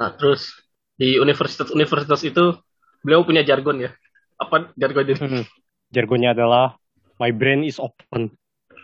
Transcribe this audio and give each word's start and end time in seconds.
Nah, 0.00 0.16
terus 0.16 0.56
di 0.96 1.20
universitas-universitas 1.20 2.24
itu 2.24 2.56
beliau 3.04 3.20
punya 3.20 3.44
jargon 3.44 3.84
ya. 3.84 3.92
Apa 4.40 4.72
jargon 4.72 5.04
itu? 5.12 5.20
Hmm. 5.20 5.44
Jargonnya 5.92 6.32
adalah 6.32 6.80
my 7.20 7.28
brain 7.36 7.68
is 7.68 7.76
open. 7.76 8.32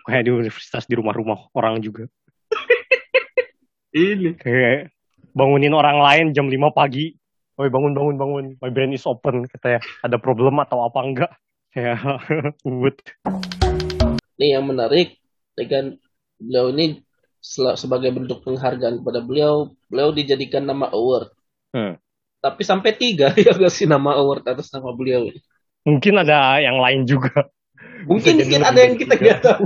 Kayak 0.04 0.29
di 0.29 0.30
universitas 0.37 0.84
di 0.84 0.92
rumah-rumah 0.92 1.48
orang 1.56 1.80
juga. 1.80 2.04
Ini. 3.96 4.37
Kayak 4.37 4.92
bangunin 5.32 5.72
orang 5.72 6.04
lain 6.04 6.26
jam 6.37 6.52
5 6.52 6.76
pagi. 6.76 7.17
Woi 7.56 7.72
bangun 7.72 7.96
bangun 7.96 8.17
bangun. 8.21 8.44
My 8.60 8.69
brain 8.69 8.92
is 8.92 9.08
open 9.08 9.48
katanya. 9.48 9.80
Ada 10.04 10.21
problem 10.21 10.60
atau 10.60 10.85
apa 10.85 11.01
enggak? 11.01 11.33
Kayak 11.72 11.96
wood. 12.69 13.01
Nih 14.37 14.53
yang 14.53 14.69
menarik, 14.69 15.17
dengan 15.56 15.96
beliau 16.37 16.69
ini 16.77 17.01
sebagai 17.78 18.10
bentuk 18.10 18.42
penghargaan 18.42 19.01
kepada 19.01 19.23
beliau, 19.23 19.70
beliau 19.87 20.10
dijadikan 20.10 20.66
nama 20.66 20.91
award. 20.91 21.30
Hmm. 21.70 21.95
Tapi 22.42 22.62
sampai 22.66 22.91
tiga 22.98 23.30
yang 23.46 23.59
ngasih 23.62 23.86
nama 23.86 24.19
award 24.19 24.42
atas 24.50 24.74
nama 24.74 24.91
beliau. 24.91 25.30
Mungkin 25.86 26.19
ada 26.19 26.59
yang 26.59 26.82
lain 26.82 27.06
juga. 27.06 27.46
Mungkin 28.10 28.42
mungkin 28.42 28.62
ada 28.66 28.80
yang 28.82 28.98
kita 28.98 29.14
nggak 29.14 29.41
tahu. 29.46 29.64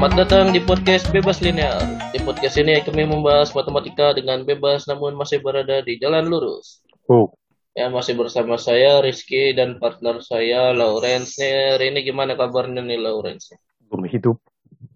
Selamat 0.00 0.16
datang 0.16 0.48
di 0.48 0.64
podcast 0.64 1.12
Bebas 1.12 1.44
Linear. 1.44 1.76
Di 2.08 2.24
podcast 2.24 2.56
ini 2.56 2.80
kami 2.80 3.04
membahas 3.04 3.52
matematika 3.52 4.16
dengan 4.16 4.48
bebas 4.48 4.88
namun 4.88 5.12
masih 5.12 5.44
berada 5.44 5.84
di 5.84 6.00
jalan 6.00 6.24
lurus. 6.24 6.80
Oh, 7.04 7.36
Ya 7.76 7.92
masih 7.92 8.16
bersama 8.16 8.56
saya 8.56 9.04
Rizky 9.04 9.52
dan 9.52 9.76
partner 9.76 10.24
saya 10.24 10.72
Lawrence. 10.72 11.36
Nih, 11.36 11.76
hari 11.76 11.92
ini 11.92 12.00
gimana 12.00 12.32
kabarnya 12.32 12.80
nih 12.80 12.96
Lawrence? 12.96 13.52
belum 13.92 14.08
hidup. 14.08 14.40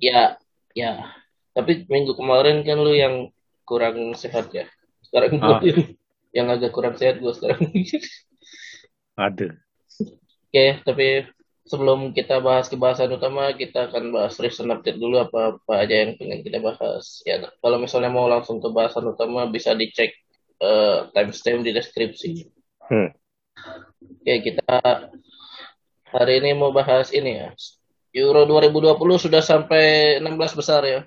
Ya, 0.00 0.41
ya. 0.72 1.12
Tapi 1.52 1.84
minggu 1.84 2.16
kemarin 2.16 2.64
kan 2.64 2.80
lu 2.80 2.97
yang 2.97 3.28
kurang 3.69 4.16
sehat 4.16 4.56
ya. 4.56 4.64
Sekarang 5.05 5.36
Ah. 5.44 5.60
yang, 5.60 5.84
yang 6.41 6.47
agak 6.48 6.72
kurang 6.72 6.97
sehat 6.97 7.20
gue 7.20 7.32
sekarang. 7.36 7.60
Ada. 9.20 9.52
Oke, 10.48 10.80
tapi 10.80 11.28
sebelum 11.64 12.12
kita 12.12 12.44
bahas 12.44 12.68
kebahasan 12.68 13.16
utama, 13.16 13.52
kita 13.56 13.88
akan 13.88 14.12
bahas 14.12 14.36
recent 14.36 14.68
update 14.68 15.00
dulu 15.00 15.24
apa-apa 15.24 15.72
aja 15.80 16.04
yang 16.04 16.16
pengen 16.20 16.44
kita 16.44 16.60
bahas. 16.60 17.24
Ya, 17.24 17.40
kalau 17.60 17.80
misalnya 17.80 18.12
mau 18.12 18.28
langsung 18.28 18.60
ke 18.60 18.68
bahasan 18.68 19.08
utama, 19.08 19.48
bisa 19.48 19.72
dicek 19.72 20.12
eh, 20.60 20.98
timestamp 21.12 21.64
di 21.64 21.72
deskripsi. 21.72 22.30
Hmm. 22.84 23.10
Oke, 24.20 24.34
kita 24.52 24.76
hari 26.12 26.44
ini 26.44 26.52
mau 26.52 26.70
bahas 26.70 27.10
ini 27.16 27.40
ya. 27.40 27.50
Euro 28.14 28.46
2020 28.46 29.26
sudah 29.26 29.42
sampai 29.42 30.16
16 30.22 30.54
besar 30.54 30.86
ya. 30.86 31.00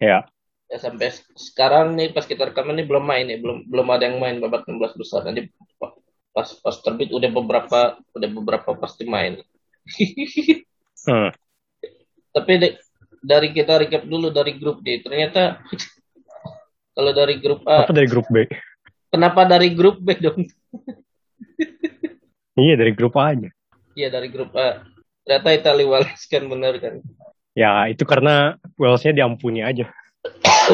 Ya. 0.00 0.18
Ya 0.64 0.78
sampai 0.80 1.12
sekarang 1.36 1.92
nih 1.92 2.16
pas 2.16 2.24
kita 2.24 2.48
rekaman 2.50 2.80
ini 2.80 2.88
belum 2.88 3.04
main 3.04 3.26
ya, 3.28 3.36
belum 3.36 3.68
belum 3.68 3.86
ada 3.92 4.08
yang 4.08 4.16
main 4.16 4.40
babak 4.40 4.64
16 4.64 4.96
besar. 4.96 5.28
Nanti 5.28 5.52
pas 6.34 6.48
pas 6.64 6.76
terbit 6.80 7.12
udah 7.12 7.30
beberapa 7.30 7.80
udah 8.16 8.28
beberapa 8.32 8.70
pasti 8.80 9.04
main. 9.04 9.38
Hmm. 11.04 11.28
Tapi 12.32 12.52
de- 12.56 12.80
dari 13.20 13.52
kita 13.52 13.76
recap 13.76 14.08
dulu 14.08 14.32
dari 14.32 14.56
grup 14.56 14.80
D. 14.80 15.04
Ternyata 15.04 15.60
kalau 16.96 17.12
dari 17.12 17.36
grup 17.36 17.60
A, 17.68 17.84
Apa 17.84 17.92
dari 17.92 18.08
grup 18.08 18.24
B? 18.32 18.48
kenapa 19.08 19.44
dari 19.44 19.68
grup 19.70 20.00
B 20.00 20.16
dong? 20.16 20.40
Iya 22.54 22.78
dari 22.78 22.94
grup 22.94 23.18
A 23.18 23.34
aja. 23.34 23.50
Iya 23.92 24.08
dari 24.08 24.30
grup 24.30 24.54
A. 24.54 24.86
Ternyata 25.26 25.48
Italia 25.52 25.86
Wales 25.90 26.22
kan 26.24 26.46
bener 26.46 26.78
kan. 26.78 26.94
Ya 27.52 27.84
itu 27.86 28.06
karena 28.06 28.54
Walesnya 28.74 29.12
diampuni 29.12 29.60
aja. 29.60 29.90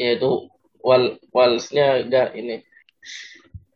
Ya 0.00 0.16
itu 0.16 0.48
Wal 0.80 1.20
Walesnya 1.28 2.00
enggak 2.00 2.32
ini. 2.32 2.64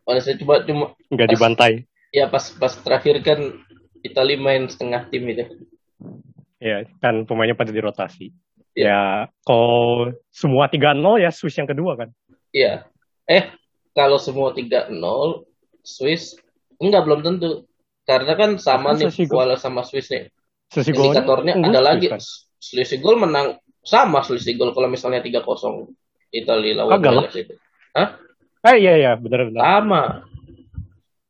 Walesnya 0.08 0.40
coba 0.40 0.64
cuma 0.64 0.96
Nggak 1.12 1.28
Pas- 1.28 1.34
dibantai. 1.36 1.72
ya 2.08 2.30
pas 2.30 2.48
pas 2.54 2.72
terakhir 2.72 3.20
kan 3.20 3.40
Italia 4.04 4.36
main 4.36 4.68
setengah 4.68 5.08
tim 5.08 5.24
itu. 5.32 5.44
Ya 6.60 6.84
kan 7.00 7.24
pemainnya 7.24 7.56
pada 7.56 7.72
dirotasi. 7.72 8.30
Iya. 8.76 8.84
Ya 8.84 9.02
kalau 9.48 10.12
semua 10.28 10.68
3-0 10.68 11.24
ya 11.24 11.32
Swiss 11.32 11.56
yang 11.56 11.66
kedua 11.66 11.96
kan. 11.96 12.12
Iya. 12.52 12.84
Eh, 13.24 13.48
kalau 13.96 14.20
semua 14.20 14.52
3-0 14.52 14.92
Swiss 15.80 16.36
enggak 16.76 17.08
belum 17.08 17.20
tentu. 17.24 17.64
Karena 18.04 18.36
kan 18.36 18.60
sama 18.60 18.92
Masa 18.92 19.08
nih? 19.08 19.24
Wales 19.32 19.64
sama 19.64 19.80
Swiss 19.88 20.12
nih. 20.12 20.28
Selisih 20.68 20.92
Indikatornya 20.92 21.56
ada 21.56 21.64
Swiss 21.64 21.80
lagi. 21.88 22.06
kan. 22.12 22.20
Selisih 22.60 22.98
gol 23.00 23.16
menang 23.16 23.56
sama 23.80 24.20
selisih 24.20 24.60
gol 24.60 24.76
kalau 24.76 24.92
misalnya 24.92 25.24
3-0 25.24 25.40
Italia 26.36 26.84
lawan. 26.84 27.00
Wales 27.00 27.32
itu. 27.32 27.56
Eh 28.64 28.76
iya 28.76 28.92
iya 29.00 29.12
benar-benar. 29.16 29.64
Sama. 29.64 30.02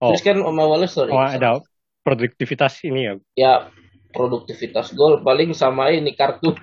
Oh, 0.02 0.10
Swiss 0.10 0.26
kan 0.26 0.42
sama 0.42 0.62
Wales 0.66 0.91
sorry. 0.91 1.14
oh 1.14 1.22
ada 1.22 1.62
produktivitas 2.04 2.84
ini 2.84 3.00
ya. 3.09 3.15
Ya 3.34 3.54
produktivitas 4.15 4.92
gol 4.94 5.25
paling 5.25 5.56
sama 5.56 5.91
ini 5.91 6.12
kartu. 6.15 6.54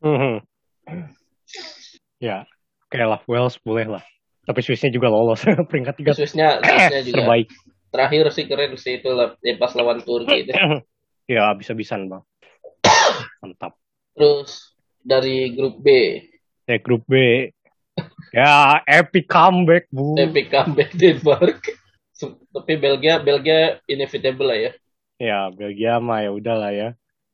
Mhm. 0.00 0.40
Ya, 2.20 2.44
oke 2.88 3.00
lah 3.00 3.20
Wales 3.28 3.56
boleh 3.60 3.98
lah. 3.98 4.04
Tapi 4.48 4.60
Swissnya 4.64 4.88
juga 4.88 5.12
lolos 5.12 5.44
peringkat 5.70 5.94
tiga 6.00 6.12
Swissnya 6.16 6.62
Swissnya 6.64 7.00
juga 7.04 7.16
terbaik. 7.26 7.48
terakhir 7.90 8.24
sih 8.32 8.44
keren 8.46 8.72
sih 8.78 9.02
itu 9.02 9.10
lah 9.10 9.34
ya, 9.42 9.58
pas 9.58 9.74
lawan 9.76 10.00
Turki 10.00 10.46
itu. 10.46 10.52
ya 11.34 11.52
bisa-bisan 11.58 12.08
bang. 12.08 12.22
Mantap. 13.44 13.76
Terus 14.16 14.72
dari 15.00 15.52
grup 15.56 15.80
B, 15.80 16.20
Ya 16.68 16.76
grup 16.78 17.02
B. 17.08 17.48
Ya 18.30 18.78
epic 18.86 19.26
comeback 19.26 19.90
bu. 19.90 20.14
epic 20.16 20.48
comeback 20.54 20.94
Denmark. 20.94 21.60
Tapi 22.28 22.72
Belgia, 22.76 23.16
Belgia 23.22 23.80
inevitable 23.88 24.52
lah 24.52 24.58
ya. 24.58 24.72
Ya 25.20 25.40
Belgia 25.52 26.00
mah 26.00 26.24
ya 26.24 26.30
udahlah 26.32 26.72
ya. 26.72 26.88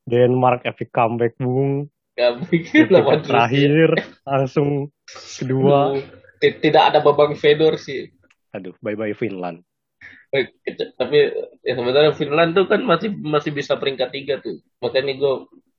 Denmark 0.07 0.63
epic 0.63 0.95
comeback 0.95 1.35
bung. 1.39 1.91
Lawan. 2.17 3.21
Terakhir 3.27 3.99
langsung 4.25 4.89
kedua. 5.11 5.99
Tidak 6.41 6.83
ada 6.93 7.03
babang 7.03 7.35
Fedor 7.35 7.77
sih. 7.77 8.09
Aduh 8.55 8.73
bye 8.81 8.97
bye 8.97 9.13
Finland. 9.13 9.61
Eh. 10.33 10.49
Tapi 10.97 11.17
ya 11.61 11.75
sebenarnya 11.77 12.13
Finland 12.17 12.57
tuh 12.57 12.67
kan 12.71 12.81
masih 12.83 13.13
masih 13.19 13.53
bisa 13.53 13.77
peringkat 13.77 14.09
tiga 14.15 14.35
tuh. 14.41 14.63
Makanya 14.81 15.15
gue 15.19 15.35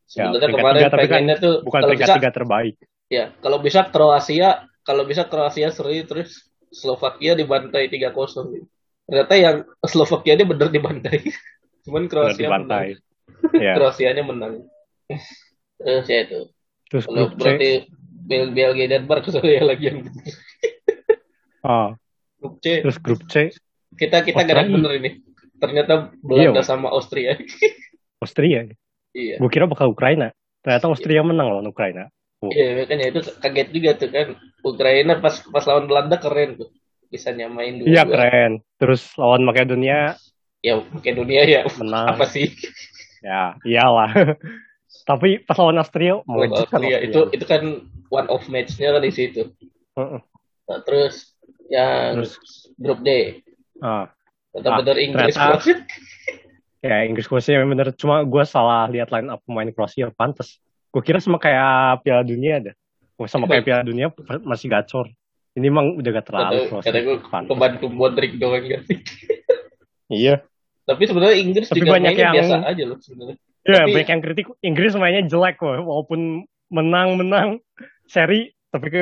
Ya, 0.07 0.31
sebenarnya 0.31 0.47
peringkat 0.47 0.63
kemarin 0.63 0.79
tiga, 0.79 0.87
tapi 0.87 1.03
kan 1.03 1.11
pengennya 1.11 1.35
tuh 1.35 1.55
Bukan 1.67 1.81
kalau 1.83 1.89
peringkat 1.91 2.07
bisa 2.07 2.15
tiga 2.15 2.31
terbaik. 2.31 2.75
ya 3.11 3.25
kalau 3.43 3.57
bisa 3.59 3.81
Kroasia 3.91 4.49
kalau 4.87 5.03
bisa 5.03 5.23
Kroasia 5.27 5.67
seri 5.67 6.07
terus 6.07 6.47
Slovakia 6.71 7.35
dibantai 7.35 7.91
3-0 7.91 8.55
gitu. 8.55 8.67
Ternyata 9.07 9.33
yang 9.39 9.57
Slovakia 9.81 10.35
ini 10.35 10.43
bener 10.43 10.67
dibantai. 10.67 11.17
Cuman 11.87 12.11
Kroasia 12.11 12.47
dibantai. 12.47 12.87
menang. 12.99 13.05
Ya. 13.63 13.73
Kroasianya 13.77 14.23
menang. 14.25 14.65
Terus 15.77 16.05
ya 16.09 16.19
itu. 16.25 16.39
Terus 16.89 17.03
Kalau 17.05 17.31
berarti 17.31 17.87
Bel 18.27 18.51
Belgia 18.51 18.87
Denmark 18.91 19.29
saya 19.29 19.61
lagi 19.69 19.87
yang 19.87 20.03
Ah, 21.61 21.95
grup 22.39 22.59
C. 22.59 22.81
terus 22.83 22.97
grup 22.97 23.21
C 23.27 23.51
Kita 23.95 24.23
kita 24.23 24.41
gerak 24.43 24.67
bener 24.67 24.91
ini. 24.99 25.11
Ternyata 25.57 26.11
Belanda 26.19 26.61
Iya, 26.61 26.65
sama 26.65 26.91
Austria. 26.93 27.33
Austria. 28.21 28.67
iya. 29.13 29.35
Gue 29.41 29.49
kira 29.49 29.65
bakal 29.65 29.89
Ukraina. 29.89 30.29
Ternyata 30.61 30.85
Austria 30.91 31.21
menang 31.25 31.49
lawan 31.49 31.65
Ukraina. 31.65 32.09
Iya 32.45 32.85
makanya 32.85 33.05
itu 33.09 33.19
kaget 33.41 33.67
juga 33.73 33.89
tuh 33.97 34.09
kan. 34.13 34.27
Ukraina 34.61 35.17
pas 35.17 35.41
pas 35.49 35.63
lawan 35.65 35.89
Belanda 35.89 36.17
keren 36.21 36.61
tuh. 36.61 36.69
Bisa 37.07 37.31
nyamain 37.31 37.79
dua. 37.79 37.87
Iya 37.87 38.03
keren. 38.03 38.51
Terus 38.77 39.15
lawan 39.15 39.43
Makedonia 39.43 40.15
Ya 40.59 40.73
Makedonia 40.81 41.43
ya. 41.43 41.61
menang. 41.79 42.17
Apa 42.17 42.25
sih? 42.25 42.51
Ya 43.21 43.55
iyalah. 43.63 44.11
Tapi 45.09 45.39
pas 45.39 45.55
lawan 45.55 45.79
Austria 45.79 46.19
mengejutkan 46.23 46.83
Austria 46.83 46.97
Austria. 46.99 47.07
itu 47.07 47.19
itu 47.31 47.45
kan 47.47 47.63
one 48.09 48.27
of 48.27 48.43
match-nya 48.47 48.91
kan 48.91 49.01
di 49.01 49.11
situ. 49.11 49.55
Heeh. 49.95 50.19
Nah, 50.67 50.79
terus 50.83 51.31
yang 51.71 52.19
Terus 52.19 52.33
grup 52.75 52.99
D. 53.01 53.39
ah, 53.79 54.11
Benar-benar 54.51 54.95
Ah, 54.95 55.03
Inggris 55.03 55.35
ternyata- 55.35 55.79
ya 56.87 56.95
Inggris 57.03 57.27
Kroasia 57.27 57.59
memang 57.59 57.79
bener. 57.79 57.95
Cuma 57.95 58.19
gue 58.23 58.43
salah 58.43 58.87
lihat 58.87 59.11
line 59.11 59.31
up 59.31 59.39
pemain 59.47 59.71
Kroasia 59.71 60.11
pantes. 60.11 60.59
Gue 60.91 60.99
kira 60.99 61.23
sama 61.23 61.39
kayak 61.39 62.03
Piala 62.03 62.23
Dunia 62.23 62.59
ada. 62.59 62.71
Sama 63.27 63.47
kayak 63.47 63.63
Piala 63.63 63.83
Dunia 63.83 64.11
masih 64.43 64.67
gacor. 64.67 65.07
Ini 65.57 65.65
emang 65.67 65.97
udah 65.97 66.09
gak 66.13 66.27
terlalu 66.29 66.69
Kata, 66.69 66.85
kata 66.85 66.97
gue 67.01 67.15
kebantu 67.49 67.85
Modric 67.89 68.37
doang 68.37 68.61
kan. 68.61 68.81
Iya. 70.07 70.45
Tapi 70.85 71.03
sebenarnya 71.03 71.35
Inggris 71.35 71.65
Tapi 71.67 71.81
juga 71.81 71.97
banyak 71.97 72.13
yang- 72.13 72.35
biasa 72.37 72.55
aja 72.63 72.83
loh 72.85 72.97
sebenarnya. 73.01 73.35
Ya, 73.65 73.77
Tapi- 73.81 73.91
banyak 73.91 74.09
yang 74.09 74.21
kritik 74.21 74.45
Inggris 74.61 74.93
mainnya 74.95 75.23
jelek 75.25 75.57
loh, 75.59 75.81
walaupun 75.83 76.19
menang-menang 76.69 77.59
seri, 78.05 78.53
tapi 78.69 78.87
ke 78.87 79.01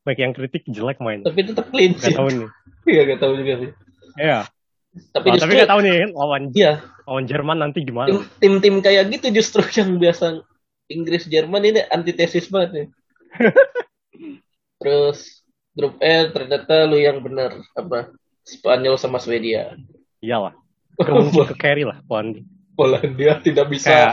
banyak 0.00 0.20
yang 0.22 0.32
kritik 0.32 0.62
jelek 0.64 0.96
main. 0.98 1.20
Tapi 1.20 1.42
tetap 1.42 1.68
clean 1.68 1.92
Gak 1.92 2.06
sih. 2.06 2.14
tahu 2.14 2.28
nih. 2.30 2.48
Iya 2.86 3.00
gak 3.04 3.20
tahu 3.20 3.32
juga 3.36 3.52
sih. 3.58 3.70
Iya. 4.16 4.38
Tapi 5.12 5.26
Oh, 5.26 5.32
justru 5.34 5.44
tapi 5.44 5.60
gak 5.60 5.68
tahu 5.68 5.80
nih 5.82 5.98
lawan 6.08 6.42
iya 6.54 6.72
lawan 7.04 7.24
Jerman 7.26 7.58
nanti 7.60 7.84
gimana. 7.84 8.08
tim-tim 8.38 8.80
kayak 8.80 9.10
gitu 9.10 9.28
justru 9.34 9.60
yang 9.76 9.98
biasa 9.98 10.40
Inggris 10.86 11.26
Jerman 11.26 11.66
ini 11.66 11.82
antitesis 11.84 12.48
banget 12.48 12.70
nih. 12.72 12.86
Terus 14.80 15.44
grup 15.76 16.00
E 16.00 16.32
ternyata 16.32 16.88
lu 16.88 16.96
yang 16.96 17.20
benar 17.20 17.60
apa 17.76 18.16
Spanyol 18.46 18.96
sama 18.96 19.20
Swedia. 19.20 19.76
Iyalah. 20.24 20.56
Mungkin 20.96 21.52
ke 21.52 21.56
carry 21.60 21.84
lah 21.84 22.00
Polandia. 22.08 22.42
Polandia 22.72 23.38
tidak 23.44 23.68
bisa 23.68 23.92
Kayak 23.92 24.12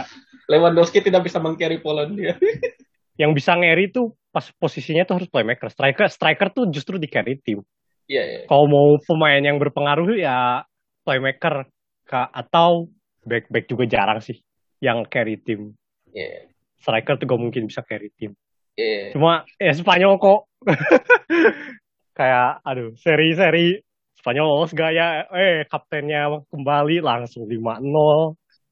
Lewandowski 0.51 0.99
tidak 0.99 1.23
bisa 1.23 1.39
mengcarry 1.39 1.79
Polandia. 1.79 2.35
yang 3.21 3.31
bisa 3.31 3.55
ngeri 3.55 3.93
tuh 3.93 4.11
pas 4.33 4.43
posisinya 4.59 5.07
tuh 5.07 5.23
harus 5.23 5.29
playmaker. 5.31 5.71
Striker 5.71 6.11
striker 6.11 6.51
tuh 6.51 6.67
justru 6.67 6.99
di 6.99 7.07
carry 7.07 7.39
tim. 7.39 7.63
Iya 8.11 8.23
iya. 8.27 8.39
Kalau 8.51 8.67
mau 8.67 8.99
pemain 8.99 9.39
yang 9.39 9.55
berpengaruh 9.55 10.19
ya 10.19 10.67
playmaker 11.07 11.71
Ka- 12.03 12.31
atau 12.35 12.91
back 13.23 13.47
back 13.47 13.71
juga 13.71 13.87
jarang 13.87 14.19
sih 14.19 14.43
yang 14.83 15.07
carry 15.07 15.39
tim. 15.39 15.71
Iya. 16.11 16.51
Striker 16.83 17.15
tuh 17.15 17.31
gak 17.31 17.39
mungkin 17.39 17.63
bisa 17.71 17.79
carry 17.87 18.11
tim. 18.19 18.35
Iya. 18.73 19.13
Cuma 19.13 19.45
ya 19.57 19.73
Spanyol 19.73 20.17
kok 20.17 20.49
kayak 22.17 22.61
aduh 22.61 22.93
seri-seri 22.97 23.81
Spanyol 24.17 24.45
lolos 24.47 24.71
gaya 24.71 25.27
eh 25.29 25.67
kaptennya 25.67 26.41
kembali 26.49 27.03
langsung 27.03 27.43
5-0 27.45 27.59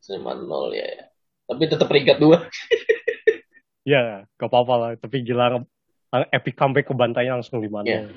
Cuma 0.01 0.33
nol 0.33 0.73
ya. 0.73 0.87
ya. 0.87 1.03
Tapi 1.45 1.63
tetap 1.67 1.85
peringkat 1.85 2.17
dua. 2.17 2.47
ya 3.91 4.23
gak 4.37 4.49
apa-apa 4.49 4.73
lah 4.77 4.89
tapi 4.95 5.21
gila 5.21 5.57
lang- 5.57 5.69
epic 6.29 6.53
comeback 6.53 6.85
ke 6.85 6.93
bantainya 6.93 7.39
langsung 7.39 7.59
5-0 7.59 7.85
Iya. 7.85 8.09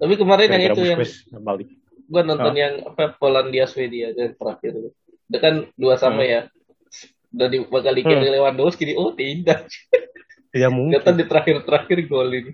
Tapi 0.00 0.14
kemarin 0.16 0.46
yang 0.46 0.52
Gara-gara 0.56 0.74
itu 0.74 0.82
yang 0.86 0.98
Busquets 0.98 1.28
nggak 1.28 1.44
balik 1.44 1.68
gua 2.10 2.22
nonton 2.26 2.52
Hah? 2.52 2.58
yang 2.58 2.74
apa 2.90 3.04
Polandia 3.14 3.70
Swedia 3.70 4.10
yang 4.10 4.34
terakhir 4.34 4.74
itu. 4.74 4.90
Itu 5.30 5.38
kan 5.38 5.54
dua 5.78 5.94
sama 5.94 6.26
Hmm. 6.26 6.26
ya. 6.26 6.40
Udah 7.30 7.46
di 7.46 7.58
bakal 7.62 7.94
di 7.94 8.02
carry 8.02 8.28
Lewandowski 8.28 8.82
di 8.82 8.94
oh 8.98 9.14
tidak. 9.14 9.70
ya 10.50 10.68
mungkin 10.68 10.98
Ternyata 10.98 11.18
di 11.18 11.24
terakhir-terakhir 11.26 11.98
gol 12.10 12.30
ini. 12.34 12.52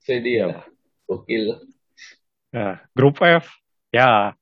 Swedia. 0.00 0.46
Iya. 0.52 0.62
Gokil. 1.06 1.54
nah 2.50 2.82
grup 2.94 3.18
F 3.22 3.46
ya 3.94 4.34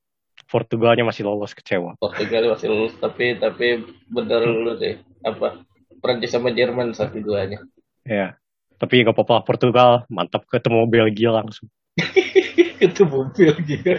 Portugalnya 0.49 1.05
masih 1.05 1.25
lolos 1.29 1.53
kecewa 1.57 1.97
Portugal 2.01 2.57
masih 2.57 2.69
lulus 2.73 2.95
tapi 3.01 3.37
tapi 3.37 3.85
bener 4.09 4.45
lulus 4.45 4.77
deh. 4.81 4.97
Apa? 5.25 5.61
Prancis 6.05 6.33
sama 6.37 6.53
Jerman 6.53 6.93
satu 6.93 7.17
duanya. 7.21 7.65
ya 8.05 8.37
tapi 8.77 9.01
gak 9.01 9.17
apa-apa 9.17 9.45
Portugal 9.49 10.05
mantap 10.13 10.45
ketemu 10.49 10.85
Belgia 10.85 11.33
langsung 11.33 11.69
mobil 13.15 13.51
gitu. 13.65 13.93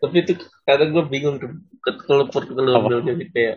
tapi 0.00 0.16
itu 0.20 0.32
kadang 0.68 0.92
gue 0.92 1.04
bingung 1.08 1.36
tuh 1.40 1.52
kalau 2.04 2.28
Portugal 2.28 2.68
mobil 2.80 3.00
jadi 3.00 3.24
kayak 3.32 3.56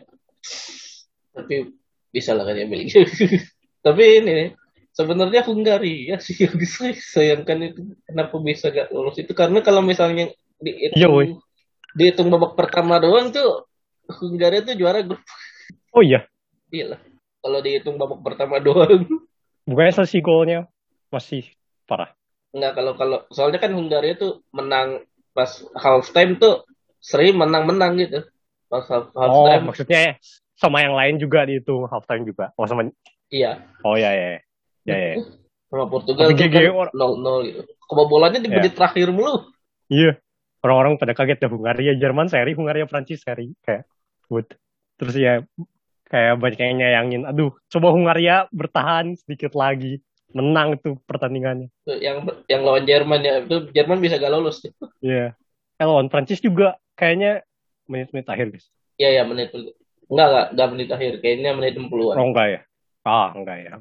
tapi 1.35 1.75
bisa 2.13 2.31
lah 2.37 2.45
kan 2.47 2.55
ya 2.55 2.67
Belgia. 2.69 3.03
tapi 3.83 4.23
ini 4.23 4.55
sebenarnya 4.89 5.43
Hungaria 5.43 6.15
sih 6.17 6.35
yang 6.47 6.55
disayangkan 6.55 7.57
itu 7.61 7.81
kenapa 8.07 8.35
bisa 8.39 8.71
gak 8.71 8.89
lolos 8.89 9.19
itu? 9.19 9.31
Karena 9.35 9.59
kalau 9.59 9.83
misalnya 9.83 10.31
Iya, 10.95 11.05
dihitung 11.05 11.11
woy. 11.11 11.27
dihitung 11.93 12.27
babak 12.31 12.55
pertama 12.55 12.95
doang 12.97 13.29
tuh 13.29 13.67
Hungaria 14.07 14.63
tuh 14.63 14.73
juara 14.73 15.03
grup. 15.03 15.19
Oh 15.91 15.99
iya? 15.99 16.23
Iya 16.71 16.95
lah. 16.95 16.99
Kalau 17.43 17.59
dihitung 17.59 17.99
babak 17.99 18.23
pertama 18.23 18.63
doang. 18.63 19.03
Bukannya 19.67 19.93
selesai 19.93 20.23
golnya 20.23 20.59
masih 21.09 21.43
parah? 21.83 22.15
Enggak 22.53 22.73
kalau 22.75 22.93
kalau 22.95 23.19
soalnya 23.29 23.59
kan 23.59 23.75
Hungaria 23.75 24.15
tuh 24.15 24.41
menang 24.55 25.03
pas 25.33 25.49
half 25.75 26.07
time 26.13 26.39
tuh 26.39 26.63
seri 27.03 27.35
menang-menang 27.35 27.99
gitu. 27.99 28.23
Pas 28.69 28.85
half, 28.87 29.11
half 29.11 29.31
oh 29.33 29.45
time 29.45 29.63
maksudnya 29.67 30.15
sama 30.55 30.79
yang 30.79 30.95
lain 30.95 31.19
juga 31.19 31.43
dihitung 31.43 31.89
halftime 31.91 32.23
juga. 32.23 32.55
Oh 32.55 32.63
sama 32.63 32.87
iya 33.33 33.65
oh 33.81 33.97
ya 33.97 34.13
ya 34.13 34.27
ya 34.85 34.95
ya 34.95 35.13
sama 35.73 35.89
Portugal 35.89 36.29
kan 36.29 36.69
or- 36.69 36.93
0-0 36.93 37.49
gitu. 37.49 37.61
Kebobolannya 37.89 38.45
di 38.45 38.49
Ya. 38.53 38.61
menit 38.61 38.77
terakhir 38.77 39.09
mulu. 39.09 39.49
Iya, 39.89 40.21
orang-orang 40.61 41.01
pada 41.01 41.17
kaget 41.17 41.41
ya 41.41 41.49
Hungaria 41.49 41.93
Jerman 41.97 42.29
seri, 42.29 42.53
Hungaria 42.53 42.85
Prancis 42.85 43.25
seri 43.25 43.57
kayak 43.65 43.89
what. 44.29 44.53
Terus 45.01 45.17
ya 45.17 45.41
kayak 46.07 46.37
banyak 46.37 46.61
yang 46.61 46.77
nyayangin, 46.77 47.21
aduh 47.25 47.57
coba 47.73 47.89
Hungaria 47.89 48.45
bertahan 48.53 49.17
sedikit 49.17 49.57
lagi, 49.57 49.97
menang 50.29 50.77
tuh 50.77 51.01
pertandingannya. 51.09 51.73
Yang 51.89 52.45
yang 52.45 52.61
lawan 52.61 52.85
Jerman 52.85 53.25
ya 53.25 53.41
itu 53.41 53.73
Jerman 53.73 53.97
bisa 53.97 54.21
gak 54.21 54.29
lolos. 54.29 54.61
Iya. 55.01 55.33
Eh 55.81 55.85
lawan 55.89 56.13
Prancis 56.13 56.37
juga 56.37 56.77
kayaknya 56.93 57.41
menit-menit 57.89 58.29
akhir 58.29 58.53
guys. 58.53 58.69
Iya 59.01 59.09
ya 59.09 59.23
menit 59.25 59.49
enggak 60.05 60.27
enggak 60.29 60.47
enggak 60.53 60.67
menit 60.69 60.89
akhir 60.93 61.13
kayaknya 61.25 61.51
menit 61.57 61.73
60-an. 61.81 62.15
Oh 62.21 62.27
enggak 62.29 62.47
ya? 62.47 62.59
Ah 63.03 63.35
enggak 63.35 63.57
ya. 63.59 63.73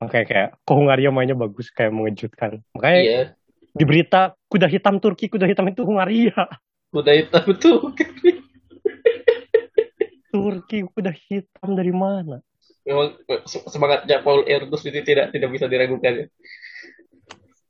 Makanya 0.00 0.24
kayak 0.26 0.48
kok 0.64 0.74
Hungaria 0.74 1.10
mainnya 1.12 1.36
bagus 1.36 1.68
kayak 1.68 1.92
mengejutkan. 1.92 2.64
Makanya 2.72 2.98
Iya. 3.00 3.22
di 3.70 3.84
berita 3.84 4.32
kuda 4.48 4.66
hitam 4.66 4.96
Turki, 4.96 5.28
kuda 5.28 5.44
hitam 5.44 5.68
itu 5.68 5.84
Hungaria. 5.84 6.48
Udah 6.90 7.12
hitam 7.14 7.44
tuh. 7.60 7.92
Turki 10.30 10.86
kuda 10.86 11.12
hitam 11.12 11.76
dari 11.76 11.92
mana? 11.92 12.40
Memang 12.86 13.18
se- 13.44 13.66
semangatnya 13.68 14.24
Paul 14.24 14.48
Erdus 14.48 14.86
itu 14.88 15.04
tidak 15.04 15.34
tidak 15.34 15.50
bisa 15.52 15.68
diragukan 15.68 16.24
ya. 16.24 16.26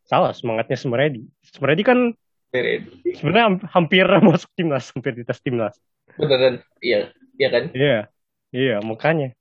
Salah 0.07 0.31
semangatnya 0.31 0.79
Semeredi. 0.79 1.27
Semeredi 1.43 1.83
kan 1.83 1.99
sebenarnya 3.17 3.45
ham- 3.47 3.67
hampir 3.75 4.07
masuk 4.31 4.51
timnas, 4.55 4.87
hampir 4.95 5.19
di 5.19 5.27
tes 5.27 5.41
timnas. 5.43 5.75
Beneran. 6.15 6.63
Iya. 6.79 7.11
Iya 7.41 7.49
kan? 7.49 7.65
Iya, 7.73 7.99
iya 8.53 8.77
makanya. 8.85 9.33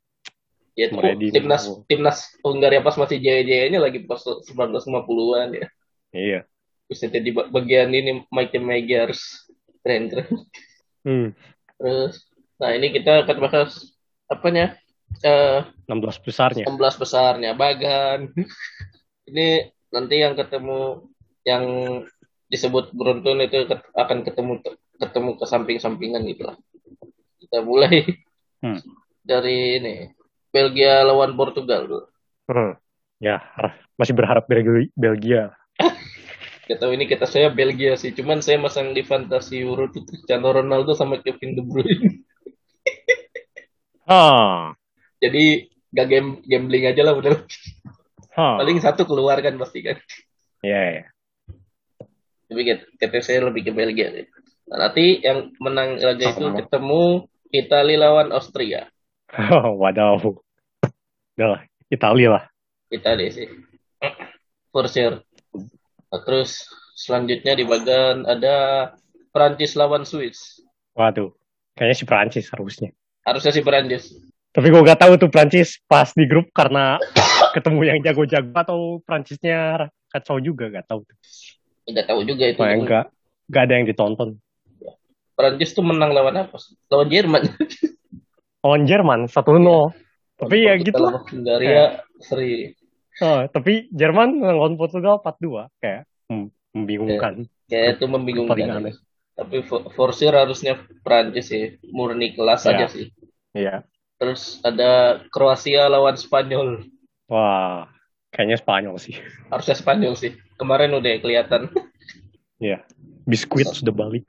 Ya 0.80 0.88
itu 0.88 0.96
timnas 1.36 1.68
timnas 1.86 2.18
Hungaria 2.40 2.80
pas 2.80 2.96
masih 2.96 3.20
jaya-jayanya 3.20 3.84
lagi 3.84 4.00
pas 4.02 4.24
1950-an 4.24 5.50
ya. 5.52 5.68
Iya. 6.16 6.40
Terus 6.88 7.00
jadi 7.04 7.20
di 7.20 7.32
ba- 7.36 7.52
bagian 7.52 7.92
ini 7.92 8.24
Mighty 8.32 8.58
Magyars 8.58 9.44
keren 9.84 10.08
keren. 10.08 10.28
Hmm. 11.04 11.28
Terus 11.76 12.24
nah 12.56 12.72
ini 12.72 12.92
kita 12.92 13.24
akan 13.24 13.38
bahas 13.40 13.92
apanya? 14.26 14.80
Eh 15.20 15.62
16 15.86 16.22
besarnya. 16.22 16.64
16 16.64 16.96
besarnya 16.96 17.52
Bagan. 17.54 18.32
ini 19.26 19.68
nanti 19.90 20.16
yang 20.18 20.34
ketemu 20.34 21.06
yang 21.44 21.64
disebut 22.48 22.94
beruntun 22.94 23.42
itu 23.42 23.68
akan 23.94 24.24
ketemu 24.24 24.64
ketemu 24.96 25.30
ke 25.36 25.46
samping-sampingan 25.46 26.24
gitu 26.26 26.48
lah. 26.48 26.56
Kita 27.38 27.62
mulai 27.62 28.06
Hmm. 28.60 28.76
dari 29.24 29.80
ini 29.80 29.96
Belgia 30.50 31.06
lawan 31.06 31.38
Portugal 31.38 31.86
dulu. 31.86 32.06
Hmm. 32.50 32.74
Ya, 33.20 33.44
masih 34.00 34.16
berharap 34.16 34.48
Belgia. 34.48 34.90
Belgia. 35.04 35.44
Gak 36.70 36.86
tahu 36.86 36.94
ini 36.94 37.10
kata 37.10 37.26
saya 37.26 37.50
Belgia 37.50 37.98
sih, 37.98 38.14
cuman 38.14 38.46
saya 38.46 38.62
masang 38.62 38.94
di 38.94 39.02
fantasi 39.02 39.66
Euro 39.66 39.90
itu 39.90 40.06
Cristiano 40.06 40.54
Ronaldo 40.54 40.94
sama 40.94 41.18
Kevin 41.22 41.58
De 41.58 41.64
Bruyne. 41.66 42.10
Ah. 44.10 44.74
Jadi 45.22 45.70
gak 45.94 46.10
game 46.10 46.42
gambling 46.50 46.90
aja 46.90 47.06
lah 47.06 47.14
udah. 47.14 47.46
Ha. 48.34 48.58
Paling 48.58 48.82
satu 48.82 49.06
keluar 49.06 49.38
kan 49.38 49.54
pasti 49.62 49.86
kan. 49.86 50.02
Iya, 50.66 50.82
iya. 50.98 51.06
Tapi 52.50 52.62
kata, 52.98 53.22
saya 53.22 53.46
lebih 53.46 53.70
ke 53.70 53.72
Belgia. 53.74 54.10
Nah, 54.66 54.90
nanti 54.90 55.22
yang 55.22 55.54
menang 55.62 56.02
laga 56.02 56.26
itu 56.26 56.42
ketemu 56.42 57.30
Italia 57.54 58.02
lawan 58.02 58.34
Austria. 58.34 58.90
Wadaw. 59.82 60.22
Udah 61.38 61.64
Italia 61.90 62.30
lah. 62.40 62.44
Italia 62.90 63.30
sih. 63.30 63.48
For 64.74 64.86
sure. 64.90 65.22
Nah, 66.10 66.22
terus 66.26 66.66
selanjutnya 66.98 67.54
di 67.54 67.66
bagian 67.66 68.26
ada 68.26 68.90
Prancis 69.30 69.78
lawan 69.78 70.06
Swiss. 70.06 70.62
Waduh. 70.98 71.34
Kayaknya 71.78 71.96
si 71.96 72.06
Prancis 72.06 72.46
harusnya. 72.52 72.90
Harusnya 73.24 73.52
sih 73.54 73.64
Prancis. 73.64 74.12
Tapi 74.50 74.68
gue 74.74 74.82
gak 74.82 75.06
tahu 75.06 75.14
tuh 75.22 75.30
Prancis 75.30 75.78
pas 75.86 76.10
di 76.12 76.26
grup 76.26 76.50
karena 76.52 76.98
ketemu 77.54 77.82
yang 77.86 78.00
jago-jago 78.02 78.52
atau 78.52 78.80
Prancisnya 79.06 79.88
kacau 80.10 80.42
juga 80.42 80.74
gak 80.74 80.90
tahu. 80.90 81.06
tuh. 81.06 81.18
Nggak 81.90 82.06
tahu 82.10 82.20
juga 82.26 82.44
itu. 82.50 82.60
Makanya 82.60 82.86
gak, 82.86 83.06
gak 83.54 83.64
ada 83.70 83.74
yang 83.78 83.86
ditonton. 83.86 84.30
Prancis 85.38 85.72
tuh 85.72 85.86
menang 85.86 86.12
lawan 86.12 86.36
apa? 86.36 86.58
Lawan 86.92 87.08
Jerman. 87.08 87.48
Lawan 88.60 88.84
Jerman 88.84 89.20
1-0. 89.26 89.36
Tapi 90.40 90.56
ya 90.64 90.74
gitu 90.80 90.96
lah. 90.96 91.24
Hungaria 91.28 92.04
seri. 92.20 92.76
Oh, 93.20 93.44
tapi 93.52 93.92
Jerman 93.92 94.40
lawan 94.40 94.80
Portugal 94.80 95.20
4-2 95.20 95.68
kayak 95.78 96.08
membingungkan. 96.72 97.44
Kayak 97.68 98.00
itu 98.00 98.06
membingungkan. 98.08 98.56
Paling 98.56 98.72
aneh. 98.72 98.96
Tapi 99.36 99.64
for, 99.64 99.88
for 99.92 100.10
sure 100.12 100.36
harusnya 100.36 100.80
Prancis 101.04 101.48
sih, 101.48 101.80
murni 101.92 102.36
kelas 102.36 102.64
Ya. 102.64 102.72
aja 102.76 102.86
sih. 102.92 103.08
Iya. 103.52 103.76
Terus 104.20 104.60
ada 104.64 105.24
Kroasia 105.32 105.88
lawan 105.88 106.20
Spanyol. 106.20 106.84
Wah, 107.32 107.88
kayaknya 108.32 108.60
Spanyol 108.60 108.96
sih. 109.00 109.16
Harusnya 109.48 109.76
Spanyol 109.76 110.16
sih. 110.16 110.36
Kemarin 110.56 110.92
udah 110.92 111.20
kelihatan 111.20 111.72
Iya. 112.64 112.84
Biskuit 113.24 113.68
sudah 113.68 113.96
balik. 113.96 114.24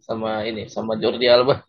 sama 0.00 0.44
ini, 0.44 0.68
sama 0.68 1.00
Jordi 1.00 1.24
Alba. 1.28 1.64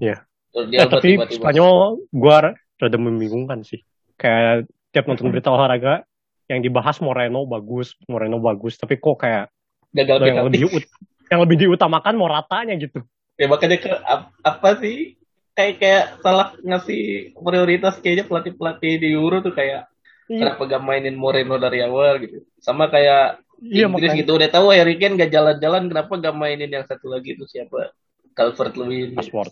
Iya. 0.00 0.24
Ya, 0.50 0.86
tapi 0.90 1.14
tiba-tiba. 1.14 1.46
Spanyol 1.46 2.02
gua 2.10 2.58
rada 2.80 2.98
membingungkan 2.98 3.62
sih. 3.62 3.80
Kayak 4.18 4.66
tiap 4.90 5.06
nonton 5.06 5.30
berita 5.30 5.54
olahraga 5.54 6.02
yang 6.50 6.58
dibahas 6.58 6.98
Moreno 6.98 7.46
bagus, 7.46 7.94
Moreno 8.10 8.42
bagus, 8.42 8.74
tapi 8.74 8.98
kok 8.98 9.22
kayak 9.22 9.54
gagal 9.94 10.18
yang 10.26 10.42
lebih 10.50 10.66
ut- 10.66 10.90
yang 11.30 11.40
lebih 11.46 11.56
diutamakan 11.66 12.18
Moratanya 12.18 12.74
gitu. 12.74 13.06
Ya 13.38 13.46
makanya 13.46 13.78
ke 13.78 13.90
ap- 13.94 14.34
apa 14.42 14.70
sih 14.82 15.14
kayak 15.54 15.74
kayak 15.78 16.04
salah 16.20 16.52
ngasih 16.60 17.32
prioritas 17.38 18.02
kayaknya 18.02 18.26
pelatih 18.26 18.52
pelatih 18.58 18.92
di 18.98 19.08
Euro 19.14 19.38
tuh 19.38 19.54
kayak 19.54 19.86
Iya, 20.30 20.54
kenapa 20.54 20.62
gak 20.70 20.82
mainin 20.86 21.18
Moreno 21.18 21.58
dari 21.58 21.82
awal 21.82 22.22
gitu. 22.22 22.46
Sama 22.62 22.86
kayak 22.86 23.42
iya 23.66 23.90
Inggris 23.90 24.14
makanya. 24.14 24.20
gitu 24.22 24.30
udah 24.38 24.46
tahu 24.50 24.70
Harry 24.70 24.94
Kane 24.94 25.18
gak 25.18 25.34
jalan-jalan 25.34 25.90
kenapa 25.90 26.12
gak 26.22 26.36
mainin 26.38 26.70
yang 26.70 26.86
satu 26.86 27.10
lagi 27.10 27.34
itu 27.34 27.50
siapa? 27.50 27.90
Calvert 28.38 28.78
Lewin, 28.78 29.18
Rashford. 29.18 29.50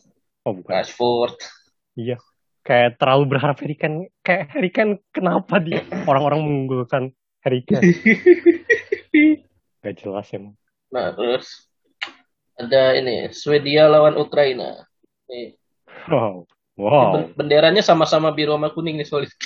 Oh 0.49 0.57
bukan. 0.57 0.73
Rashford. 0.81 1.37
Iya. 1.93 2.17
Kayak 2.65 2.97
terlalu 2.97 3.37
berharap 3.37 3.61
Harry 3.61 3.77
Kane. 3.77 4.09
Kayak 4.25 4.57
Harry 4.57 4.73
Kane 4.73 5.05
kenapa 5.13 5.61
dia 5.61 5.85
orang-orang 6.09 6.41
mengunggulkan 6.41 7.13
Harry 7.45 7.61
Kane? 7.69 7.85
Gak 9.85 9.95
jelas 10.01 10.27
emang. 10.33 10.57
Nah 10.89 11.13
terus 11.13 11.69
ada 12.57 12.97
ini 12.97 13.29
Swedia 13.37 13.93
lawan 13.93 14.17
Ukraina. 14.17 14.89
Nih, 15.29 15.53
Wow. 16.09 16.49
Wow. 16.81 17.13
ben- 17.13 17.33
benderanya 17.37 17.85
sama-sama 17.85 18.33
biru 18.33 18.57
sama 18.57 18.73
kuning 18.73 18.97
nih 18.97 19.05
soalnya. 19.05 19.29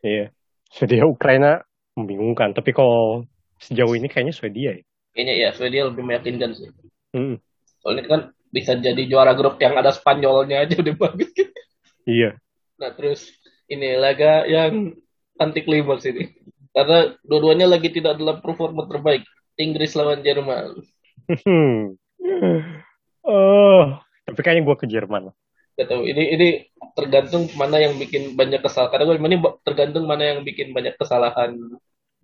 Iya. 0.00 0.32
Swedia 0.72 1.04
Ukraina 1.04 1.60
membingungkan. 1.92 2.56
Tapi 2.56 2.72
kalau 2.72 3.28
sejauh 3.60 3.92
ini 3.92 4.08
kayaknya 4.08 4.32
Swedia 4.32 4.70
ya. 4.72 4.84
Kayaknya 5.12 5.34
ya 5.36 5.48
Swedia 5.52 5.82
lebih 5.92 6.06
meyakinkan 6.08 6.56
sih. 6.56 6.72
Hmm. 7.12 7.36
Soalnya 7.84 8.08
kan 8.08 8.20
bisa 8.50 8.74
jadi 8.74 9.02
juara 9.06 9.32
grup 9.32 9.56
yang 9.62 9.78
ada 9.78 9.94
Spanyolnya 9.94 10.66
aja 10.66 10.74
udah 10.82 10.94
bagus 10.98 11.30
gitu. 11.32 11.54
Iya. 12.04 12.36
Nah 12.82 12.90
terus 12.98 13.30
ini 13.70 13.94
laga 13.94 14.44
yang 14.44 14.98
anti 15.38 15.62
klimaks 15.62 16.04
ini. 16.10 16.34
Karena 16.70 17.14
dua-duanya 17.26 17.66
lagi 17.66 17.90
tidak 17.90 18.18
dalam 18.18 18.42
performa 18.42 18.86
terbaik. 18.86 19.26
Inggris 19.58 19.94
lawan 19.94 20.20
Jerman. 20.20 20.78
Oh, 23.20 24.00
tapi 24.26 24.40
kayaknya 24.40 24.64
gue 24.64 24.76
ke 24.80 24.86
Jerman. 24.88 25.30
Gak 25.76 25.86
tahu. 25.92 26.02
Ini 26.08 26.34
ini 26.34 26.48
tergantung 26.96 27.46
mana 27.54 27.78
yang 27.78 27.94
bikin 28.00 28.34
banyak 28.34 28.64
kesalahan. 28.64 28.90
Karena 28.90 29.04
gue 29.06 29.16
ini 29.20 29.38
tergantung 29.62 30.04
mana 30.08 30.22
yang 30.34 30.40
bikin 30.42 30.72
banyak 30.72 30.96
kesalahan. 30.96 31.54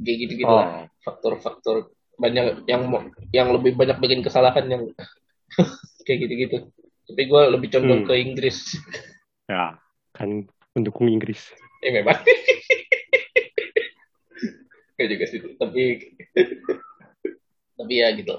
Kayak 0.01 0.17
gitu-gitu 0.27 0.51
lah. 0.51 0.67
Oh. 0.67 0.85
Faktor-faktor 1.05 1.93
banyak 2.17 2.65
yang 2.65 2.89
yang 3.31 3.49
lebih 3.53 3.77
banyak 3.77 4.01
bikin 4.01 4.25
kesalahan 4.25 4.67
yang 4.67 4.83
kayak 6.07 6.19
gitu-gitu. 6.23 6.57
Tapi 7.07 7.23
gue 7.23 7.43
lebih 7.51 7.69
condong 7.71 8.03
Hmm. 8.03 8.09
ke 8.09 8.15
Inggris. 8.17 8.59
Ya, 9.47 9.79
kan 10.11 10.43
mendukung 10.75 11.07
Inggris. 11.07 11.55
Eh 11.79 11.95
memang. 11.95 12.19
Gak 14.99 15.07
juga 15.07 15.25
sih. 15.31 15.39
Tapi 15.55 15.83
tapi 17.79 17.95
ya 17.95 18.11
gitu. 18.11 18.35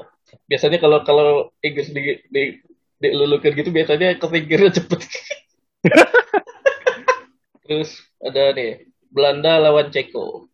Biasanya 0.51 0.83
kalau 0.83 1.07
kalau 1.07 1.27
Inggris 1.63 1.87
di, 1.95 2.19
di 2.27 2.59
dilulukan 2.99 3.55
gitu 3.55 3.71
biasanya 3.71 4.19
kepikirnya 4.19 4.75
cepet. 4.75 4.99
Terus 7.63 7.89
ada 8.19 8.51
nih 8.51 8.83
Belanda 9.07 9.63
lawan 9.63 9.87
Ceko. 9.87 10.51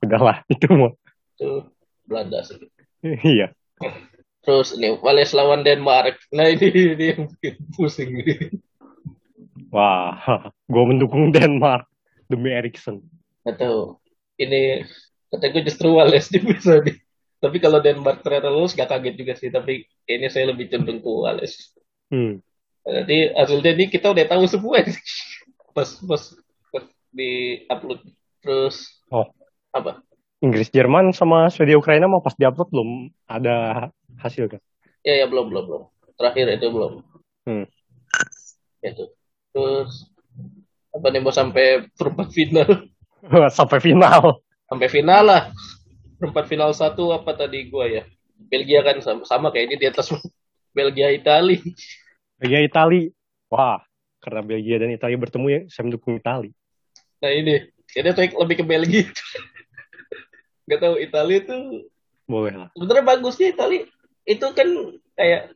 Udahlah, 0.00 0.40
itu 0.48 0.64
mah. 0.70 0.96
Tuh 1.36 1.68
Belanda 2.08 2.40
sih. 2.40 2.56
Iya. 3.04 3.52
Terus 4.40 4.72
ini 4.72 4.96
Wales 5.04 5.36
lawan 5.36 5.60
Denmark. 5.60 6.16
Nah 6.32 6.48
ini, 6.48 6.66
ini 6.96 7.04
yang 7.12 7.22
bikin 7.28 7.54
pusing 7.76 8.10
ini. 8.24 8.34
Wah, 9.68 10.16
gue 10.72 10.84
mendukung 10.88 11.28
Denmark 11.30 11.84
demi 12.26 12.50
Erikson. 12.50 13.04
Atau 13.44 14.00
ini 14.40 14.84
kata 15.28 15.52
gue 15.52 15.62
justru 15.68 15.92
Wales 15.94 16.32
dia 16.32 16.40
bisa 16.40 16.80
nih. 16.80 16.96
Tapi 17.40 17.56
kalau 17.56 17.80
Denmark 17.80 18.20
ternyata 18.20 18.52
lulus 18.52 18.76
gak 18.76 18.88
kaget 18.88 19.14
juga 19.16 19.32
sih. 19.36 19.48
Tapi 19.52 19.84
kayaknya 20.04 20.28
saya 20.32 20.44
lebih 20.52 20.68
cenderung 20.68 21.00
ke 21.00 21.08
Wales. 21.10 21.76
Hmm. 22.08 22.40
Nanti 22.84 23.28
hasilnya 23.36 23.72
ini 23.76 23.84
kita 23.92 24.08
udah 24.12 24.24
tahu 24.24 24.44
semua 24.48 24.80
nih. 24.80 24.96
Pas 25.76 25.86
pas, 26.02 26.22
pas 26.74 26.84
di 27.14 27.62
upload. 27.70 28.02
Terus 28.42 28.88
Oh. 29.12 29.26
apa? 29.70 30.02
Inggris 30.40 30.72
Jerman 30.72 31.12
sama 31.12 31.46
Swedia 31.52 31.76
Ukraina 31.76 32.08
mau 32.08 32.24
pas 32.24 32.32
diupload 32.34 32.72
belum 32.72 32.90
ada 33.28 33.86
hasil 34.20 34.44
kan? 34.52 34.60
Ya 35.00 35.24
ya 35.24 35.26
belum 35.26 35.48
belum 35.48 35.64
belum. 35.66 35.82
Terakhir 36.14 36.46
itu 36.52 36.68
belum. 36.68 36.92
Hmm. 37.48 37.64
Itu. 38.84 39.04
Terus 39.50 40.08
apa 40.90 41.06
nih 41.08 41.20
mau 41.24 41.32
sampai 41.32 41.88
perempat 41.96 42.28
final? 42.30 42.68
Sampai 43.52 43.78
final. 43.84 44.40
Sampai 44.64 44.88
final 44.88 45.22
lah. 45.28 45.42
Perempat 46.16 46.48
final 46.48 46.72
satu 46.72 47.12
apa 47.12 47.36
tadi 47.36 47.68
gua 47.68 47.84
ya? 47.84 48.04
Belgia 48.48 48.80
kan 48.80 48.96
sama, 49.04 49.22
sama 49.28 49.46
kayak 49.52 49.72
ini 49.72 49.76
di 49.76 49.86
atas 49.88 50.08
Belgia 50.76 51.12
Itali. 51.12 51.60
Belgia 52.40 52.64
Itali. 52.64 53.12
Wah, 53.52 53.80
karena 54.24 54.40
Belgia 54.40 54.80
dan 54.80 54.88
Italia 54.88 55.18
bertemu 55.20 55.46
ya, 55.52 55.60
saya 55.68 55.84
mendukung 55.84 56.16
Itali. 56.16 56.48
Nah 57.20 57.28
ini, 57.28 57.68
kayaknya 57.92 58.12
saya 58.16 58.28
lebih 58.40 58.56
ke 58.60 58.64
Belgia. 58.64 59.04
Gak 60.70 60.80
tahu 60.80 61.02
Italia 61.02 61.38
tuh 61.42 61.90
Boleh 62.30 62.54
lah. 62.54 62.70
sebenarnya 62.78 63.02
bagusnya 63.02 63.50
Italia 63.50 63.90
itu 64.28 64.46
kan 64.52 64.68
kayak 65.16 65.54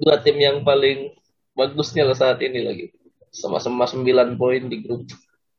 dua 0.00 0.16
tim 0.24 0.36
yang 0.40 0.64
paling 0.64 1.12
bagusnya 1.54 2.08
lah 2.08 2.16
saat 2.16 2.40
ini 2.40 2.64
lagi. 2.64 2.86
Sama-sama 3.30 3.86
9 3.86 4.34
poin 4.34 4.66
di 4.66 4.82
grup. 4.82 5.06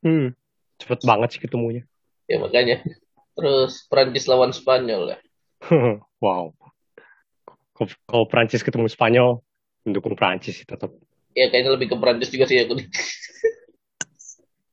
Hmm. 0.03 0.35
Cepet 0.81 1.07
banget 1.07 1.37
sih 1.37 1.41
ketemunya. 1.45 1.87
Ya 2.27 2.41
makanya. 2.41 2.83
Terus 3.37 3.87
Prancis 3.87 4.27
lawan 4.27 4.51
Spanyol 4.51 5.15
ya. 5.15 5.17
wow. 6.23 6.51
Kalau- 8.05 8.29
Prancis 8.29 8.61
ketemu 8.61 8.85
Spanyol, 8.91 9.41
mendukung 9.87 10.13
Prancis 10.13 10.61
sih 10.61 10.67
tetap. 10.67 10.91
Ya 11.31 11.47
kayaknya 11.47 11.73
lebih 11.73 11.89
ke 11.89 11.97
Prancis 11.97 12.29
juga 12.29 12.45
sih 12.45 12.61
aku. 12.61 12.77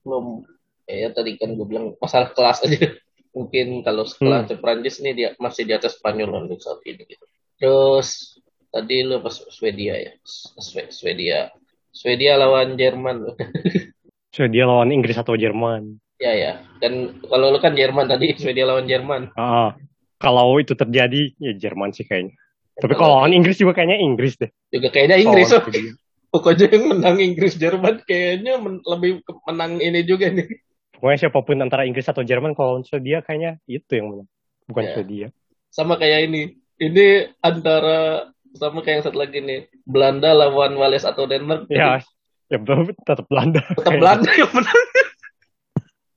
Belum. 0.04 0.44
Ya 0.88 1.12
tadi 1.12 1.36
kan 1.36 1.52
gue 1.52 1.66
bilang 1.68 1.94
masalah 2.00 2.32
kelas 2.32 2.64
aja. 2.64 2.96
Mungkin 3.36 3.86
kalau 3.86 4.08
sekelas 4.08 4.50
Prancis 4.58 4.98
nih 5.04 5.14
dia 5.14 5.28
masih 5.38 5.68
di 5.68 5.76
atas 5.76 6.00
Spanyol 6.00 6.48
untuk 6.48 6.58
saat 6.58 6.80
ini. 6.88 7.04
Gitu. 7.04 7.24
Terus 7.58 8.38
tadi 8.70 9.02
lu 9.02 9.18
pas 9.18 9.34
Swedia 9.50 9.94
ya. 9.98 10.12
Swe- 10.58 10.90
Swedia. 10.90 11.50
Swedia 11.90 12.38
lawan 12.38 12.78
Jerman. 12.78 13.34
Swedia 14.34 14.64
lawan 14.68 14.94
Inggris 14.94 15.18
atau 15.18 15.34
Jerman. 15.34 15.98
ya 16.18 16.34
ya. 16.34 16.52
Dan 16.82 17.22
kalau 17.22 17.50
lu 17.50 17.58
kan 17.58 17.74
Jerman 17.74 18.06
tadi 18.06 18.34
Swedia 18.42 18.66
lawan 18.66 18.86
Jerman. 18.86 19.34
Ah, 19.34 19.74
kalau 20.18 20.58
itu 20.58 20.74
terjadi, 20.74 21.34
ya 21.38 21.52
Jerman 21.54 21.90
sih 21.94 22.06
kayaknya. 22.06 22.34
Tapi 22.78 22.94
kalau 22.94 23.18
lawan 23.22 23.34
Inggris 23.34 23.58
juga 23.58 23.74
kayaknya 23.74 23.98
Inggris 23.98 24.38
deh. 24.38 24.50
juga 24.70 24.88
kayaknya 24.94 25.18
Inggris. 25.18 25.50
Swedia. 25.50 25.92
Pokoknya 26.34 26.68
yang 26.68 26.84
menang 26.92 27.16
Inggris 27.24 27.56
Jerman 27.56 28.04
kayaknya 28.04 28.60
men- 28.60 28.84
lebih 28.84 29.24
menang 29.48 29.80
ini 29.80 30.04
juga 30.04 30.28
nih. 30.28 30.46
Pokoknya 30.94 31.18
siapa 31.26 31.40
pun 31.40 31.56
antara 31.58 31.88
Inggris 31.88 32.04
atau 32.04 32.20
Jerman, 32.20 32.52
kalau 32.52 32.76
lawan 32.76 32.84
Swedia 32.84 33.24
kayaknya 33.24 33.56
itu 33.64 33.88
yang 33.96 34.12
menang. 34.12 34.28
Bukan 34.68 34.84
Ya. 34.84 34.92
Swedia. 34.92 35.26
Sama 35.72 35.96
kayak 35.96 36.28
ini. 36.28 36.60
Ini 36.78 37.34
antara 37.42 38.30
sama 38.54 38.86
kayak 38.86 39.02
yang 39.02 39.04
satu 39.10 39.18
lagi 39.18 39.42
nih. 39.42 39.66
Belanda 39.82 40.30
lawan 40.30 40.78
Wales 40.78 41.02
atau 41.02 41.26
Denmark. 41.26 41.66
Ya, 41.66 41.98
ya 42.46 42.58
belum 42.62 42.94
tetap 43.02 43.26
Belanda. 43.26 43.66
Tetap 43.74 43.98
Belanda 43.98 44.30
yang 44.38 44.50
menang. 44.54 44.82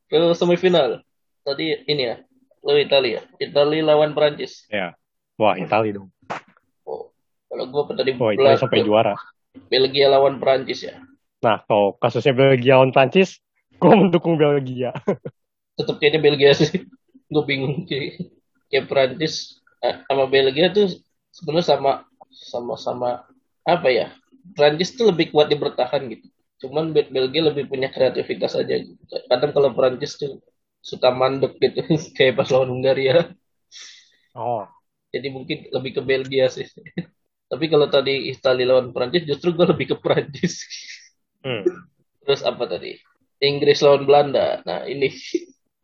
Ke 0.06 0.18
semifinal. 0.38 1.02
Tadi 1.42 1.82
ini 1.90 2.14
ya. 2.14 2.22
Lo 2.62 2.78
Italia. 2.78 3.26
Italia 3.42 3.82
lawan 3.82 4.14
Prancis. 4.14 4.70
Ya. 4.70 4.94
Wah, 5.42 5.58
Italia 5.58 5.98
dong. 5.98 6.14
Oh. 6.86 7.10
Kalau 7.50 7.66
gue 7.66 7.82
tadi 7.98 8.12
Wah, 8.22 8.32
Italia 8.38 8.62
sampai 8.62 8.86
juara. 8.86 9.18
Belgia 9.66 10.14
lawan 10.14 10.38
Prancis 10.38 10.86
ya. 10.86 11.02
Nah, 11.42 11.66
kalau 11.66 11.98
kasusnya 11.98 12.38
Belgia 12.38 12.78
lawan 12.78 12.94
Prancis, 12.94 13.42
gue 13.82 13.94
mendukung 13.98 14.38
Belgia. 14.38 14.94
Tetap 15.74 15.98
kayaknya 15.98 16.22
Belgia 16.22 16.54
sih. 16.54 16.86
Gue 17.34 17.44
bingung 17.50 17.90
kayak, 17.90 18.30
kayak 18.70 18.86
Prancis 18.86 19.61
eh, 19.86 19.96
sama 20.08 20.26
Belgia 20.34 20.68
tuh 20.74 20.88
sebenarnya 21.34 21.68
sama 21.78 21.92
sama 22.32 22.74
sama 22.80 23.10
apa 23.66 23.88
ya? 23.92 24.08
Prancis 24.58 24.98
tuh 24.98 25.14
lebih 25.14 25.30
kuat 25.34 25.48
di 25.54 25.58
bertahan 25.60 26.02
gitu. 26.10 26.26
Cuman 26.66 26.94
Bel- 26.96 27.12
Belgia 27.14 27.42
lebih 27.50 27.70
punya 27.72 27.90
kreativitas 27.94 28.54
aja 28.58 28.76
gitu. 28.82 29.02
Kadang 29.30 29.52
kalau 29.56 29.70
Prancis 29.78 30.18
tuh 30.18 30.42
suka 30.82 31.14
mandek 31.14 31.58
gitu 31.62 31.82
kayak 32.18 32.34
pas 32.42 32.50
lawan 32.50 32.70
Hungaria. 32.74 33.32
Oh, 34.36 34.68
Jadi 35.12 35.28
mungkin 35.28 35.58
lebih 35.76 35.92
ke 36.00 36.02
Belgia 36.04 36.48
sih. 36.48 36.68
Tapi 37.52 37.66
kalau 37.68 37.88
tadi 37.92 38.32
Italia 38.32 38.66
lawan 38.72 38.96
Prancis, 38.96 39.28
justru 39.28 39.52
gue 39.52 39.68
lebih 39.68 39.96
ke 39.96 39.98
Prancis. 40.00 40.64
Hmm. 41.44 41.64
Terus 42.26 42.42
apa 42.46 42.64
tadi? 42.70 42.96
Inggris 43.42 43.82
lawan 43.82 44.06
Belanda. 44.06 44.62
Nah 44.66 44.86
ini. 44.86 45.10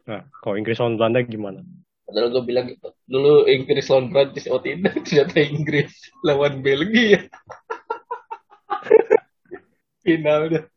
Nah, 0.09 0.21
kalau 0.41 0.55
Inggris 0.59 0.79
lawan 0.81 0.95
Belanda 0.97 1.19
gimana? 1.33 1.59
Padahal 2.07 2.31
gue 2.31 2.43
bilang 2.47 2.71
gitu. 2.71 2.87
Dulu 3.03 3.51
Inggris 3.51 3.91
lawan 3.91 4.15
Prancis. 4.15 4.47
Oh 4.47 4.63
tidak, 4.63 4.95
ternyata 5.03 5.43
Inggris 5.43 5.91
lawan 6.23 6.63
Belgia. 6.63 7.27
Finalnya. 10.07 10.71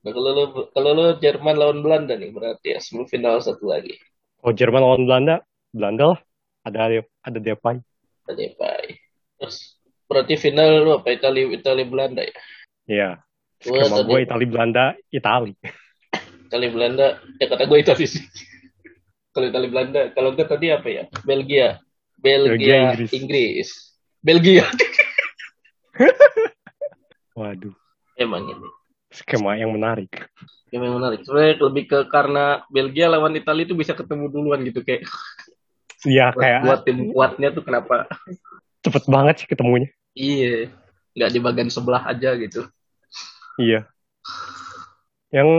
Nah, 0.00 0.10
kalau 0.10 0.30
lo 0.34 0.44
kalau 0.74 0.90
lo 0.90 1.06
Jerman 1.22 1.54
lawan 1.54 1.86
Belanda 1.86 2.18
nih 2.18 2.34
berarti 2.34 2.74
ya 2.74 2.82
semifinal 2.82 3.38
satu 3.38 3.70
lagi. 3.70 3.94
Oh 4.42 4.50
Jerman 4.50 4.82
lawan 4.82 5.06
Belanda, 5.06 5.46
Belanda 5.70 6.16
lah. 6.16 6.20
Ada 6.66 7.06
ada 7.22 7.38
Depay. 7.38 7.78
Ada 8.26 8.34
Depay. 8.34 8.98
Terus 9.38 9.78
berarti 10.10 10.34
final 10.34 10.82
lo 10.82 10.98
apa 10.98 11.14
Italia 11.14 11.46
Italia 11.46 11.86
Belanda 11.86 12.26
ya? 12.26 12.34
Iya. 12.90 13.10
Skema 13.60 14.02
gue 14.02 14.18
Italia 14.24 14.48
Belanda, 14.48 14.84
Italia. 15.12 15.54
Italia 16.48 16.70
Belanda, 16.72 17.06
ya 17.38 17.46
kata 17.46 17.64
gue 17.68 17.78
Italia 17.78 18.08
sih. 18.08 18.24
Kalau 19.30 19.46
Italia 19.46 19.70
Belanda, 19.70 20.02
kalau 20.10 20.34
enggak 20.34 20.48
tadi 20.50 20.66
apa 20.74 20.88
ya? 20.90 21.04
Belgia. 21.22 21.78
Belgia, 22.20 22.52
Belgia 22.52 22.76
Inggris. 22.76 23.10
Inggris. 23.16 23.68
Belgia. 24.20 24.64
Waduh. 27.38 27.72
Emang 28.20 28.44
ini. 28.52 28.68
Skema 29.10 29.56
yang 29.56 29.72
menarik. 29.72 30.28
Skema 30.68 30.84
yang 30.86 31.00
menarik. 31.00 31.24
Sebenarnya 31.24 31.56
lebih 31.56 31.84
ke 31.88 31.98
karena 32.12 32.60
Belgia 32.68 33.08
lawan 33.08 33.32
Italia 33.32 33.64
itu 33.64 33.72
bisa 33.72 33.96
ketemu 33.96 34.28
duluan 34.28 34.60
gitu 34.66 34.84
kayak. 34.84 35.08
Iya 36.04 36.34
kayak. 36.40 36.60
Buat 36.68 36.80
tim 36.84 36.98
kuatnya 37.14 37.48
tuh 37.56 37.64
kenapa? 37.64 38.04
Cepet 38.84 39.04
banget 39.08 39.34
sih 39.40 39.48
ketemunya. 39.48 39.88
Iya. 40.12 40.68
Nggak 41.16 41.30
di 41.32 41.40
bagian 41.40 41.70
sebelah 41.72 42.04
aja 42.04 42.36
gitu. 42.36 42.68
Iya. 43.56 43.88
Yang 45.32 45.50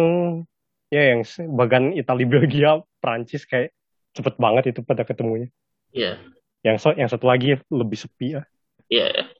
ya 0.93 1.01
yang 1.15 1.21
bagian 1.57 1.85
Italia 1.97 2.27
Belgia 2.29 2.71
Prancis 3.01 3.43
kayak 3.49 3.73
cepet 4.13 4.37
banget 4.37 4.71
itu 4.71 4.85
pada 4.85 5.01
ketemunya. 5.01 5.49
Iya. 5.91 6.21
Yang 6.61 6.77
so, 6.85 6.93
yang 6.93 7.09
satu 7.09 7.25
lagi 7.25 7.57
lebih 7.73 7.97
sepi 7.97 8.37
ya. 8.37 8.43
Iya. 8.87 9.33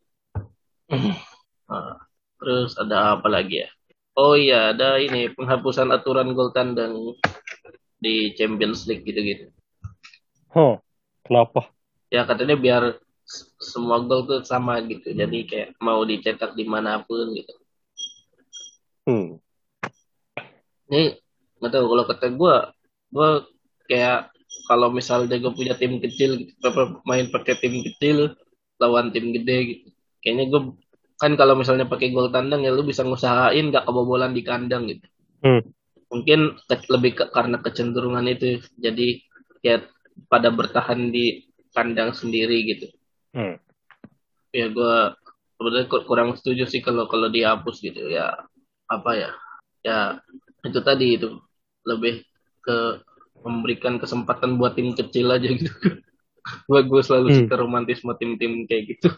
Nah, 1.70 2.02
terus 2.42 2.74
ada 2.82 3.22
apa 3.22 3.30
lagi 3.30 3.64
ya? 3.64 3.70
Oh 4.18 4.36
iya, 4.36 4.76
ada 4.76 5.00
ini 5.00 5.32
penghapusan 5.32 5.88
aturan 5.88 6.36
gol 6.36 6.52
tandang 6.52 7.16
di 8.02 8.36
Champions 8.36 8.84
League 8.90 9.08
gitu-gitu. 9.08 9.48
Oh, 10.52 10.82
kenapa? 11.24 11.72
Ya 12.12 12.28
katanya 12.28 12.60
biar 12.60 13.00
semua 13.62 14.04
gol 14.04 14.28
tuh 14.28 14.42
sama 14.44 14.84
gitu. 14.84 15.16
Jadi 15.16 15.48
kayak 15.48 15.70
mau 15.80 16.04
dicetak 16.04 16.58
di 16.58 16.68
mana 16.68 17.00
pun 17.08 17.32
gitu. 17.32 17.54
Hmm. 19.08 19.28
Ini 20.92 21.16
nggak 21.62 21.72
tahu 21.72 21.86
kalau 21.88 22.06
kata 22.10 22.28
gue, 22.36 22.56
gue 23.12 23.30
kayak 23.92 24.32
kalau 24.68 24.92
misalnya 24.92 25.36
gue 25.40 25.52
punya 25.52 25.76
tim 25.76 26.00
kecil, 26.00 26.48
gitu, 26.48 26.56
main 27.08 27.28
pakai 27.32 27.60
tim 27.60 27.84
kecil 27.84 28.36
lawan 28.80 29.12
tim 29.12 29.36
gede 29.36 29.58
gitu. 29.76 29.88
Kayaknya 30.24 30.46
gue 30.52 30.62
kan 31.22 31.32
kalau 31.38 31.54
misalnya 31.54 31.86
pakai 31.86 32.10
gol 32.10 32.34
tandang 32.34 32.66
ya 32.66 32.74
lu 32.74 32.82
bisa 32.82 33.06
ngusahain 33.06 33.70
gak 33.70 33.86
kebobolan 33.86 34.34
di 34.34 34.42
kandang 34.42 34.90
gitu. 34.90 35.06
Hmm. 35.46 35.62
Mungkin 36.10 36.58
ke, 36.66 36.76
lebih 36.90 37.12
ke, 37.14 37.24
karena 37.30 37.62
kecenderungan 37.62 38.26
itu 38.32 38.60
jadi 38.82 39.22
ya 39.62 39.86
pada 40.28 40.50
bertahan 40.50 41.14
di 41.14 41.46
kandang 41.72 42.12
sendiri 42.18 42.58
gitu. 42.68 42.88
Hmm. 43.38 43.62
Ya 44.52 44.68
gue 44.68 44.96
sebenarnya 45.62 45.88
kurang 46.10 46.34
setuju 46.34 46.66
sih 46.66 46.82
kalau 46.82 47.06
kalau 47.06 47.30
dihapus 47.30 47.86
gitu 47.86 48.10
ya 48.10 48.34
apa 48.90 49.12
ya 49.14 49.30
ya 49.86 50.00
itu 50.66 50.80
tadi 50.82 51.22
itu 51.22 51.38
lebih 51.86 52.26
ke 52.62 53.02
memberikan 53.42 53.98
kesempatan 53.98 54.58
buat 54.62 54.78
tim 54.78 54.94
kecil 54.94 55.34
aja 55.34 55.50
gitu. 55.50 55.70
gue 56.70 56.82
gue 56.86 57.02
selalu 57.02 57.28
hmm. 57.30 57.38
suka 57.46 57.56
romantisme 57.58 58.14
tim-tim 58.18 58.66
kayak 58.70 58.98
gitu. 58.98 59.10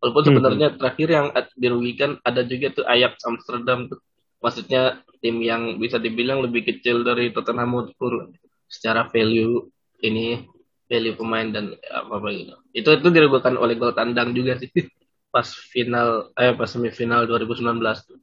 Walaupun 0.00 0.22
hmm. 0.22 0.28
sebenarnya 0.32 0.68
hmm. 0.72 0.76
terakhir 0.80 1.08
yang 1.08 1.26
dirugikan 1.54 2.10
ada 2.24 2.42
juga 2.46 2.72
tuh 2.74 2.84
Ajax 2.86 3.22
Amsterdam 3.26 3.90
tuh. 3.90 4.00
Maksudnya 4.40 5.04
tim 5.20 5.36
yang 5.44 5.76
bisa 5.76 6.00
dibilang 6.00 6.40
lebih 6.40 6.64
kecil 6.64 7.04
dari 7.04 7.28
Tottenham 7.30 7.76
Hotspur 7.76 8.32
secara 8.64 9.04
value 9.12 9.68
ini 10.00 10.48
value 10.88 11.14
pemain 11.14 11.46
dan 11.52 11.76
apa 11.92 12.18
apa 12.18 12.28
gitu. 12.32 12.54
Itu 12.72 12.88
itu 12.96 13.08
dirugikan 13.12 13.54
oleh 13.60 13.76
gol 13.76 13.92
tandang 13.92 14.32
juga 14.32 14.56
sih 14.56 14.72
pas 15.34 15.46
final 15.46 16.34
eh 16.34 16.56
pas 16.56 16.66
semifinal 16.66 17.28
2019 17.28 17.78
tuh. 18.08 18.18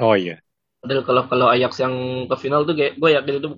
Oh 0.00 0.14
iya. 0.16 0.40
Padahal 0.80 1.04
kalau 1.04 1.22
kalau 1.28 1.46
Ajax 1.52 1.76
yang 1.84 2.24
ke 2.24 2.36
final 2.40 2.64
tuh 2.64 2.72
kayak 2.72 2.96
gue 2.96 3.10
yakin 3.12 3.34
itu 3.36 3.48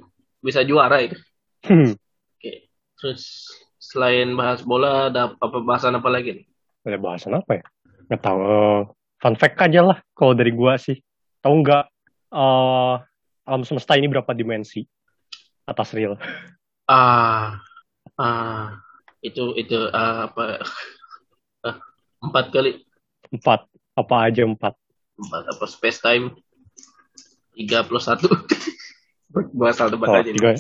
bisa 0.42 0.66
juara 0.66 0.98
itu. 1.06 1.14
Hmm. 1.62 1.94
Oke. 2.38 2.66
Terus 2.98 3.46
selain 3.78 4.35
bahas 4.35 4.66
bola 4.66 5.06
ada 5.06 5.38
apa 5.38 5.58
bahasan 5.62 5.98
apa 5.98 6.11
lagi 6.11 6.42
nih? 6.42 6.46
ada 6.82 6.98
bahasan 6.98 7.38
apa 7.38 7.62
ya? 7.62 7.64
Nggak 8.11 8.22
tahu. 8.26 8.42
Fun 9.22 9.38
fact 9.38 9.62
aja 9.62 9.80
lah 9.87 9.98
kalau 10.18 10.35
dari 10.35 10.50
gua 10.50 10.74
sih. 10.74 10.98
Tahu 11.42 11.54
nggak 11.62 11.85
uh, 12.35 12.98
alam 13.46 13.62
semesta 13.62 13.94
ini 13.94 14.11
berapa 14.11 14.35
dimensi 14.35 14.82
atas 15.62 15.94
real? 15.94 16.18
Ah 16.90 17.62
ah 18.18 18.82
itu 19.22 19.54
itu 19.54 19.78
uh, 19.78 20.26
apa? 20.26 20.58
Uh, 21.62 21.78
empat 22.26 22.50
kali. 22.50 22.82
Empat. 23.30 23.70
Apa 23.94 24.26
aja 24.26 24.42
empat? 24.42 24.74
Empat 25.22 25.42
apa? 25.54 25.64
Space 25.70 26.02
time 26.02 26.35
tiga 27.62 27.87
plus 27.87 28.11
satu 28.11 28.27
gua 29.57 29.70
asal 29.70 29.88
tebak 29.88 30.11
oh, 30.11 30.18
aja 30.18 30.31
tiga, 30.35 30.51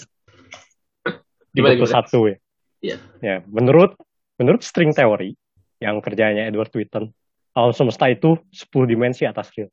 tiga 1.52 1.70
plus 1.76 1.90
satu 1.92 2.30
ya 2.30 2.36
Iya. 2.82 2.98
Ya, 3.22 3.36
menurut 3.46 3.94
menurut 4.36 4.66
string 4.66 4.90
teori 4.90 5.38
yang 5.78 6.02
kerjanya 6.02 6.50
Edward 6.50 6.74
Witten. 6.74 7.14
Alam 7.54 7.70
semesta 7.70 8.10
itu 8.10 8.34
10 8.50 8.90
dimensi 8.90 9.22
atas 9.22 9.54
real. 9.54 9.70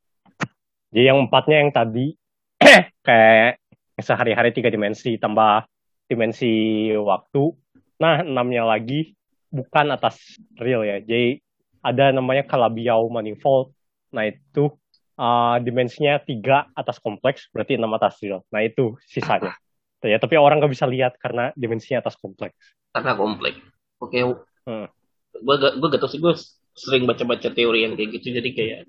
Jadi 0.94 1.04
yang 1.10 1.26
empatnya 1.26 1.58
yang 1.58 1.70
tadi 1.74 2.14
kayak 3.06 3.58
sehari-hari 3.98 4.54
tiga 4.54 4.70
dimensi 4.70 5.18
tambah 5.18 5.66
dimensi 6.06 6.92
waktu. 6.94 7.50
Nah, 7.98 8.22
enamnya 8.22 8.62
lagi 8.62 9.16
bukan 9.50 9.90
atas 9.90 10.38
real 10.60 10.86
ya. 10.86 11.02
Jadi 11.02 11.40
ada 11.82 12.14
namanya 12.14 12.46
Calabiau 12.46 13.10
manifold. 13.10 13.74
Nah, 14.14 14.28
itu 14.28 14.70
uh, 15.20 15.60
dimensinya 15.60 16.16
tiga 16.24 16.72
atas 16.72 16.96
kompleks, 16.96 17.52
berarti 17.52 17.76
enam 17.76 17.92
atas 17.92 18.16
real. 18.24 18.40
Nah, 18.48 18.64
itu 18.64 18.96
sisanya. 19.04 19.52
Ya, 20.00 20.16
tapi 20.16 20.40
orang 20.40 20.64
nggak 20.64 20.72
bisa 20.72 20.88
lihat 20.88 21.20
karena 21.20 21.52
dimensinya 21.52 22.00
atas 22.00 22.16
kompleks. 22.16 22.56
Karena 22.96 23.12
kompleks. 23.12 23.60
Oke. 24.00 24.24
Hmm 24.64 24.88
gue 25.36 25.56
gak 25.56 25.72
gue 25.78 25.88
gak 25.88 26.00
tau 26.02 26.10
sih 26.10 26.20
gue 26.20 26.34
sering 26.74 27.04
baca-baca 27.06 27.48
teori 27.50 27.86
yang 27.86 27.94
kayak 27.94 28.20
gitu 28.20 28.36
jadi 28.40 28.50
kayak 28.50 28.80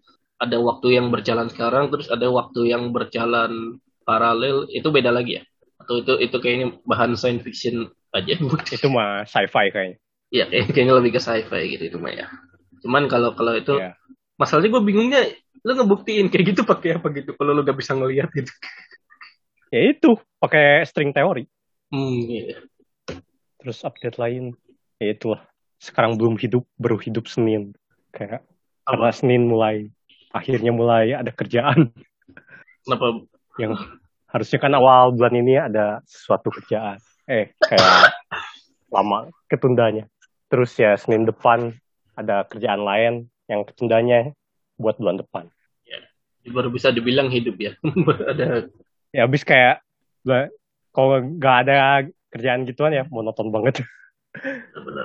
ada 0.42 0.58
waktu 0.58 0.98
yang 0.98 1.14
berjalan 1.14 1.48
sekarang 1.54 1.94
terus 1.94 2.10
ada 2.10 2.28
waktu 2.30 2.74
yang 2.74 2.90
berjalan 2.90 3.78
paralel 4.04 4.66
itu 4.74 4.90
beda 4.90 5.14
lagi 5.14 5.42
ya 5.42 5.44
atau 5.82 6.02
itu 6.02 6.14
itu 6.22 6.38
kayaknya 6.38 6.68
bahan 6.86 7.18
science 7.18 7.46
fiction 7.46 7.90
aja 8.14 8.38
itu 8.78 8.88
mah 8.90 9.26
sci-fi 9.26 9.70
kayaknya 9.70 9.98
iya 10.34 10.46
kayak, 10.50 10.74
kayaknya 10.74 10.94
lebih 10.98 11.12
ke 11.18 11.22
sci-fi 11.22 11.62
gitu 11.78 11.84
itu 11.94 11.98
mah 11.98 12.14
ya 12.14 12.28
cuman 12.82 13.06
kalau 13.06 13.38
kalau 13.38 13.54
itu 13.54 13.78
yeah. 13.78 13.94
masalahnya 14.38 14.74
gue 14.74 14.84
bingungnya 14.84 15.22
lu 15.62 15.72
ngebuktiin 15.78 16.28
kayak 16.34 16.54
gitu 16.54 16.62
pakai 16.66 16.98
apa 16.98 17.08
gitu 17.14 17.38
kalau 17.38 17.54
lu 17.54 17.62
gak 17.62 17.78
bisa 17.78 17.94
ngeliat 17.94 18.30
gitu. 18.34 18.50
Ya 19.72 19.82
itu 19.94 20.18
pakai 20.42 20.84
string 20.90 21.14
teori. 21.14 21.46
Hmm 21.92 22.24
iya. 22.28 22.60
terus 23.62 23.86
update 23.86 24.18
lain 24.18 24.58
ya 24.98 25.14
itulah. 25.14 25.46
Sekarang 25.78 26.18
belum 26.18 26.38
hidup 26.42 26.66
baru 26.82 26.98
hidup 26.98 27.30
Senin. 27.30 27.78
Kayak 28.10 28.42
Apa? 28.42 28.98
karena 28.98 29.10
Senin 29.14 29.46
mulai 29.46 29.94
akhirnya 30.34 30.74
mulai 30.74 31.14
ada 31.14 31.30
kerjaan. 31.30 31.94
Kenapa? 32.82 33.22
Yang 33.62 33.86
harusnya 34.32 34.60
kan 34.64 34.74
awal 34.74 35.14
bulan 35.14 35.36
ini 35.38 35.62
ada 35.62 36.02
sesuatu 36.10 36.50
kerjaan. 36.50 36.98
Eh 37.30 37.54
kayak 37.62 38.18
lama 38.96 39.30
ketundanya. 39.46 40.10
Terus 40.50 40.74
ya 40.76 40.98
Senin 40.98 41.30
depan 41.30 41.78
ada 42.18 42.44
kerjaan 42.50 42.82
lain 42.82 43.14
yang 43.46 43.62
ketundanya 43.64 44.34
buat 44.82 44.98
bulan 44.98 45.22
depan. 45.22 45.46
Ya. 45.86 46.02
Baru 46.50 46.74
bisa 46.74 46.90
dibilang 46.90 47.30
hidup 47.30 47.56
ya. 47.62 47.78
Ada 48.28 48.66
ya 49.16 49.22
habis 49.30 49.46
kayak 49.46 49.86
kalau 50.92 51.22
nggak 51.22 51.56
ada 51.68 52.06
kerjaan 52.34 52.66
gituan 52.66 52.98
ya 52.98 53.06
monoton 53.08 53.54
banget. 53.54 53.86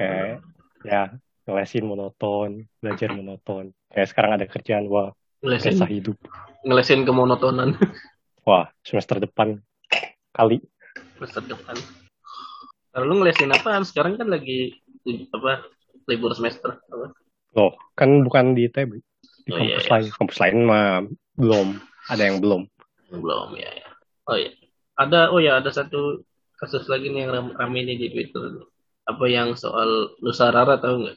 Kayak 0.01 0.41
ya 0.83 1.03
ngelesin 1.47 1.85
monoton 1.85 2.65
belajar 2.81 3.12
monoton. 3.12 3.77
Kayak 3.93 4.09
sekarang 4.11 4.33
ada 4.41 4.47
kerjaan 4.49 4.89
wah 4.89 5.12
ngelesin, 5.45 5.77
kisah 5.77 5.91
hidup. 5.91 6.17
Ngelesin 6.65 7.05
kemonotonan. 7.05 7.77
Wah 8.49 8.73
semester 8.83 9.21
depan. 9.21 9.61
Kali. 10.33 10.61
Semester 11.17 11.43
depan. 11.45 11.77
Kalau 12.97 13.05
lu 13.12 13.21
ngelesin 13.21 13.53
apa 13.53 13.77
sekarang 13.85 14.17
kan 14.17 14.33
lagi 14.33 14.73
apa 15.33 15.69
libur 16.09 16.33
semester 16.33 16.81
apa? 16.89 17.12
Loh, 17.57 17.73
kan 17.97 18.21
bukan 18.21 18.53
di 18.53 18.69
ITB. 18.69 19.01
Di 19.46 19.54
Oh, 19.54 19.62
iya, 19.62 19.78
kampus 19.78 19.87
iya. 19.87 19.92
lain. 19.94 20.06
Kampus 20.18 20.38
lain 20.42 20.56
mah 20.66 20.87
belum. 21.38 21.68
Ada 22.11 22.22
yang 22.26 22.37
belum. 22.42 22.62
Belum 23.14 23.48
ya, 23.54 23.70
ya. 23.70 23.88
Oh 24.26 24.35
iya. 24.35 24.50
Ada 24.98 25.30
oh 25.30 25.38
ya 25.38 25.62
ada 25.62 25.70
satu 25.70 26.26
kasus 26.59 26.90
lagi 26.90 27.12
nih 27.12 27.28
yang 27.28 27.32
ram- 27.32 27.54
rame 27.54 27.87
nih 27.87 27.96
di 27.96 28.09
Twitter. 28.11 28.66
Apa 29.06 29.30
yang 29.30 29.54
soal 29.54 30.18
Nusarara 30.18 30.82
tahu 30.82 31.06
nggak? 31.06 31.16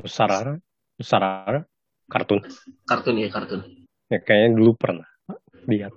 Nusarara. 0.00 0.56
Nusarara. 0.96 1.60
Kartun. 2.08 2.40
Kartun 2.88 3.20
ya 3.20 3.28
kartun. 3.28 3.60
Ya, 4.06 4.22
kayaknya 4.22 4.56
dulu 4.56 4.72
pernah 4.78 5.04
lihat. 5.66 5.92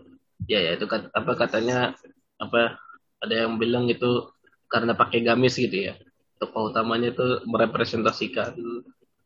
Ya 0.49 0.60
ya 0.60 0.75
itu 0.75 0.89
kat- 0.89 1.13
apa 1.13 1.32
katanya 1.38 1.93
apa 2.41 2.80
ada 3.21 3.36
yang 3.36 3.56
bilang 3.62 3.86
itu 3.88 4.28
karena 4.67 4.91
pakai 4.91 5.23
gamis 5.23 5.56
gitu 5.56 5.88
ya. 5.88 5.93
Tokoh 6.41 6.71
utamanya 6.73 7.13
itu 7.13 7.43
merepresentasikan 7.45 8.56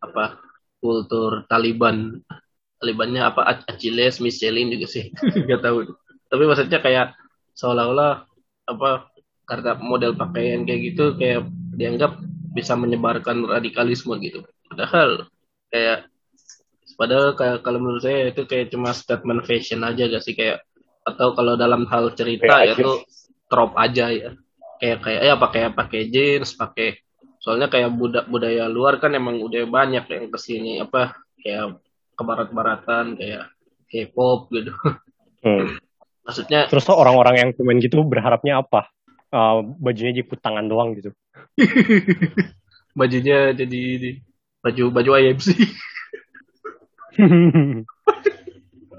apa 0.03 0.37
kultur 0.83 1.47
Taliban. 1.47 2.19
Talibannya 2.83 3.23
apa 3.23 3.41
Ac- 3.47 3.67
Achilles, 3.71 4.19
Michelin 4.19 4.67
juga 4.75 4.87
sih. 4.91 5.07
Gak 5.49 5.63
tahu. 5.63 5.87
Tapi 6.27 6.43
maksudnya 6.43 6.83
kayak 6.83 7.15
seolah-olah 7.55 8.27
apa 8.67 9.07
karena 9.47 9.79
model 9.79 10.19
pakaian 10.19 10.67
kayak 10.67 10.81
gitu 10.91 11.15
kayak 11.15 11.47
dianggap 11.79 12.19
bisa 12.51 12.75
menyebarkan 12.75 13.47
radikalisme 13.47 14.19
gitu. 14.19 14.43
Padahal 14.67 15.31
kayak 15.71 16.11
padahal 16.99 17.33
kayak 17.39 17.63
kalau 17.63 17.79
menurut 17.79 18.03
saya 18.03 18.29
itu 18.35 18.43
kayak 18.43 18.67
cuma 18.75 18.91
statement 18.91 19.47
fashion 19.47 19.81
aja 19.87 20.11
gak 20.11 20.23
sih 20.23 20.35
kayak 20.35 20.61
atau 21.03 21.35
kalau 21.35 21.59
dalam 21.59 21.83
hal 21.87 22.11
cerita 22.15 22.63
Kayak 22.63 22.67
ya 22.67 22.73
tuh 22.83 22.95
trop 23.47 23.71
aja 23.79 24.05
ya. 24.11 24.31
Kayak 24.79 24.97
kayak 24.99 25.21
ya 25.23 25.33
pakai 25.39 25.61
pakai 25.71 26.01
jeans, 26.11 26.49
pakai 26.59 26.99
soalnya 27.43 27.67
kayak 27.67 27.91
budaya 27.91 28.23
budaya 28.23 28.65
luar 28.71 29.03
kan 29.03 29.11
emang 29.11 29.43
udah 29.43 29.67
banyak 29.67 30.07
yang 30.07 30.31
ke 30.31 30.39
sini 30.39 30.79
apa 30.79 31.19
kayak 31.43 31.75
ke 32.15 32.23
barat-baratan 32.23 33.19
kayak 33.19 33.51
K-pop 33.91 34.47
gitu. 34.55 34.71
Hmm. 35.43 35.75
Maksudnya 36.25 36.71
Terus 36.71 36.87
tuh 36.87 36.95
orang-orang 36.95 37.35
yang 37.35 37.49
komen 37.51 37.83
gitu 37.83 37.99
berharapnya 38.07 38.63
apa? 38.63 38.87
Eh, 39.33 39.57
bajunya 39.81 40.23
jeput 40.23 40.39
tangan 40.39 40.71
doang 40.71 40.95
gitu. 40.95 41.11
bajunya 42.99 43.51
jadi 43.51 43.79
ini, 43.99 44.11
baju 44.63 44.93
baju 44.93 45.11
IMC. 45.19 45.47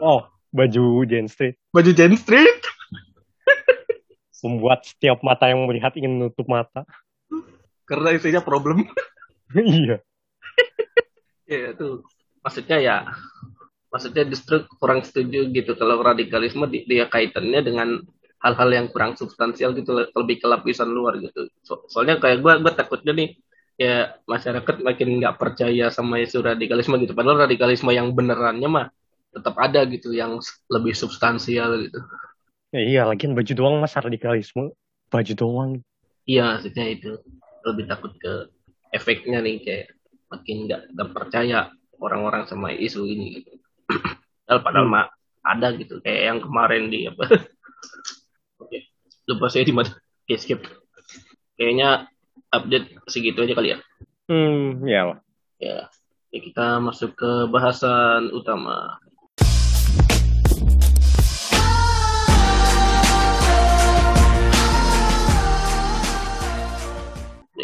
oh, 0.04 0.26
baju 0.52 0.84
Jane 1.08 1.30
Street. 1.30 1.56
baju 1.72 1.90
Jane 1.94 2.18
Street. 2.20 2.60
Membuat 4.44 4.84
setiap 4.84 5.24
mata 5.24 5.48
yang 5.48 5.64
melihat 5.64 5.96
ingin 5.96 6.20
menutup 6.20 6.44
mata. 6.44 6.84
Karena 7.84 8.08
isinya 8.16 8.40
problem. 8.40 8.88
iya. 9.54 10.00
ya 11.50 11.76
itu 11.76 12.00
maksudnya 12.40 12.78
ya 12.80 12.96
maksudnya 13.92 14.24
justru 14.26 14.64
kurang 14.80 15.04
setuju 15.06 15.48
gitu 15.54 15.72
kalau 15.78 16.00
radikalisme 16.02 16.66
di- 16.66 16.84
dia 16.88 17.06
kaitannya 17.06 17.60
dengan 17.62 17.88
hal-hal 18.42 18.68
yang 18.72 18.86
kurang 18.92 19.14
substansial 19.16 19.72
gitu 19.76 19.92
lebih 20.12 20.36
ke 20.42 20.46
lapisan 20.50 20.90
luar 20.90 21.16
gitu 21.22 21.48
So- 21.64 21.84
soalnya 21.88 22.18
kayak 22.20 22.42
gue 22.44 22.52
gue 22.60 22.72
takutnya 22.74 23.12
nih 23.16 23.28
ya 23.78 24.14
masyarakat 24.26 24.76
makin 24.82 25.08
nggak 25.22 25.36
percaya 25.40 25.90
sama 25.90 26.22
isu 26.22 26.42
radikalisme 26.44 26.94
gitu 27.02 27.12
padahal 27.16 27.46
radikalisme 27.48 27.90
yang 27.90 28.10
benerannya 28.14 28.68
mah 28.70 28.86
tetap 29.34 29.54
ada 29.58 29.82
gitu 29.90 30.14
yang 30.14 30.38
lebih 30.70 30.94
substansial 30.94 31.78
gitu 31.86 32.00
Ya, 32.74 32.82
iya, 32.82 33.02
lagian 33.06 33.38
baju 33.38 33.52
doang 33.54 33.78
mas 33.78 33.94
radikalisme. 33.94 34.74
Baju 35.06 35.32
doang. 35.38 35.70
iya 36.26 36.58
maksudnya 36.58 36.90
itu 36.90 37.22
lebih 37.64 37.84
takut 37.88 38.12
ke 38.16 38.52
efeknya 38.92 39.40
nih 39.40 39.56
kayak 39.64 39.86
makin 40.30 40.68
nggak 40.68 41.10
percaya 41.10 41.70
orang-orang 41.98 42.44
sama 42.46 42.70
isu 42.74 43.06
ini 43.08 43.40
gitu. 43.42 43.50
Padahal 44.44 44.60
padahal 44.60 44.86
Hmm. 44.86 44.92
mah 44.92 45.06
ada 45.44 45.68
gitu 45.76 46.00
kayak 46.04 46.20
yang 46.32 46.38
kemarin 46.40 46.88
di 46.92 47.08
apa? 47.08 47.24
Oke 48.62 48.78
lupa 49.24 49.46
saya 49.48 49.64
di 49.64 49.72
mana. 49.72 49.90
Oke 50.24 50.36
skip. 50.36 50.60
Kayaknya 51.56 52.08
update 52.52 52.88
segitu 53.08 53.44
aja 53.44 53.54
kali 53.56 53.68
ya. 53.74 53.78
Hmm, 54.28 54.84
ya 54.88 55.16
ya 55.60 55.88
Ya, 56.34 56.40
kita 56.42 56.82
masuk 56.82 57.14
ke 57.14 57.46
bahasan 57.46 58.34
utama 58.34 58.98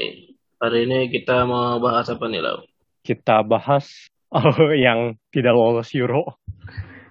nih 0.00 0.12
hari 0.56 0.88
ini 0.88 1.12
kita 1.12 1.44
mau 1.44 1.76
bahas 1.76 2.08
apa 2.08 2.24
nih 2.24 2.40
Lau? 2.40 2.64
Kita 3.04 3.44
bahas 3.44 4.08
oh, 4.36 4.72
yang 4.72 5.16
tidak 5.28 5.52
lolos 5.52 5.92
Euro. 5.92 6.40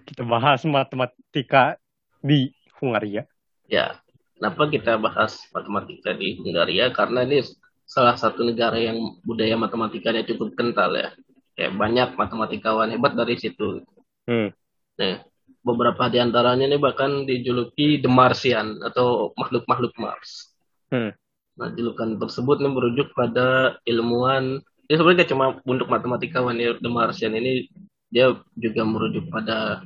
Kita 0.09 0.25
bahas 0.25 0.65
matematika 0.65 1.77
di 2.17 2.49
Hungaria. 2.81 3.29
Ya, 3.69 4.01
kenapa 4.33 4.65
kita 4.73 4.97
bahas 4.97 5.37
matematika 5.53 6.17
di 6.17 6.41
Hungaria? 6.41 6.89
Karena 6.89 7.21
ini 7.21 7.45
salah 7.85 8.17
satu 8.17 8.41
negara 8.41 8.81
yang 8.81 9.21
budaya 9.21 9.53
matematikanya 9.53 10.25
cukup 10.25 10.57
kental 10.57 10.97
ya. 10.97 11.13
Kayak 11.53 11.77
banyak 11.77 12.09
matematikawan 12.17 12.89
hebat 12.89 13.13
dari 13.13 13.37
situ. 13.37 13.85
Hmm. 14.25 14.49
Nah, 14.97 15.21
beberapa 15.61 16.09
di 16.09 16.17
antaranya 16.17 16.65
ini 16.65 16.81
bahkan 16.81 17.27
dijuluki 17.29 18.01
The 18.01 18.09
Martian 18.09 18.81
atau 18.81 19.35
makhluk-makhluk 19.37 19.93
Mars. 20.01 20.55
Hmm. 20.89 21.13
Nah, 21.59 21.69
julukan 21.75 22.15
tersebut 22.15 22.63
nih 22.63 22.71
merujuk 22.71 23.07
pada 23.11 23.77
ilmuwan. 23.83 24.63
Dia 24.87 24.95
sebenarnya 24.95 25.27
cuma 25.27 25.59
untuk 25.67 25.91
matematikawan 25.91 26.55
ya, 26.55 26.79
The 26.79 26.89
Martian 26.89 27.35
ini 27.35 27.67
dia 28.09 28.33
juga 28.57 28.81
merujuk 28.87 29.29
pada 29.29 29.85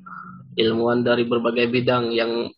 ilmuwan 0.55 1.01
dari 1.01 1.25
berbagai 1.25 1.67
bidang 1.67 2.13
yang 2.13 2.53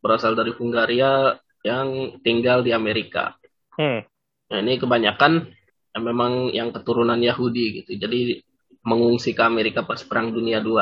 berasal 0.00 0.32
dari 0.32 0.50
Hungaria 0.56 1.36
yang 1.62 2.18
tinggal 2.24 2.64
di 2.64 2.72
Amerika. 2.72 3.36
Hmm. 3.76 4.02
Nah, 4.50 4.58
ini 4.62 4.78
kebanyakan 4.78 5.52
yang 5.96 6.04
memang 6.04 6.32
yang 6.54 6.68
keturunan 6.70 7.18
Yahudi 7.18 7.82
gitu. 7.82 7.98
Jadi 7.98 8.40
mengungsi 8.86 9.34
ke 9.34 9.42
Amerika 9.42 9.82
pas 9.82 9.98
Perang 10.06 10.30
Dunia 10.30 10.62
II. 10.62 10.78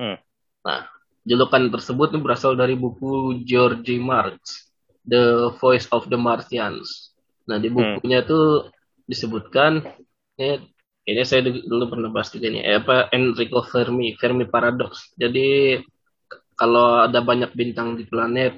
Hmm. 0.00 0.16
Nah, 0.64 0.80
julukan 1.28 1.68
tersebut 1.68 2.16
ini 2.16 2.24
berasal 2.24 2.56
dari 2.56 2.72
buku 2.72 3.44
George 3.44 4.00
Marx, 4.00 4.72
The 5.04 5.52
Voice 5.60 5.84
of 5.92 6.08
the 6.08 6.16
Martians. 6.16 7.03
Nah, 7.44 7.56
di 7.60 7.68
bukunya 7.68 8.24
tuh 8.24 8.72
disebutkan, 9.04 9.84
ya, 10.40 10.60
kayaknya 11.04 11.24
saya 11.28 11.40
dulu 11.44 11.92
pernah 11.92 12.08
bahas 12.08 12.32
juga 12.32 12.48
nih, 12.48 12.62
eh, 12.64 12.80
apa 12.80 13.12
Enrico 13.12 13.60
Fermi, 13.60 14.16
Fermi 14.16 14.48
Paradox. 14.48 15.12
Jadi 15.20 15.76
kalau 16.56 17.04
ada 17.04 17.20
banyak 17.20 17.52
bintang 17.52 18.00
di 18.00 18.08
planet, 18.08 18.56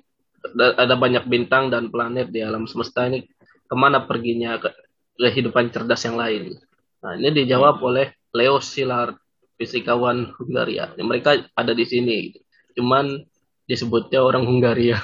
ada 0.57 0.94
banyak 0.94 1.27
bintang 1.27 1.75
dan 1.75 1.90
planet 1.90 2.31
di 2.31 2.38
alam 2.46 2.70
semesta 2.70 3.11
ini, 3.11 3.27
ke 3.66 3.75
mana 3.75 4.07
perginya 4.07 4.62
ke 4.62 4.70
kehidupan 5.18 5.75
cerdas 5.75 6.07
yang 6.07 6.14
lain? 6.14 6.55
Nah, 7.03 7.18
ini 7.18 7.42
dijawab 7.42 7.83
oleh 7.83 8.14
Leo 8.31 8.62
Szilard, 8.62 9.18
fisikawan 9.59 10.31
Hungaria. 10.38 10.94
Mereka 10.94 11.51
ada 11.57 11.72
di 11.75 11.83
sini, 11.83 12.31
cuman 12.79 13.27
disebutnya 13.66 14.22
orang 14.22 14.46
Hungaria. 14.46 15.03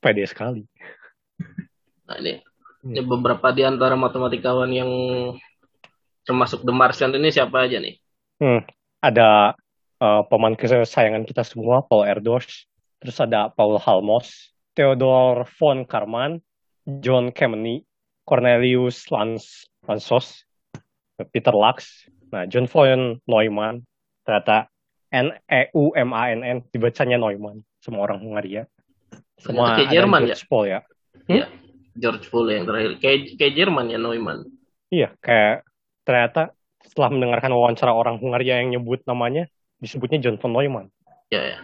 Pede 0.00 0.24
sekali. 0.24 0.64
Nah, 2.08 2.16
ini, 2.24 2.40
ini 2.84 3.00
beberapa 3.04 3.52
di 3.52 3.62
antara 3.64 3.92
matematikawan 3.96 4.70
yang 4.72 4.90
termasuk 6.24 6.64
The 6.64 6.72
Martian 6.72 7.12
ini 7.16 7.28
siapa 7.28 7.68
aja 7.68 7.80
nih? 7.80 7.96
Hmm. 8.40 8.64
Ada 9.00 9.56
eh, 10.00 10.22
paman 10.28 10.56
kesayangan 10.56 11.24
kita 11.28 11.44
semua, 11.44 11.84
Paul 11.84 12.08
Erdos. 12.08 12.68
Terus 13.00 13.16
ada 13.16 13.48
Paul 13.48 13.80
Halmos, 13.80 14.52
Theodor 14.76 15.48
von 15.56 15.88
Karman, 15.88 16.44
John 17.00 17.32
Kemeny, 17.32 17.80
Cornelius 18.28 19.08
Lans 19.08 19.64
Lansos, 19.88 20.44
Peter 21.32 21.56
Lux, 21.56 22.04
nah 22.28 22.44
John 22.44 22.68
von 22.68 23.16
Neumann, 23.24 23.88
ternyata 24.28 24.68
N 25.10 25.32
E 25.48 25.72
U 25.72 25.96
M 25.96 26.12
A 26.12 26.28
N 26.30 26.44
N 26.44 26.58
dibacanya 26.68 27.16
Neumann, 27.16 27.64
semua 27.80 28.04
orang 28.04 28.20
Hungaria. 28.20 28.68
Semua 29.40 29.80
Kayak 29.80 29.88
ada 29.88 29.92
Jerman 29.96 30.20
George 30.28 30.46
Paul 30.46 30.64
ya. 30.68 30.80
Iya, 31.24 31.48
George 32.00 32.26
Paul 32.32 32.48
yang 32.48 32.64
terakhir. 32.64 32.96
Kayak 32.98 33.18
kayak 33.36 33.52
Jerman 33.54 33.92
ya 33.92 33.98
Neumann. 34.00 34.48
Iya, 34.88 35.12
kayak 35.20 35.68
ternyata 36.02 36.56
setelah 36.80 37.12
mendengarkan 37.12 37.52
wawancara 37.52 37.92
orang 37.92 38.16
Hungaria 38.18 38.58
yang 38.58 38.74
nyebut 38.74 39.04
namanya, 39.04 39.46
disebutnya 39.78 40.18
John 40.18 40.40
von 40.40 40.56
Neumann. 40.56 40.88
Ya, 41.28 41.44
ya. 41.46 41.58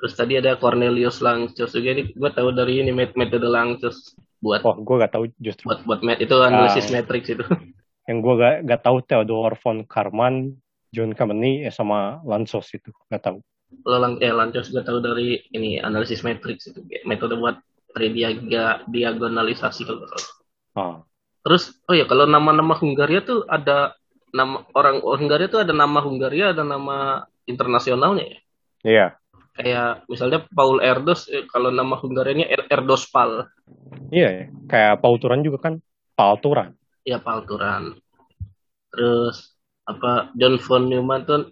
Terus 0.00 0.16
tadi 0.16 0.40
ada 0.40 0.56
Cornelius 0.56 1.20
Langcos 1.20 1.76
juga 1.76 1.92
ini 1.92 2.16
gue 2.16 2.30
tahu 2.32 2.56
dari 2.56 2.80
ini 2.80 2.88
met- 2.88 3.12
metode 3.12 3.44
Langcos 3.44 4.16
buat 4.40 4.64
Wah, 4.64 4.80
gue 4.80 4.96
gak 4.96 5.12
tahu 5.12 5.24
justru. 5.36 5.68
buat 5.68 5.84
buat 5.84 6.00
met 6.00 6.16
itu 6.16 6.32
analisis 6.32 6.88
Ah. 6.88 6.92
matrix 6.96 7.28
itu. 7.28 7.44
Yang 8.08 8.18
gue 8.24 8.34
gak, 8.40 8.56
gak 8.64 8.80
tahu 8.80 8.96
Theodor 9.04 9.52
von 9.60 9.84
Karman, 9.84 10.56
John 10.88 11.12
Kemeny, 11.12 11.68
ya 11.68 11.70
sama 11.70 12.24
Lansos 12.24 12.72
itu. 12.72 12.88
Gak 13.12 13.28
tahu. 13.28 13.44
Kalau 13.84 13.98
Lang 14.00 14.16
eh 14.18 14.32
Langcos 14.32 14.72
gue 14.72 14.80
tahu 14.80 15.04
dari 15.04 15.36
ini 15.52 15.76
analisis 15.76 16.24
matrix 16.24 16.72
itu 16.72 16.80
metode 17.04 17.36
buat 17.36 17.60
tridiaga 17.94 18.86
diagonalisasi 18.86 19.86
kalau 19.86 20.04
nggak 20.04 20.10
salah. 20.14 20.32
Ah, 20.78 20.96
Terus 21.40 21.72
oh 21.88 21.96
ya 21.96 22.04
kalau 22.04 22.28
nama-nama 22.28 22.76
Hungaria 22.76 23.24
tuh 23.24 23.48
ada 23.48 23.96
nama 24.30 24.62
orang 24.76 25.00
Hungaria 25.02 25.48
itu 25.48 25.58
ada 25.58 25.72
nama 25.72 25.98
Hungaria, 26.04 26.52
ada 26.52 26.62
nama 26.62 27.24
internasionalnya 27.48 28.24
ya. 28.24 28.38
Iya. 28.84 29.06
Kayak 29.50 29.90
misalnya 30.06 30.40
Paul 30.54 30.80
Erdos, 30.80 31.26
eh, 31.28 31.44
kalau 31.50 31.74
nama 31.74 31.98
Hungarianya 31.98 32.48
er 32.48 32.64
Erdos 32.70 33.10
Pal. 33.10 33.50
Iya, 34.08 34.28
ya. 34.30 34.44
kayak 34.70 35.02
Paul 35.02 35.20
Turan 35.20 35.42
juga 35.44 35.58
kan 35.68 35.74
Paul 36.14 36.38
Turan. 36.40 36.72
Iya 37.04 37.18
Paul 37.20 37.44
Turan. 37.44 37.98
Terus 38.94 39.56
apa 39.84 40.30
John 40.38 40.56
von 40.62 40.86
Neumann 40.86 41.26
tuh 41.26 41.50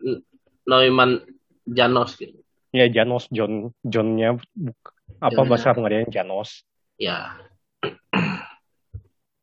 Neumann 0.69 1.21
Janos 1.67 2.17
gitu. 2.17 2.39
Iya 2.73 2.87
Janos 2.93 3.27
John 3.33 3.73
Johnnya 3.83 4.37
apa 5.19 5.41
bahasa 5.49 5.73
Hungarianya 5.73 6.11
Janos. 6.13 6.63
Ya. 7.01 7.39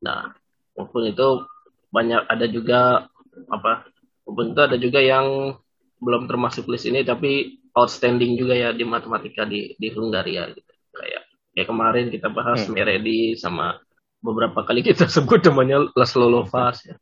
Nah, 0.06 0.38
walaupun 0.78 1.10
itu 1.10 1.50
banyak 1.90 2.30
ada 2.30 2.46
juga 2.46 3.10
apa? 3.50 3.90
Walaupun 4.22 4.54
itu 4.54 4.62
ada 4.62 4.78
juga 4.78 5.02
yang 5.02 5.58
belum 5.98 6.30
termasuk 6.30 6.70
list 6.70 6.86
ini 6.86 7.02
tapi 7.02 7.58
outstanding 7.74 8.38
juga 8.38 8.54
ya 8.54 8.70
di 8.70 8.86
matematika 8.86 9.50
di 9.50 9.74
di 9.82 9.90
Hungaria 9.90 10.46
gitu. 10.54 10.74
Kayak 10.94 11.26
kayak 11.58 11.68
kemarin 11.74 12.06
kita 12.14 12.28
bahas 12.30 12.70
Hmm. 12.70 12.78
Meredi 12.78 13.34
sama 13.34 13.82
beberapa 14.22 14.62
kali 14.62 14.86
kita 14.86 15.10
sebut 15.16 15.42
namanya 15.50 15.90
Laszlo 15.98 16.30
Lovas 16.30 16.86
ya. 16.86 17.02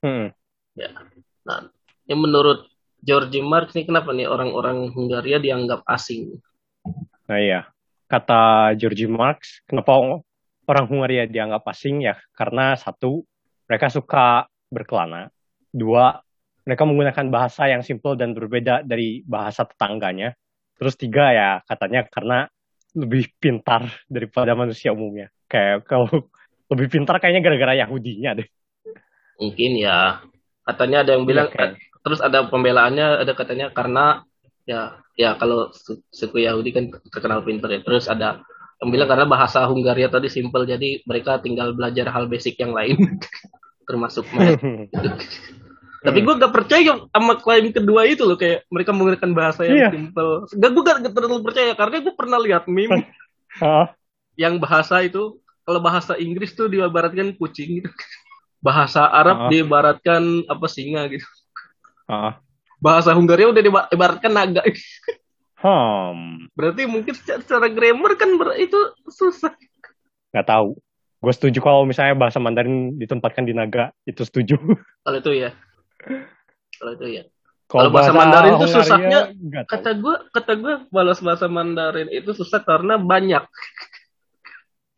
Hmm. 0.00 0.32
Nah, 1.44 1.68
ini 2.08 2.14
menurut 2.16 2.68
Georgi 3.04 3.40
Marx 3.44 3.76
nih 3.76 3.84
kenapa 3.84 4.16
nih 4.16 4.26
orang-orang 4.26 4.90
Hungaria 4.92 5.38
dianggap 5.40 5.84
asing? 5.86 6.40
Nah 7.28 7.38
iya, 7.38 7.60
kata 8.08 8.72
Georgi 8.80 9.04
Marx, 9.04 9.60
kenapa 9.68 10.00
orang 10.64 10.86
Hungaria 10.88 11.28
dianggap 11.28 11.64
asing 11.68 12.08
ya? 12.08 12.16
Karena 12.32 12.72
satu, 12.72 13.20
mereka 13.68 13.92
suka 13.92 14.48
berkelana. 14.72 15.28
Dua, 15.68 16.16
mereka 16.64 16.88
menggunakan 16.88 17.26
bahasa 17.28 17.68
yang 17.68 17.84
simple 17.84 18.16
dan 18.16 18.32
berbeda 18.32 18.80
dari 18.84 19.20
bahasa 19.28 19.68
tetangganya. 19.68 20.32
Terus 20.80 20.96
tiga 20.96 21.32
ya, 21.36 21.50
katanya 21.68 22.08
karena 22.08 22.48
lebih 22.96 23.28
pintar 23.36 23.84
daripada 24.08 24.56
manusia 24.56 24.96
umumnya. 24.96 25.28
Kayak 25.44 25.84
kalau 25.84 26.08
lebih 26.72 26.88
pintar 26.88 27.20
kayaknya 27.20 27.44
gara-gara 27.44 27.74
Yahudinya 27.84 28.40
deh. 28.40 28.48
Mungkin 29.36 29.84
ya 29.84 30.24
katanya 30.64 31.04
ada 31.04 31.12
yang 31.16 31.24
bilang 31.28 31.48
Iya, 31.52 31.56
kayak- 31.56 31.76
terus 31.98 32.20
ada 32.24 32.48
pembelaannya 32.48 33.20
ada 33.20 33.32
katanya 33.36 33.68
karena 33.68 34.24
ya 34.68 34.80
ya 35.16 35.32
kalau 35.34 35.72
su- 35.72 36.04
suku 36.12 36.44
Yahudi 36.44 36.70
kan 36.70 36.84
terkenal 37.08 37.40
pintar 37.40 37.72
ya. 37.72 37.80
Terus 37.80 38.04
ada 38.06 38.44
yang 38.78 38.92
bilang 38.92 39.08
karena 39.08 39.24
bahasa 39.24 39.64
Hungaria 39.64 40.06
tadi 40.06 40.28
simple 40.28 40.62
jadi 40.62 41.00
mereka 41.02 41.40
tinggal 41.40 41.72
belajar 41.72 42.12
hal 42.12 42.28
basic 42.28 42.60
yang 42.60 42.70
lain 42.70 42.94
termasuk 43.88 44.28
math. 44.30 44.60
Tapi 45.98 46.22
gue 46.22 46.30
gak 46.30 46.54
percaya 46.54 46.94
sama 47.10 47.34
klaim 47.34 47.74
kedua 47.74 48.06
itu 48.06 48.22
loh 48.22 48.38
kayak 48.38 48.70
mereka 48.70 48.94
menggunakan 48.94 49.30
bahasa 49.34 49.66
yang 49.66 49.78
Iya. 49.82 49.88
simple. 49.90 50.46
Gak 50.54 50.70
gue 50.70 50.82
gak 50.86 50.98
terlalu 51.10 51.42
percaya 51.42 51.72
karena 51.74 51.96
gue 51.98 52.14
pernah 52.14 52.38
lihat 52.38 52.70
meme 52.70 53.02
Hah? 53.58 53.90
yang 54.38 54.62
bahasa 54.62 55.02
itu 55.02 55.42
kalau 55.66 55.82
bahasa 55.82 56.14
Inggris 56.14 56.54
tuh 56.54 56.70
diibaratkan 56.70 57.34
kucing 57.34 57.82
gitu. 57.82 57.90
Bahasa 58.58 59.06
Arab 59.06 59.46
Ah. 59.46 59.48
diibaratkan 59.50 60.22
apa 60.46 60.66
singa 60.66 61.06
gitu. 61.10 61.26
Hah? 62.06 62.38
Bahasa 62.78 63.10
Hungaria 63.12 63.50
udah 63.50 63.62
diibaratkan 63.62 64.32
naga. 64.32 64.62
Hmm, 65.58 66.46
Berarti 66.54 66.86
mungkin 66.86 67.18
secara, 67.18 67.42
secara 67.42 67.66
grammar 67.66 68.14
kan 68.14 68.30
ber- 68.38 68.54
itu 68.54 68.78
susah. 69.10 69.50
nggak 70.30 70.46
tahu. 70.46 70.78
Gue 71.18 71.34
setuju 71.34 71.58
kalau 71.58 71.82
misalnya 71.82 72.14
bahasa 72.14 72.38
Mandarin 72.38 72.94
ditempatkan 72.94 73.42
di 73.42 73.50
naga, 73.50 73.90
itu 74.06 74.22
setuju. 74.22 74.54
Kalau 75.02 75.18
itu 75.18 75.34
ya. 75.34 75.50
Kalau 76.78 76.94
itu 76.94 77.06
ya. 77.10 77.22
Kalau 77.66 77.90
Kalau 77.90 77.90
bahasa 77.90 78.14
Mandarin 78.14 78.54
itu 78.54 78.66
susahnya. 78.70 79.34
Kata 79.66 79.98
gue, 79.98 80.14
kata 80.30 80.52
gue 80.54 80.74
balas 80.94 81.18
bahasa 81.18 81.50
Mandarin 81.50 82.06
itu 82.06 82.30
susah 82.38 82.62
karena 82.62 82.94
banyak. 82.94 83.42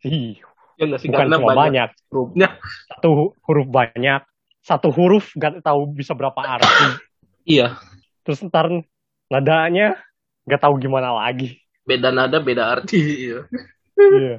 Ih, 0.05 0.37
Ya 0.77 0.85
nggak 0.85 1.01
sih 1.01 1.09
bukan 1.09 1.19
karena 1.25 1.35
cuma 1.41 1.47
banyak 1.57 1.57
banyak. 1.57 1.89
hurufnya. 2.13 2.47
Satu 2.85 3.09
hu- 3.17 3.33
huruf 3.49 3.65
banyak. 3.65 4.21
Satu 4.61 4.93
huruf 4.93 5.33
nggak 5.33 5.65
tahu 5.65 5.89
bisa 5.89 6.13
berapa 6.13 6.37
arti. 6.37 7.01
Iya. 7.43 7.77
Terus 8.21 8.41
ntar 8.45 8.69
nadanya 9.27 9.97
nggak 10.45 10.61
tahu 10.61 10.77
gimana 10.77 11.13
lagi. 11.13 11.57
Beda 11.81 12.13
nada, 12.13 12.37
beda 12.37 12.63
arti. 12.69 12.97
Iya. 13.29 13.39
Iya. 13.97 14.35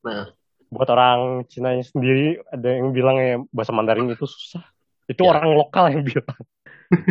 Nah, 0.00 0.32
Buat 0.70 0.86
orang 0.86 1.42
Cina 1.50 1.74
sendiri 1.82 2.38
ada 2.46 2.70
yang 2.70 2.94
bilang 2.94 3.18
ya 3.18 3.42
bahasa 3.50 3.74
Mandarin 3.74 4.06
itu 4.06 4.22
susah. 4.22 4.62
Itu 5.10 5.26
Ya. 5.26 5.34
orang 5.34 5.50
lokal 5.50 5.90
yang 5.90 6.06
bilang. 6.06 6.38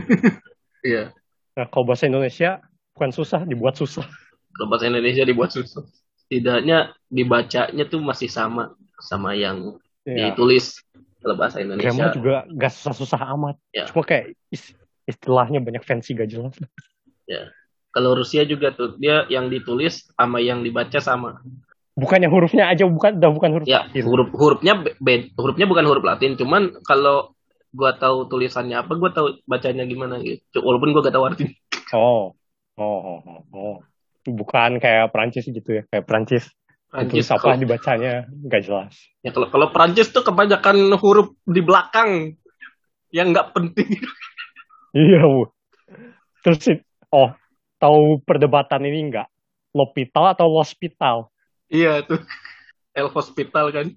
iya. 0.88 1.12
Nah, 1.60 1.68
kalau 1.68 1.84
bahasa 1.84 2.08
Indonesia 2.08 2.64
bukan 2.96 3.12
susah, 3.12 3.44
dibuat 3.44 3.76
susah. 3.76 4.08
Kalau 4.56 4.68
bahasa 4.72 4.88
Indonesia 4.88 5.28
dibuat 5.28 5.52
susah. 5.52 5.84
Setidaknya 6.24 6.96
dibacanya 7.12 7.84
tuh 7.84 8.00
masih 8.00 8.32
sama 8.32 8.72
sama 9.04 9.36
yang 9.36 9.76
Ya. 10.08 10.32
ditulis 10.32 10.80
kalau 11.20 11.36
bahasa 11.36 11.60
Grammar 11.60 11.84
Indonesia. 11.84 12.16
juga 12.16 12.36
gak 12.56 12.72
susah-susah 12.72 13.20
amat. 13.36 13.56
Ya. 13.76 13.92
Cuma 13.92 14.08
kayak 14.08 14.40
is- 14.50 14.72
istilahnya 15.10 15.58
banyak 15.58 15.82
fancy 15.82 16.14
gak 16.14 16.30
jelas. 16.30 16.54
Kalau 17.90 18.14
Rusia 18.14 18.46
juga 18.46 18.70
tuh 18.70 19.02
dia 19.02 19.26
yang 19.34 19.50
ditulis 19.50 20.06
sama 20.14 20.38
yang 20.38 20.62
dibaca 20.62 21.02
sama. 21.02 21.42
Bukan 21.98 22.22
yang 22.22 22.32
hurufnya 22.32 22.70
aja, 22.70 22.86
bukan 22.86 23.18
udah 23.18 23.32
bukan 23.34 23.50
huruf 23.60 23.66
Ya, 23.68 23.90
Latin. 23.90 24.04
huruf 24.08 24.30
hurufnya 24.32 24.74
be- 24.78 24.96
be- 25.02 25.34
hurufnya 25.36 25.66
bukan 25.68 25.84
huruf 25.90 26.06
Latin, 26.06 26.38
cuman 26.40 26.80
kalau 26.86 27.34
gua 27.74 27.98
tahu 27.98 28.30
tulisannya 28.30 28.78
apa, 28.78 28.94
gua 28.96 29.12
tahu 29.12 29.42
bacanya 29.50 29.84
gimana 29.90 30.22
gitu. 30.22 30.64
Walaupun 30.64 30.94
gua 30.96 31.02
gak 31.04 31.16
tahu 31.18 31.26
artinya. 31.28 31.54
Oh. 31.98 32.38
Oh, 32.80 33.00
oh, 33.04 33.20
oh, 33.28 33.42
oh. 33.52 33.76
Bukan 34.24 34.80
kayak 34.80 35.12
Prancis 35.12 35.44
gitu 35.50 35.82
ya, 35.82 35.84
kayak 35.92 36.06
Prancis. 36.08 36.48
Prancis 36.90 37.28
apa 37.30 37.54
kalau, 37.54 37.62
dibacanya 37.62 38.26
nggak 38.32 38.62
jelas. 38.66 38.94
ya, 39.22 39.30
kalau 39.30 39.52
kalau 39.52 39.68
Prancis 39.70 40.10
tuh 40.10 40.24
kebanyakan 40.24 40.96
huruf 40.98 41.36
di 41.46 41.62
belakang 41.62 42.34
yang 43.12 43.34
nggak 43.36 43.52
penting. 43.52 43.90
Iya, 45.00 45.24
Bu. 45.24 45.48
Terus 46.44 46.84
oh, 47.08 47.32
tahu 47.80 48.20
perdebatan 48.28 48.84
ini 48.84 49.08
nggak? 49.08 49.28
L'hopital 49.72 50.36
atau 50.36 50.52
l'hospital? 50.52 51.32
iya 51.72 52.04
tuh. 52.04 52.20
El 53.00 53.08
Hospital 53.08 53.72
kan. 53.72 53.88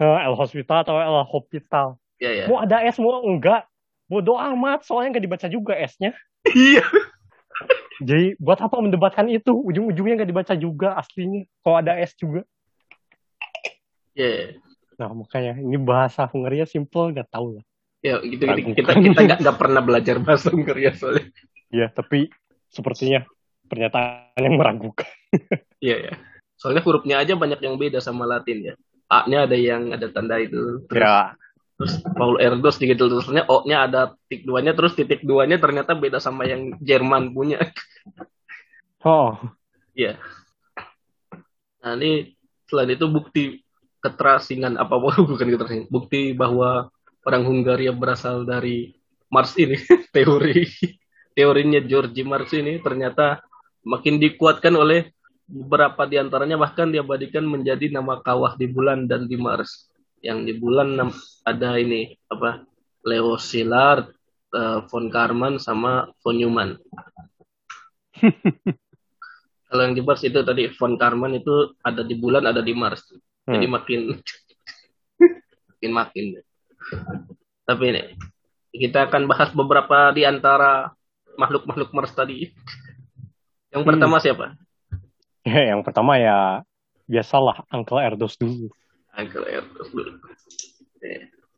El 0.00 0.34
hospital 0.36 0.82
atau 0.84 0.96
El 0.98 1.16
hospital? 1.24 1.96
Iya 2.20 2.30
ya. 2.32 2.44
Mau 2.48 2.60
ada 2.60 2.84
S, 2.84 3.00
mau 3.00 3.20
enggak? 3.24 3.64
Bodoh 4.10 4.36
amat, 4.36 4.84
soalnya 4.84 5.16
nggak 5.16 5.24
dibaca 5.24 5.46
juga 5.48 5.72
S-nya. 5.76 6.12
Iya. 6.44 6.84
Jadi 8.08 8.34
buat 8.40 8.58
apa 8.58 8.80
mendebatkan 8.80 9.28
itu? 9.28 9.52
Ujung-ujungnya 9.52 10.20
nggak 10.20 10.30
dibaca 10.32 10.54
juga 10.56 10.98
aslinya. 10.98 11.46
Kalau 11.62 11.76
ada 11.78 12.00
S 12.00 12.16
juga. 12.16 12.42
Iya. 14.16 14.60
Nah 14.98 15.12
makanya 15.14 15.56
ini 15.56 15.78
bahasa 15.78 16.26
Hungaria 16.28 16.64
simple 16.64 17.14
nggak 17.14 17.28
tahu 17.30 17.60
lah. 17.60 17.64
Ya 18.00 18.16
gitu, 18.24 18.42
gitu. 18.48 18.72
Kita 18.80 18.96
kita 18.96 19.20
nggak 19.44 19.58
pernah 19.60 19.84
belajar 19.84 20.16
bahasa 20.20 20.48
Hungaria 20.48 20.96
soalnya. 20.96 21.28
Ya 21.68 21.92
tapi 21.92 22.32
sepertinya 22.72 23.24
pernyataan 23.68 24.40
yang 24.40 24.56
meragukan. 24.56 25.08
Iya 25.80 25.96
ya. 25.96 26.14
Soalnya 26.60 26.84
hurufnya 26.84 27.16
aja 27.24 27.40
banyak 27.40 27.56
yang 27.64 27.80
beda 27.80 28.04
sama 28.04 28.28
Latin 28.28 28.60
ya. 28.60 28.74
A-nya 29.08 29.48
ada 29.48 29.56
yang 29.56 29.96
ada 29.96 30.12
tanda 30.12 30.36
itu. 30.36 30.84
Terus, 30.84 31.00
Ya 31.00 31.32
terus 31.80 31.96
Paul 32.12 32.36
Erdos 32.36 32.76
juga 32.76 32.92
tulisannya 33.00 33.48
O-nya 33.48 33.88
ada 33.88 34.12
titik 34.28 34.44
duanya 34.44 34.76
terus 34.76 34.92
titik 34.92 35.24
duanya 35.24 35.56
ternyata 35.56 35.96
beda 35.96 36.20
sama 36.20 36.44
yang 36.44 36.76
Jerman 36.84 37.32
punya. 37.32 37.64
oh 39.08 39.40
Iya. 39.96 40.20
Nah 41.80 41.96
ini 41.96 42.36
selain 42.68 42.92
itu 42.92 43.08
bukti 43.08 43.64
keterasingan 44.04 44.76
apa 44.76 45.00
bukan 45.32 45.48
keterasingan, 45.48 45.88
bukti 45.88 46.36
bahwa 46.36 46.92
orang 47.26 47.42
Hungaria 47.44 47.92
berasal 47.92 48.44
dari 48.48 48.94
Mars 49.30 49.54
ini 49.56 49.76
teori 50.14 50.66
teorinya 51.34 51.80
Georgi 51.80 52.22
Marx 52.26 52.52
ini 52.52 52.82
ternyata 52.82 53.40
makin 53.86 54.20
dikuatkan 54.20 54.74
oleh 54.76 55.08
beberapa 55.50 56.06
di 56.06 56.14
antaranya 56.20 56.54
bahkan 56.54 56.94
diabadikan 56.94 57.42
menjadi 57.42 57.90
nama 57.90 58.22
kawah 58.22 58.54
di 58.54 58.70
bulan 58.70 59.10
dan 59.10 59.26
di 59.26 59.34
Mars. 59.34 59.90
Yang 60.20 60.38
di 60.46 60.54
bulan 60.60 61.00
ada 61.48 61.80
ini 61.80 62.12
apa 62.28 62.62
Leo 63.02 63.40
Szilard, 63.40 64.12
eh, 64.52 64.78
von 64.86 65.08
Karman 65.08 65.56
sama 65.58 66.12
von 66.20 66.36
Neumann. 66.36 66.76
Kalau 69.70 69.82
yang 69.86 69.94
di 69.94 70.02
Mars 70.02 70.22
itu 70.26 70.38
tadi 70.44 70.68
von 70.76 70.94
Karman 71.00 71.40
itu 71.40 71.72
ada 71.80 72.04
di 72.04 72.14
bulan 72.14 72.44
ada 72.46 72.60
di 72.60 72.74
Mars. 72.76 73.10
Jadi 73.48 73.66
Hmm. 73.66 73.74
makin 73.74 74.00
makin 75.80 75.90
makin. 75.90 76.24
Tapi 77.64 77.84
ini 77.90 78.02
kita 78.70 79.10
akan 79.10 79.26
bahas 79.26 79.50
beberapa 79.50 80.10
di 80.10 80.22
antara 80.22 80.90
makhluk-makhluk 81.34 81.90
Mars 81.90 82.14
tadi. 82.14 82.50
Yang 83.70 83.82
Hmm. 83.82 83.90
pertama 83.94 84.16
siapa? 84.18 84.46
Ya, 85.46 85.62
yang 85.74 85.80
pertama 85.82 86.18
ya 86.18 86.62
biasalah 87.06 87.66
Uncle 87.70 87.98
Erdos 87.98 88.34
dulu. 88.38 88.70
Uncle 89.14 89.46
Erdos 89.46 89.88
dulu. 89.90 90.18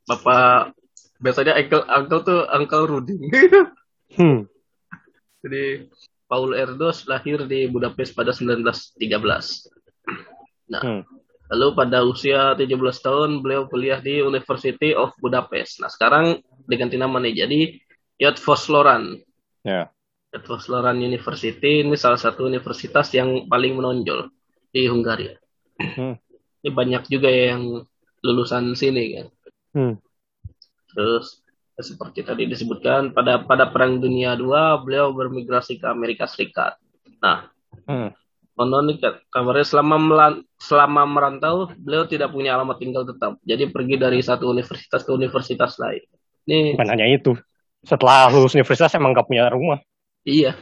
Bapak 0.02 0.72
biasanya 1.18 1.54
uncle 1.54 1.84
uncle 1.86 2.20
tuh 2.22 2.40
uncle 2.50 2.84
Rudin. 2.88 3.22
Hmm. 4.12 4.44
Jadi 5.40 5.88
Paul 6.28 6.52
Erdos 6.52 7.08
lahir 7.08 7.48
di 7.48 7.64
Budapest 7.64 8.12
pada 8.12 8.28
1913. 8.28 9.72
Nah, 10.68 10.80
Hmm. 10.84 11.00
Lalu 11.52 11.76
pada 11.76 12.00
usia 12.00 12.56
17 12.56 12.72
tahun 13.04 13.30
beliau 13.44 13.68
kuliah 13.68 14.00
di 14.00 14.24
University 14.24 14.96
of 14.96 15.12
Budapest. 15.20 15.84
Nah, 15.84 15.92
sekarang 15.92 16.40
diganti 16.64 16.96
nama 16.96 17.20
nih 17.20 17.44
jadi 17.44 17.60
Yad 18.16 18.40
Vosloran. 18.40 19.20
Ya. 19.60 19.92
Yad 20.32 20.44
Vosloran 20.48 20.96
University 21.04 21.84
ini 21.84 21.92
salah 22.00 22.16
satu 22.16 22.48
universitas 22.48 23.12
yang 23.12 23.44
paling 23.52 23.76
menonjol 23.76 24.32
di 24.72 24.88
Hungaria. 24.88 25.36
Hmm. 25.76 26.16
Ini 26.64 26.70
banyak 26.72 27.04
juga 27.12 27.28
yang 27.28 27.84
lulusan 28.24 28.72
sini 28.72 29.20
kan. 29.20 29.26
Hmm. 29.76 29.94
Terus 30.96 31.44
seperti 31.76 32.24
tadi 32.24 32.48
disebutkan 32.48 33.12
pada 33.12 33.44
pada 33.44 33.68
Perang 33.68 34.00
Dunia 34.00 34.38
II 34.38 34.86
beliau 34.86 35.12
bermigrasi 35.12 35.76
ke 35.76 35.86
Amerika 35.90 36.24
Serikat. 36.24 36.80
Nah, 37.20 37.52
Hmm. 37.88 38.14
Konon 38.52 38.84
nih 38.92 39.00
ka- 39.00 39.20
kabarnya 39.32 39.64
selama 39.64 39.96
melan- 39.96 40.42
selama 40.60 41.02
merantau 41.08 41.72
beliau 41.74 42.04
tidak 42.04 42.30
punya 42.30 42.54
alamat 42.54 42.76
tinggal 42.78 43.02
tetap. 43.02 43.40
Jadi 43.42 43.72
pergi 43.72 43.96
dari 43.96 44.20
satu 44.20 44.48
universitas 44.48 45.00
ke 45.00 45.10
universitas 45.10 45.80
lain. 45.80 46.02
Ini 46.44 46.76
Bukan 46.76 46.90
hanya 46.90 47.06
itu. 47.08 47.32
Setelah 47.82 48.30
lulus 48.30 48.54
universitas 48.54 48.92
emang 48.94 49.10
gak 49.10 49.26
punya 49.26 49.50
rumah. 49.50 49.80
iya, 50.22 50.54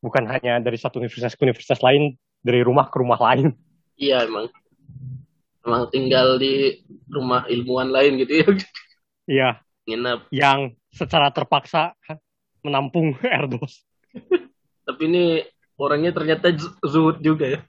Bukan 0.00 0.24
hanya 0.32 0.56
dari 0.64 0.80
satu 0.80 0.96
universitas 0.96 1.36
ke 1.36 1.44
universitas 1.44 1.84
lain, 1.84 2.16
dari 2.40 2.64
rumah 2.64 2.88
ke 2.88 2.96
rumah 2.96 3.20
lain. 3.20 3.52
iya 4.00 4.24
emang 4.24 4.48
emang 5.60 5.92
tinggal 5.92 6.40
di 6.40 6.80
rumah 7.04 7.44
ilmuwan 7.52 7.92
lain 7.92 8.16
gitu 8.16 8.32
ya. 8.40 8.48
Iya, 9.28 9.50
Nginep. 9.84 10.20
yang 10.32 10.72
secara 10.88 11.28
terpaksa 11.28 11.92
menampung 12.64 13.12
Erdos. 13.28 13.84
Tapi 14.88 15.02
ini 15.04 15.44
orangnya 15.80 16.12
ternyata 16.12 16.52
zuhud 16.84 17.24
juga 17.24 17.56
ya. 17.56 17.60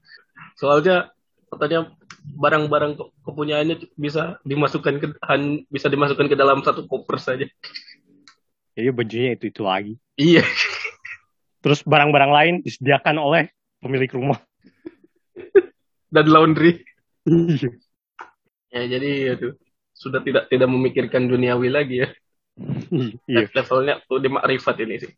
Soalnya 0.60 1.08
katanya 1.48 1.88
barang-barang 2.36 2.92
ke- 3.00 3.10
kepunyaannya 3.24 3.76
bisa 3.96 4.36
dimasukkan 4.44 4.94
ke 5.00 5.06
bisa 5.72 5.88
dimasukkan 5.88 6.28
ke 6.28 6.36
dalam 6.36 6.60
satu 6.60 6.84
koper 6.84 7.16
saja. 7.16 7.48
Jadi 8.76 8.88
bajunya 8.92 9.30
itu-itu 9.36 9.64
lagi. 9.64 9.96
Iya. 10.20 10.44
Terus 11.64 11.80
barang-barang 11.84 12.32
lain 12.32 12.54
disediakan 12.60 13.16
oleh 13.16 13.48
pemilik 13.80 14.08
rumah. 14.12 14.38
Dan 16.12 16.28
laundry. 16.28 16.84
Iya. 17.24 17.68
Ya 18.72 18.82
jadi 18.88 19.36
itu 19.36 19.56
sudah 19.92 20.24
tidak 20.24 20.48
tidak 20.48 20.68
memikirkan 20.68 21.28
duniawi 21.28 21.68
lagi 21.68 22.04
ya. 22.04 22.08
Iya. 23.28 23.48
Levelnya 23.52 24.00
udah 24.08 24.30
makrifat 24.40 24.76
ini 24.84 24.94
sih. 25.00 25.12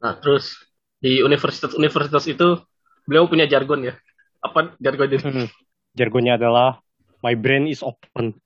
Nah 0.00 0.16
terus 0.20 0.56
di 0.98 1.22
universitas-universitas 1.22 2.26
itu 2.26 2.58
beliau 3.06 3.30
punya 3.30 3.46
jargon 3.46 3.86
ya. 3.86 3.94
Apa 4.42 4.74
jargon 4.78 5.08
ini? 5.14 5.22
Hmm. 5.22 5.48
Jargonnya 5.94 6.38
adalah 6.38 6.78
my 7.22 7.34
brain 7.34 7.66
is 7.70 7.82
open. 7.82 8.38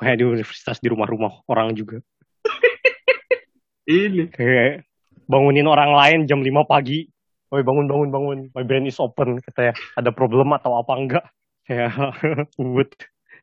Kayak 0.00 0.20
di 0.20 0.24
universitas 0.26 0.80
di 0.80 0.88
rumah-rumah 0.90 1.44
orang 1.48 1.72
juga. 1.76 2.00
Ini. 3.84 4.32
Kayak 4.32 4.88
bangunin 5.28 5.68
orang 5.68 5.92
lain 5.94 6.18
jam 6.26 6.40
5 6.42 6.50
pagi. 6.66 7.06
Woi 7.52 7.62
bangun 7.62 7.86
bangun 7.86 8.10
bangun. 8.10 8.38
My 8.56 8.64
brain 8.66 8.88
is 8.88 8.98
open 8.98 9.38
katanya. 9.38 9.76
Ada 9.94 10.10
problem 10.10 10.50
atau 10.56 10.80
apa 10.80 10.92
enggak? 10.98 11.24
Kayak 11.68 11.94
Wood 12.58 12.90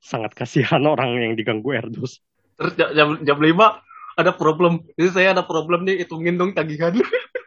sangat 0.01 0.33
kasihan 0.33 0.81
orang 0.83 1.13
yang 1.21 1.33
diganggu 1.37 1.71
Erdos. 1.71 2.19
Terus 2.59 2.73
ja- 2.75 2.91
jam 2.91 3.21
jam 3.23 3.37
5 3.39 3.79
ada 4.19 4.31
problem. 4.35 4.83
Jadi 4.99 5.09
saya 5.13 5.31
ada 5.31 5.45
problem 5.45 5.87
nih 5.87 6.03
hitungin 6.03 6.35
dong 6.35 6.51
tagihan. 6.51 6.91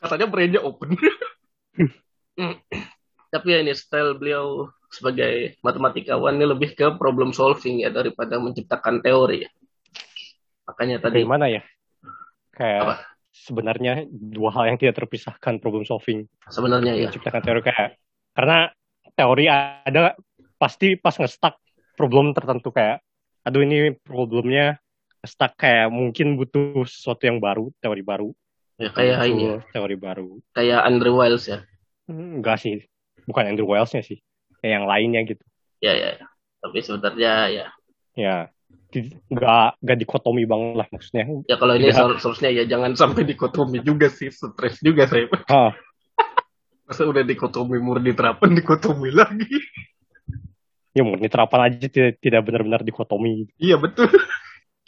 Katanya 0.00 0.26
brainnya 0.26 0.60
open. 0.64 0.96
Tapi 3.32 3.46
ya 3.46 3.58
ini 3.62 3.72
style 3.76 4.18
beliau 4.18 4.66
sebagai 4.90 5.54
matematikawan 5.62 6.34
ini 6.34 6.46
lebih 6.50 6.74
ke 6.74 6.98
problem 6.98 7.30
solving 7.30 7.86
ya 7.86 7.94
daripada 7.94 8.42
menciptakan 8.42 8.98
teori 9.04 9.46
ya. 9.46 9.50
Makanya 10.66 10.98
tadi 10.98 11.22
Kayak 11.22 11.30
mana 11.30 11.46
ya? 11.46 11.62
Kayak 12.50 12.82
Apa? 12.82 12.94
sebenarnya 13.30 14.10
dua 14.10 14.50
hal 14.50 14.74
yang 14.74 14.78
tidak 14.82 14.98
terpisahkan 14.98 15.62
problem 15.62 15.86
solving. 15.86 16.26
sebenarnya 16.50 16.98
ya. 16.98 17.06
menciptakan 17.06 17.42
teori 17.46 17.60
kayak 17.62 17.94
karena 18.34 18.74
teori 19.14 19.46
ada 19.46 20.18
pasti 20.58 20.98
pas 20.98 21.14
nge-stuck 21.14 21.54
problem 21.94 22.34
tertentu 22.34 22.74
kayak 22.74 22.98
aduh 23.46 23.62
ini 23.64 23.94
problemnya 24.02 24.82
stuck 25.20 25.52
kayak 25.54 25.88
mungkin 25.88 26.34
butuh 26.34 26.84
sesuatu 26.84 27.24
yang 27.24 27.36
baru 27.38 27.68
teori 27.78 28.00
baru 28.00 28.30
Ya, 28.80 28.88
kayak 28.88 29.28
ini 29.28 29.44
ya. 29.44 29.56
teori 29.76 29.92
baru 29.92 30.40
Kayak 30.56 30.80
Andrew 30.88 31.20
Wiles 31.20 31.44
ya. 31.44 31.60
Hmm, 32.08 32.40
enggak 32.40 32.56
sih 32.58 32.80
bukan 33.28 33.52
Andrew 33.52 33.68
Wiles-nya 33.68 34.00
sih 34.00 34.24
kayak 34.58 34.72
yang 34.80 34.86
lainnya 34.88 35.20
gitu 35.28 35.44
Ya 35.78 35.92
ya. 35.92 36.16
ya. 36.16 36.26
Tapi 36.60 36.80
sebenarnya 36.80 37.32
ya. 37.52 37.66
ya 38.16 38.36
di- 38.88 39.12
nggak 39.28 39.84
nggak 39.84 39.98
dikotomi 40.00 40.48
banget 40.48 40.80
lah 40.80 40.88
maksudnya 40.88 41.24
Ya 41.44 41.56
kalau 41.56 41.76
ini 41.76 41.92
sel- 41.92 42.16
seharusnya 42.16 42.50
ya 42.50 42.64
jangan 42.64 42.96
sampai 42.96 43.28
dikotomi 43.28 43.84
juga 43.84 44.08
sih. 44.08 44.32
Stres 44.32 44.80
juga 44.80 45.04
saya. 45.04 45.28
ah 45.52 45.76
Masa 46.88 47.04
udah 47.04 47.20
dikotomi 47.22 47.76
murni 47.78 48.16
terapan 48.16 48.56
dikotomi 48.56 49.12
lagi. 49.12 49.60
ya 50.90 51.04
murni 51.04 51.28
terapan 51.28 51.68
aja 51.68 51.86
tidak, 51.86 52.16
tidak 52.18 52.40
benar-benar 52.42 52.80
dikotomi 52.80 53.44
Iya 53.60 53.76
betul. 53.76 54.08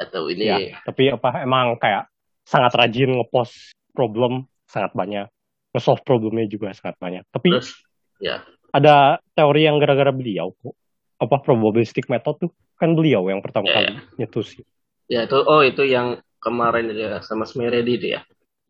Atau 0.09 0.31
ini. 0.33 0.49
Ya. 0.49 0.59
tapi 0.83 1.13
apa 1.13 1.45
emang 1.45 1.79
kayak 1.79 2.11
sangat 2.43 2.73
rajin 2.75 3.21
ngepost 3.21 3.77
problem 3.95 4.49
sangat 4.67 4.93
banyak. 4.97 5.27
Nge-solve 5.73 6.05
problemnya 6.05 6.49
juga 6.49 6.73
sangat 6.75 6.97
banyak. 7.01 7.25
Tapi 7.33 7.49
terus 7.55 7.81
ya. 8.21 8.45
ada 8.75 9.21
teori 9.37 9.69
yang 9.69 9.81
gara-gara 9.81 10.11
beliau 10.11 10.53
kok. 10.61 10.75
Apa 11.23 11.39
probabilistic 11.39 12.11
method 12.11 12.49
tuh? 12.49 12.51
Kan 12.77 12.99
beliau 12.99 13.31
yang 13.31 13.39
pertama 13.39 13.71
Ya, 13.71 13.75
kali 13.79 13.95
nyetusin 14.19 14.67
ya 15.13 15.29
itu 15.29 15.37
oh 15.37 15.61
itu 15.61 15.85
yang 15.85 16.17
kemarin 16.41 16.89
ya 16.97 17.21
sama 17.21 17.45
Smeredi 17.45 18.01
itu 18.01 18.07
ya. 18.17 18.21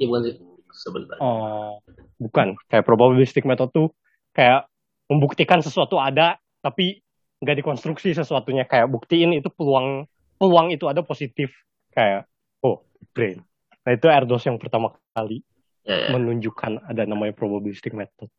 Iya 0.03 0.07
bukan 0.11 0.23
sih. 0.27 0.35
Sebentar. 0.73 1.21
oh 1.21 1.85
bukan. 2.17 2.57
Kayak 2.67 2.85
probabilistic 2.89 3.45
method 3.45 3.69
tuh 3.71 3.89
kayak 4.33 4.65
membuktikan 5.07 5.61
sesuatu 5.61 6.01
ada 6.01 6.41
tapi 6.65 7.05
nggak 7.45 7.61
dikonstruksi 7.61 8.17
sesuatunya. 8.17 8.65
Kayak 8.65 8.89
buktiin 8.89 9.37
itu 9.37 9.53
peluang 9.53 10.09
peluang 10.43 10.75
itu 10.75 10.91
ada 10.91 11.07
positif 11.07 11.55
kayak 11.95 12.27
oh 12.67 12.83
brain 13.15 13.39
nah 13.87 13.95
itu 13.95 14.11
Erdos 14.11 14.43
yang 14.43 14.59
pertama 14.59 14.91
kali 15.15 15.47
Ya, 15.83 15.99
ya. 15.99 16.09
menunjukkan 16.15 16.87
ada 16.87 17.03
namanya 17.07 17.35
probabilistic 17.35 17.91
method 17.91 18.31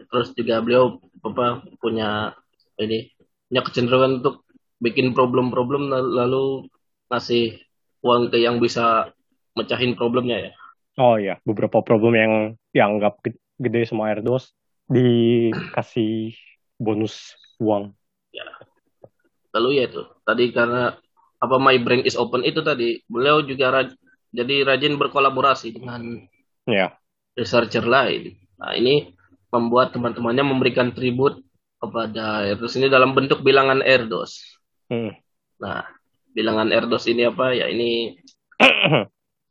Terus 0.00 0.32
juga 0.32 0.60
beliau 0.64 0.96
apa 1.20 1.60
punya 1.76 2.32
ini 2.80 3.12
punya 3.48 3.60
kecenderungan 3.60 4.24
untuk 4.24 4.48
bikin 4.80 5.12
problem-problem 5.12 5.92
lal- 5.92 6.12
lalu 6.24 6.44
ngasih 7.12 7.60
uang 8.00 8.32
ke 8.32 8.40
yang 8.40 8.58
bisa 8.64 9.12
mecahin 9.54 9.92
problemnya 9.92 10.50
ya. 10.50 10.52
Oh 10.96 11.20
iya, 11.20 11.36
beberapa 11.44 11.84
problem 11.84 12.16
yang 12.16 12.32
dianggap 12.72 13.20
ge- 13.22 13.40
gede 13.60 13.86
sama 13.86 14.08
Erdos 14.08 14.56
dikasih 14.88 16.32
bonus 16.80 17.36
uang. 17.60 17.92
Lalu 19.54 19.68
ya 19.78 19.84
itu 19.86 20.02
tadi 20.26 20.50
karena 20.50 20.96
apa 21.44 21.56
my 21.60 21.76
brain 21.84 22.02
is 22.08 22.16
open 22.16 22.42
itu 22.42 22.64
tadi 22.64 23.04
beliau 23.06 23.44
juga 23.44 23.70
raj- 23.70 23.98
jadi 24.34 24.66
rajin 24.66 24.98
berkolaborasi 24.98 25.76
dengan 25.76 26.24
Ya, 26.64 26.96
researcher 27.36 27.84
lain. 27.84 28.40
Nah 28.56 28.72
ini 28.72 29.12
membuat 29.52 29.92
teman-temannya 29.92 30.44
memberikan 30.48 30.96
tribut 30.96 31.44
kepada 31.76 32.48
Erdos 32.48 32.72
ini 32.80 32.88
dalam 32.88 33.12
bentuk 33.12 33.44
bilangan 33.44 33.84
Erdos. 33.84 34.40
Hmm. 34.88 35.12
Nah 35.60 35.84
bilangan 36.32 36.72
Erdos 36.72 37.04
ini 37.04 37.28
apa 37.28 37.52
ya 37.52 37.68
ini 37.68 38.16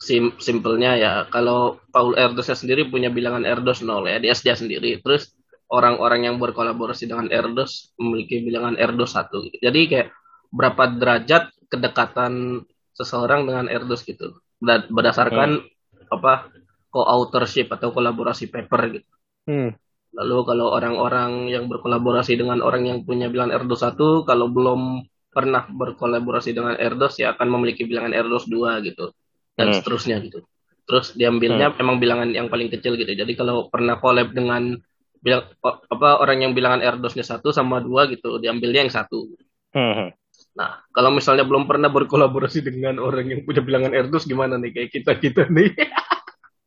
sim 0.08 0.34
simpelnya 0.42 0.98
ya 0.98 1.12
kalau 1.30 1.80
Paul 1.94 2.18
Erdosnya 2.18 2.58
sendiri 2.58 2.90
punya 2.90 3.08
bilangan 3.14 3.46
Erdos 3.48 3.86
0 3.86 4.04
ya 4.10 4.18
dia 4.20 4.36
dia 4.36 4.56
sendiri 4.58 5.00
terus 5.00 5.32
orang-orang 5.72 6.28
yang 6.28 6.36
berkolaborasi 6.44 7.08
dengan 7.08 7.32
Erdos 7.32 7.96
memiliki 7.96 8.44
bilangan 8.44 8.76
Erdos 8.76 9.16
1 9.16 9.32
gitu. 9.32 9.58
jadi 9.64 9.80
kayak 9.88 10.08
berapa 10.54 10.86
derajat 10.94 11.50
kedekatan 11.68 12.62
seseorang 12.94 13.50
dengan 13.50 13.66
Erdos 13.68 14.06
gitu 14.06 14.38
Berd- 14.62 14.88
berdasarkan 14.94 15.66
apa 16.14 16.54
co-authorship 16.94 17.74
atau 17.74 17.90
kolaborasi 17.90 18.48
paper 18.48 18.82
gitu 18.94 19.10
Hmm. 19.44 19.76
lalu 20.14 20.38
kalau 20.46 20.72
orang-orang 20.72 21.50
yang 21.52 21.66
berkolaborasi 21.68 22.38
dengan 22.38 22.62
orang 22.62 22.86
yang 22.86 23.04
punya 23.04 23.28
bilangan 23.28 23.60
Erdos 23.60 23.82
1 23.82 24.24
kalau 24.24 24.48
belum 24.48 25.04
pernah 25.34 25.66
berkolaborasi 25.68 26.54
dengan 26.54 26.78
Erdos 26.78 27.18
ya 27.18 27.34
akan 27.34 27.50
memiliki 27.50 27.84
bilangan 27.84 28.14
Erdos 28.14 28.46
2 28.46 28.78
gitu 28.86 29.12
dan 29.58 29.74
Hmm. 29.74 29.76
seterusnya 29.76 30.22
gitu. 30.22 30.46
Terus 30.86 31.12
diambilnya 31.12 31.74
emang 31.76 31.98
bilangan 31.98 32.30
yang 32.32 32.48
paling 32.48 32.70
kecil 32.70 32.94
gitu. 32.96 33.12
Jadi 33.12 33.34
kalau 33.34 33.68
pernah 33.68 33.98
collab 33.98 34.32
dengan 34.32 34.78
bilang 35.24 35.48
apa 35.64 36.20
orang 36.20 36.44
yang 36.44 36.52
bilangan 36.52 36.84
Erdosnya 36.84 37.24
satu 37.24 37.56
sama 37.56 37.80
dua 37.80 38.12
gitu, 38.12 38.38
diambilnya 38.38 38.84
yang 38.84 38.92
satu. 38.92 39.32
Hmm. 39.72 40.12
Nah, 40.54 40.86
kalau 40.94 41.10
misalnya 41.10 41.42
belum 41.42 41.66
pernah 41.66 41.90
berkolaborasi 41.90 42.62
dengan 42.62 43.02
orang 43.02 43.26
yang 43.26 43.42
punya 43.42 43.66
bilangan 43.66 43.94
Erdos 43.94 44.30
gimana 44.30 44.62
nih 44.62 44.70
kayak 44.70 44.90
kita 44.94 45.12
kita 45.18 45.44
nih? 45.50 45.74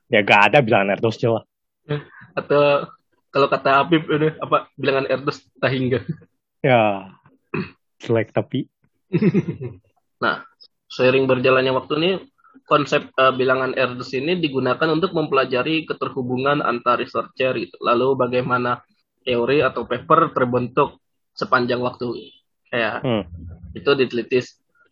Ya 0.07 0.23
gak 0.23 0.55
ada 0.55 0.63
bilangan 0.63 0.95
Erdos 0.95 1.19
lah. 1.27 1.43
Atau 2.39 2.87
kalau 3.35 3.51
kata 3.51 3.83
Apip 3.83 4.07
ini 4.07 4.39
apa 4.39 4.71
bilangan 4.79 5.11
Erdos 5.11 5.43
tak 5.59 5.75
hingga. 5.75 5.99
Ya 6.63 7.11
jelek 7.99 8.31
tapi. 8.31 8.71
nah, 10.23 10.47
sering 10.87 11.27
berjalannya 11.27 11.75
waktu 11.75 11.93
ini 11.99 12.11
konsep 12.71 13.11
uh, 13.19 13.35
bilangan 13.35 13.75
Erdos 13.75 14.15
ini 14.15 14.39
digunakan 14.39 14.87
untuk 14.95 15.11
mempelajari 15.11 15.87
keterhubungan 15.91 16.63
antar 16.63 17.03
researcher 17.03 17.59
gitu. 17.59 17.75
Lalu 17.83 18.15
bagaimana 18.15 18.87
teori 19.27 19.59
atau 19.59 19.91
paper 19.91 20.31
terbentuk 20.31 21.03
sepanjang 21.35 21.83
waktu 21.83 22.31
kayak 22.71 23.03
hmm. 23.03 23.23
itu 23.77 23.91
diteliti 23.95 24.41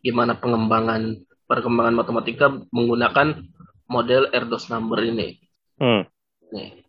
gimana 0.05 0.37
pengembangan 0.37 1.25
perkembangan 1.49 1.95
matematika 1.97 2.47
menggunakan 2.73 3.45
model 3.89 4.33
Erdos 4.33 4.69
number 4.73 5.01
ini. 5.05 5.39
Hmm. 5.77 6.09
Nih. 6.53 6.85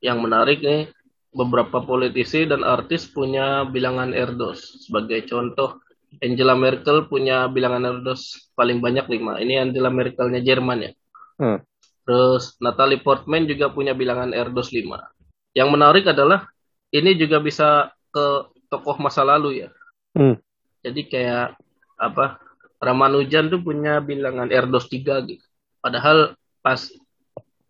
Yang 0.00 0.18
menarik 0.24 0.58
nih, 0.64 0.88
beberapa 1.30 1.84
politisi 1.84 2.48
dan 2.48 2.66
artis 2.66 3.06
punya 3.06 3.68
bilangan 3.68 4.16
Erdos. 4.16 4.88
Sebagai 4.88 5.28
contoh, 5.30 5.78
Angela 6.18 6.58
Merkel 6.58 7.06
punya 7.06 7.46
bilangan 7.46 7.86
Erdos 7.86 8.50
paling 8.58 8.82
banyak 8.82 9.06
lima. 9.06 9.38
Ini 9.38 9.70
Angela 9.70 9.92
Merkelnya 9.92 10.42
Jerman 10.42 10.90
ya. 10.90 10.92
Hmm. 11.38 11.58
Terus 12.02 12.58
Natalie 12.58 12.98
Portman 12.98 13.46
juga 13.46 13.70
punya 13.70 13.94
bilangan 13.94 14.34
Erdos 14.34 14.74
lima. 14.74 14.98
Yang 15.54 15.68
menarik 15.70 16.04
adalah 16.10 16.50
ini 16.90 17.14
juga 17.14 17.38
bisa 17.38 17.94
ke 18.10 18.50
tokoh 18.70 18.96
masa 19.02 19.26
lalu 19.26 19.66
ya. 19.66 19.68
Hmm. 20.14 20.38
Jadi 20.80 21.10
kayak 21.10 21.58
apa 22.00 22.40
Ramanujan 22.80 23.52
tuh 23.52 23.60
punya 23.60 24.00
bilangan 24.00 24.48
Erdos 24.48 24.88
3 24.88 25.28
gitu. 25.28 25.44
Padahal 25.84 26.32
pas 26.64 26.80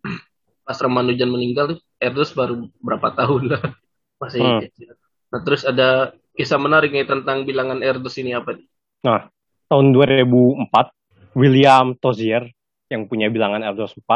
pas 0.65 0.77
Ramanujan 0.79 1.27
meninggal 1.27 1.75
tuh 1.75 1.79
Erdos 1.99 2.31
baru 2.31 2.71
berapa 2.79 3.11
tahun 3.11 3.51
lah 3.51 3.63
masih 4.21 4.39
hmm. 4.39 4.95
Nah 5.31 5.39
terus 5.43 5.67
ada 5.67 6.15
kisah 6.37 6.61
menarik 6.61 6.95
nih 6.95 7.03
tentang 7.03 7.43
bilangan 7.43 7.83
Erdos 7.83 8.15
ini 8.21 8.31
apa 8.31 8.55
nih? 8.55 8.67
Nah 9.03 9.27
tahun 9.67 9.91
2004 9.91 11.35
William 11.35 11.95
Tozier 11.99 12.47
yang 12.87 13.07
punya 13.11 13.27
bilangan 13.27 13.63
Erdos 13.63 13.91
4 13.97 14.07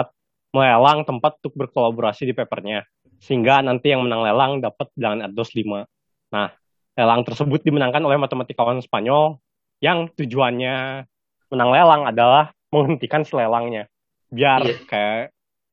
melelang 0.55 1.03
tempat 1.03 1.43
untuk 1.43 1.59
berkolaborasi 1.59 2.23
di 2.23 2.31
papernya 2.31 2.87
sehingga 3.19 3.59
nanti 3.59 3.91
yang 3.91 4.07
menang 4.07 4.23
lelang 4.23 4.51
dapat 4.63 4.87
bilangan 4.95 5.27
Erdos 5.27 5.51
5. 5.51 5.83
Nah 6.31 6.47
lelang 6.95 7.27
tersebut 7.27 7.59
dimenangkan 7.61 8.01
oleh 8.03 8.15
matematikawan 8.15 8.79
Spanyol 8.79 9.39
yang 9.83 10.07
tujuannya 10.15 11.03
menang 11.51 11.69
lelang 11.71 12.03
adalah 12.07 12.55
menghentikan 12.71 13.27
selelangnya. 13.27 13.91
Biar 14.31 14.63
yeah. 14.63 14.79
kayak 14.87 15.25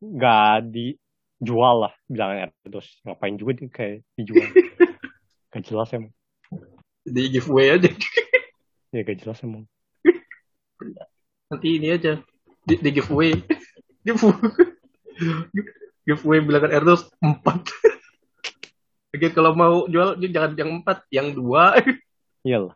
nggak 0.02 0.54
dijual 0.74 1.88
lah 1.88 1.94
bilangnya. 2.10 2.50
Terus 2.66 2.86
ngapain 3.06 3.38
juga 3.38 3.52
di, 3.56 3.64
kayak 3.70 4.02
dijual? 4.18 4.50
Gak 5.52 5.68
jelas 5.68 5.92
emang. 5.92 6.08
Di 7.04 7.28
giveaway 7.28 7.76
aja. 7.76 7.92
Ya 8.88 9.04
gak 9.04 9.20
jelas 9.20 9.36
emang. 9.44 9.68
Nanti 11.52 11.76
ini 11.76 11.92
aja. 11.92 12.24
Di, 12.64 12.80
di 12.80 12.88
giveaway. 12.88 13.36
Giveaway. 14.08 14.48
Giveaway 16.08 16.40
bilangan 16.40 16.72
Erdos 16.72 17.04
empat 17.20 17.68
Oke, 19.12 19.28
kalau 19.28 19.52
mau 19.52 19.84
jual 19.92 20.16
jangan 20.24 20.56
yang 20.56 20.70
empat, 20.80 21.04
yang 21.12 21.28
dua. 21.36 21.76
Iyalah. 22.48 22.72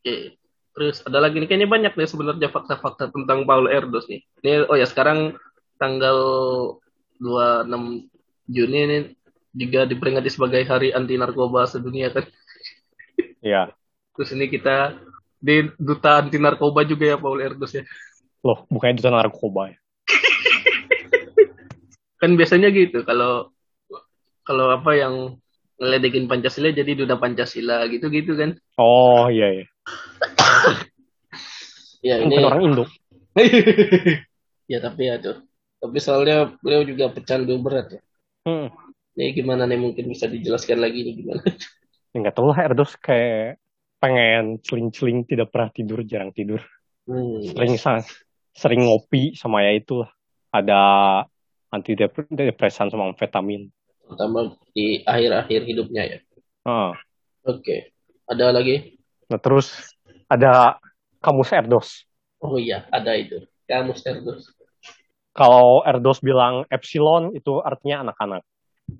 Oke. 0.00 0.36
Terus 0.76 1.00
ada 1.08 1.24
lagi 1.24 1.40
nih 1.40 1.48
kayaknya 1.48 1.72
banyak 1.72 1.92
nih 1.96 2.04
sebenarnya 2.04 2.52
fakta-fakta 2.52 3.08
tentang 3.08 3.48
Paul 3.48 3.72
Erdos 3.72 4.04
nih. 4.12 4.20
Ini 4.44 4.68
oh 4.68 4.76
ya 4.76 4.84
sekarang 4.84 5.32
tanggal 5.80 6.18
26 7.16 8.12
Juni 8.46 8.78
ini 8.84 8.98
juga 9.56 9.88
diperingati 9.88 10.28
sebagai 10.28 10.60
Hari 10.68 10.92
Anti 10.92 11.16
Narkoba 11.16 11.64
sedunia 11.64 12.12
kan. 12.12 12.28
Iya. 13.46 13.72
Terus 14.12 14.34
ini 14.34 14.50
kita 14.50 14.96
di 15.38 15.70
duta 15.78 16.18
anti 16.18 16.34
narkoba 16.40 16.82
juga 16.82 17.14
ya 17.14 17.16
Paul 17.20 17.38
Erdos 17.38 17.70
ya. 17.70 17.86
Loh, 18.42 18.66
bukannya 18.66 18.98
duta 18.98 19.12
narkoba 19.14 19.70
ya? 19.70 19.78
kan 22.20 22.34
biasanya 22.34 22.74
gitu 22.74 23.06
kalau 23.06 23.54
kalau 24.46 24.70
apa 24.70 24.94
yang 24.94 25.14
ngeledekin 25.76 26.30
Pancasila 26.30 26.72
jadi 26.72 26.94
duta 26.94 27.18
Pancasila 27.18 27.84
gitu-gitu 27.90 28.38
kan. 28.38 28.56
Oh 28.78 29.28
iya 29.28 29.60
iya 29.60 29.66
ya 32.06 32.14
ini 32.22 32.38
Bukan 32.38 32.46
orang 32.46 32.62
Indo. 32.62 32.84
ya 34.72 34.78
tapi 34.78 35.02
ya 35.10 35.18
tuh. 35.18 35.42
Tapi 35.82 35.98
soalnya 36.00 36.56
beliau 36.62 36.86
juga 36.86 37.12
pecandu 37.12 37.58
berat 37.60 37.98
ya. 37.98 38.00
Hmm. 38.46 38.70
Ini 39.18 39.32
gimana 39.34 39.66
nih 39.66 39.80
mungkin 39.80 40.06
bisa 40.06 40.30
dijelaskan 40.30 40.78
lagi 40.78 41.02
nih 41.02 41.14
gimana? 41.18 41.42
Ya 42.14 42.24
nggak 42.24 42.36
tahu 42.40 42.48
lah 42.48 42.64
Erdos 42.64 42.96
kayak 42.96 43.60
pengen 44.00 44.56
celing-celing 44.64 45.28
tidak 45.28 45.52
pernah 45.52 45.68
tidur 45.68 46.00
jarang 46.00 46.32
tidur. 46.32 46.64
Hmm. 47.04 47.44
Sering 47.52 47.76
sering 48.56 48.88
ngopi 48.88 49.36
sama 49.36 49.60
ya 49.60 49.76
itulah. 49.76 50.08
Ada 50.48 50.80
antidepresan 51.68 52.88
sama 52.88 53.12
amfetamin. 53.12 53.68
Terutama 54.06 54.54
di 54.70 55.02
akhir-akhir 55.02 55.60
hidupnya 55.66 56.02
ya. 56.06 56.18
Ah. 56.62 56.94
Oke. 57.42 57.62
Okay. 57.62 57.80
Ada 58.26 58.54
lagi? 58.54 58.98
Nah, 59.30 59.38
terus 59.38 59.94
ada 60.30 60.78
kamus 61.22 61.50
Erdos. 61.50 62.06
Oh 62.38 62.58
iya, 62.58 62.86
ada 62.94 63.14
itu. 63.18 63.42
Kamus 63.66 64.06
Erdos. 64.06 64.50
Kalau 65.34 65.82
Erdos 65.82 66.22
bilang 66.22 66.64
epsilon 66.70 67.34
itu 67.34 67.58
artinya 67.60 68.08
anak-anak. 68.08 68.42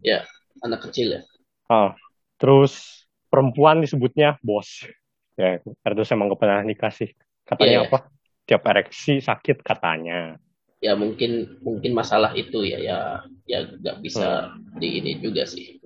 Ya, 0.02 0.26
anak 0.62 0.90
kecil 0.90 1.18
ya. 1.18 1.22
Ah, 1.70 1.94
terus 2.38 3.06
perempuan 3.30 3.82
disebutnya 3.82 4.38
bos. 4.42 4.86
Ya, 5.38 5.62
Erdos 5.86 6.10
emang 6.10 6.30
gak 6.34 6.40
pernah 6.42 6.62
dikasih. 6.66 7.14
Katanya 7.46 7.86
yeah. 7.86 7.88
apa? 7.88 7.98
Tiap 8.46 8.62
ereksi 8.66 9.18
sakit 9.22 9.62
katanya. 9.62 10.38
Ya 10.84 10.92
mungkin 10.92 11.60
mungkin 11.64 11.96
masalah 11.96 12.36
itu 12.36 12.60
ya 12.62 12.78
ya 12.78 12.98
ya 13.48 13.64
nggak 13.64 14.04
bisa 14.04 14.52
hmm. 14.52 14.76
di 14.76 14.88
ini 15.00 15.12
juga 15.20 15.48
sih. 15.48 15.80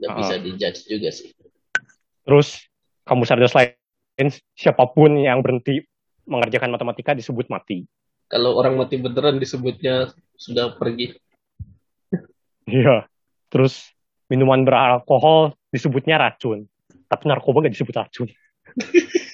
Nggak 0.00 0.10
uh. 0.10 0.16
bisa 0.18 0.34
dijudge 0.40 0.80
juga 0.88 1.10
sih. 1.12 1.30
Terus 2.24 2.64
kamu 3.04 3.28
sadar 3.28 3.52
lain 3.52 4.28
siapa 4.56 4.88
pun 4.88 5.20
yang 5.20 5.44
berhenti 5.44 5.84
mengerjakan 6.24 6.72
matematika 6.72 7.12
disebut 7.12 7.52
mati. 7.52 7.84
Kalau 8.32 8.56
orang 8.56 8.80
mati 8.80 8.96
beneran 8.96 9.36
disebutnya 9.36 10.10
sudah 10.34 10.74
pergi. 10.80 11.12
Iya. 12.64 13.04
Terus 13.52 13.92
minuman 14.32 14.64
beralkohol 14.64 15.52
disebutnya 15.68 16.16
racun. 16.16 16.64
Tapi 17.06 17.22
narkoba 17.28 17.68
gak 17.68 17.76
disebut 17.76 17.94
racun. 17.94 18.28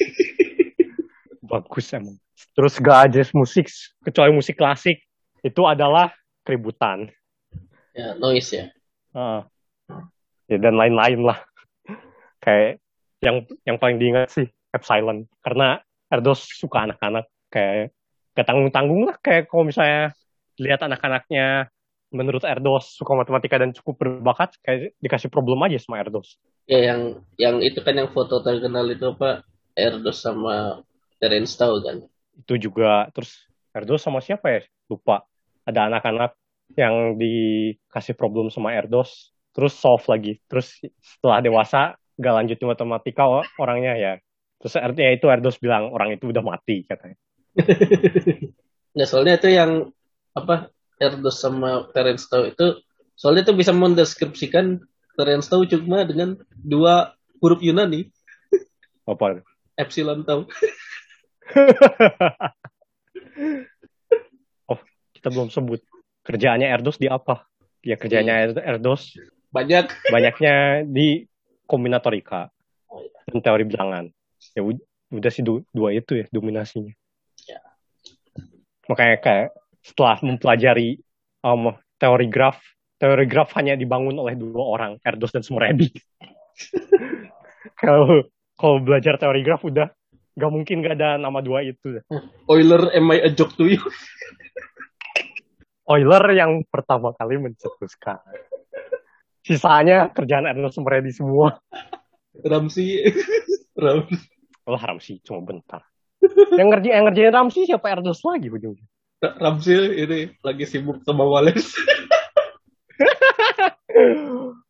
Bagus 1.51 1.87
emang. 1.95 2.19
Terus 2.57 2.77
gak 2.81 3.11
aja 3.11 3.21
musik, 3.37 3.69
kecuali 4.05 4.31
musik 4.35 4.57
klasik, 4.57 5.01
itu 5.41 5.63
adalah 5.65 6.13
keributan. 6.45 7.09
Ya, 7.97 8.15
noise 8.17 8.51
ya. 8.53 8.65
Uh, 9.11 9.43
ya 10.47 10.59
dan 10.59 10.79
lain-lain 10.79 11.27
lah. 11.27 11.39
Kayak 12.41 12.81
yang 13.21 13.45
yang 13.69 13.77
paling 13.77 14.01
diingat 14.01 14.33
sih 14.33 14.49
Epsilon 14.73 15.29
karena 15.45 15.79
Erdos 16.09 16.41
suka 16.57 16.89
anak-anak 16.89 17.29
kayak 17.53 17.93
gak 18.33 18.47
tanggung-tanggung 18.49 19.07
lah 19.07 19.17
kayak 19.21 19.47
kalau 19.53 19.69
misalnya 19.69 20.17
lihat 20.57 20.81
anak-anaknya 20.81 21.69
menurut 22.11 22.43
Erdos 22.43 22.99
suka 22.99 23.15
matematika 23.15 23.61
dan 23.63 23.71
cukup 23.71 24.03
berbakat 24.03 24.59
kayak 24.67 24.99
dikasih 24.99 25.31
problem 25.31 25.63
aja 25.63 25.79
sama 25.79 26.03
Erdos. 26.03 26.41
Ya 26.67 26.91
yang 26.91 27.23
yang 27.39 27.63
itu 27.63 27.79
kan 27.87 27.95
yang 27.95 28.11
foto 28.11 28.43
terkenal 28.43 28.91
itu 28.91 29.15
apa 29.15 29.47
Erdos 29.79 30.19
sama 30.19 30.83
Terence 31.23 31.55
Tao 31.55 31.79
kan. 31.79 32.10
Itu 32.37 32.61
juga 32.61 33.09
terus 33.11 33.47
Erdos 33.71 34.03
sama 34.03 34.23
siapa 34.23 34.51
ya? 34.51 34.61
Lupa. 34.91 35.27
Ada 35.67 35.87
anak-anak 35.91 36.35
yang 36.75 37.19
dikasih 37.19 38.15
problem 38.15 38.51
sama 38.51 38.75
Erdos 38.75 39.35
terus 39.51 39.75
solve 39.75 40.07
lagi. 40.07 40.39
Terus 40.47 40.79
setelah 41.03 41.43
dewasa 41.43 42.01
gak 42.21 42.37
lanjut 42.37 42.59
matematika 42.69 43.25
orangnya 43.57 43.97
ya 43.97 44.13
terus 44.61 44.77
artinya 44.77 45.11
itu 45.17 45.27
Erdos 45.33 45.57
bilang 45.57 45.89
orang 45.89 46.21
itu 46.21 46.29
udah 46.29 46.45
mati 46.45 46.85
katanya 46.85 47.17
nah 48.93 49.07
soalnya 49.11 49.41
itu 49.41 49.49
yang 49.49 49.89
apa 50.37 50.69
Erdos 51.01 51.41
sama 51.41 51.89
Terence 51.97 52.29
Tao 52.29 52.45
itu 52.45 52.85
soalnya 53.17 53.49
itu 53.49 53.57
bisa 53.57 53.73
mendeskripsikan 53.73 54.85
Terence 55.17 55.49
Tao 55.49 55.65
cuma 55.65 56.05
dengan 56.05 56.37
dua 56.53 57.17
huruf 57.41 57.65
Yunani 57.65 58.13
apa 59.09 59.41
epsilon 59.81 60.29
Tau 60.29 60.45
oh 64.71 64.81
kita 65.17 65.29
belum 65.31 65.51
sebut 65.51 65.81
kerjaannya 66.25 66.69
Erdos 66.69 66.99
di 67.01 67.09
apa 67.11 67.47
ya 67.81 67.97
kerjanya 67.97 68.47
iya. 68.47 68.63
Erdos 68.77 69.17
banyak 69.51 69.91
banyaknya 70.11 70.85
di 70.87 71.27
kombinatorika. 71.71 72.51
Oh, 72.91 73.03
iya. 73.03 73.19
dan 73.31 73.39
teori 73.39 73.63
bilangan. 73.63 74.11
Ya 74.59 74.67
ud- 74.67 74.83
udah 75.15 75.31
sih 75.31 75.47
du- 75.47 75.63
dua 75.71 75.95
itu 75.95 76.19
ya 76.19 76.27
dominasinya. 76.35 76.91
Ya. 77.47 77.63
Makanya 78.91 79.23
kayak 79.23 79.49
setelah 79.87 80.19
mempelajari 80.27 80.99
um, 81.47 81.71
teori 82.03 82.27
graf, 82.27 82.59
teori 82.99 83.31
graf 83.31 83.55
hanya 83.55 83.79
dibangun 83.79 84.19
oleh 84.19 84.35
dua 84.35 84.67
orang, 84.67 84.99
Erdos 85.07 85.31
dan 85.31 85.47
Smredi. 85.47 85.95
Kalau 87.81 88.29
kalau 88.57 88.77
belajar 88.81 89.17
teori 89.17 89.41
graf 89.41 89.65
udah 89.65 89.89
nggak 90.41 90.53
mungkin 90.57 90.81
gak 90.81 90.97
ada 90.97 91.21
nama 91.21 91.45
dua 91.45 91.61
itu. 91.61 92.01
Euler, 92.49 92.89
am 92.97 93.13
I 93.13 93.21
a 93.21 93.29
joke 93.29 93.53
to 93.61 93.69
you? 93.69 93.85
Euler 95.85 96.25
yang 96.33 96.65
pertama 96.73 97.13
kali 97.13 97.37
mencetuskan. 97.37 98.17
Sisanya 99.45 100.09
kerjaan 100.09 100.49
Ernest 100.49 100.81
Smredi 100.81 101.13
semua. 101.13 101.61
Ramsi. 102.41 103.05
Ramsi. 103.77 104.17
Oh, 104.65 104.81
Ramsi 104.81 105.21
cuma 105.21 105.45
bentar. 105.45 105.85
Yang 106.57 106.69
ngerjain 106.73 106.95
yang 106.97 107.05
ngerjain 107.09 107.33
Ramsi 107.37 107.61
siapa 107.69 107.93
Ernest 107.93 108.25
lagi 108.25 108.49
ujungnya? 108.49 108.87
Ramsi 109.21 109.77
ini 109.77 110.33
lagi 110.41 110.65
sibuk 110.65 111.05
sama 111.05 111.29
Wales. 111.29 111.77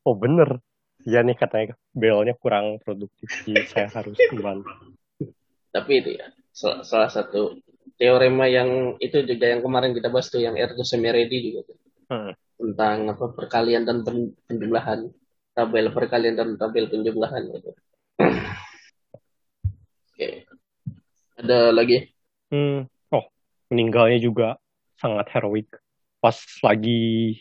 Oh 0.00 0.16
bener. 0.16 0.58
Iya 1.04 1.24
nih 1.24 1.36
katanya 1.36 1.76
belnya 1.92 2.36
kurang 2.36 2.80
produktif. 2.80 3.28
Jadi 3.44 3.68
saya 3.68 3.88
harus 3.88 4.16
membantu. 4.32 4.68
Tapi 5.70 5.92
itu 6.02 6.10
ya, 6.18 6.26
salah, 6.50 6.82
salah 6.82 7.10
satu 7.10 7.58
teorema 7.96 8.50
yang 8.50 8.98
itu 8.98 9.22
juga 9.22 9.46
yang 9.50 9.62
kemarin 9.62 9.94
kita 9.94 10.10
bahas 10.10 10.28
tuh 10.28 10.42
yang 10.42 10.58
Erdo 10.58 10.82
Semeredi 10.82 11.52
juga 11.52 11.70
tuh. 11.70 11.78
Hmm. 12.10 12.34
tentang 12.58 13.06
apa 13.14 13.30
perkalian 13.38 13.86
dan 13.86 14.02
pen- 14.02 14.34
penjumlahan 14.50 15.14
tabel 15.54 15.94
perkalian 15.94 16.34
dan 16.34 16.48
tabel 16.58 16.90
penjumlahan 16.90 17.42
gitu. 17.54 17.70
Oke. 20.12 20.44
Ada 21.40 21.72
lagi? 21.72 22.12
Hmm. 22.52 22.84
Oh, 23.14 23.24
meninggalnya 23.72 24.20
juga 24.20 24.60
sangat 25.00 25.32
heroik. 25.32 25.70
Pas 26.20 26.36
lagi 26.60 27.40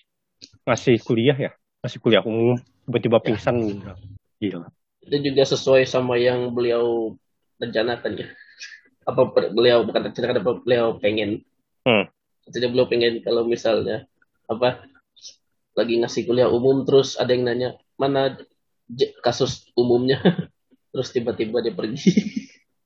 masih 0.63 1.01
kuliah 1.03 1.35
ya, 1.35 1.51
masih 1.83 1.99
kuliah 1.99 2.23
umum, 2.23 2.55
tiba-tiba 2.87 3.19
pingsan 3.19 3.59
meninggal. 3.59 3.99
Gila. 4.39 4.71
Itu 5.03 5.17
juga 5.19 5.43
sesuai 5.43 5.83
sama 5.83 6.15
yang 6.15 6.55
beliau 6.55 7.17
rencanakan 7.59 8.11
ya. 8.15 8.27
Apa 9.05 9.21
beliau 9.51 9.83
bukan 9.83 10.09
rencanakan 10.11 10.37
apa 10.41 10.51
beliau 10.63 10.97
pengen. 10.97 11.43
Hmm. 11.85 12.07
Jadi 12.49 12.65
beliau 12.71 12.87
pengen 12.89 13.21
kalau 13.21 13.45
misalnya 13.45 14.09
apa 14.49 14.81
lagi 15.77 16.01
ngasih 16.01 16.25
kuliah 16.25 16.49
umum 16.49 16.83
terus 16.83 17.15
ada 17.15 17.31
yang 17.31 17.45
nanya 17.45 17.69
mana 17.95 18.35
kasus 19.21 19.69
umumnya 19.77 20.17
terus 20.91 21.13
tiba-tiba 21.13 21.61
dia 21.61 21.73
pergi 21.73 21.99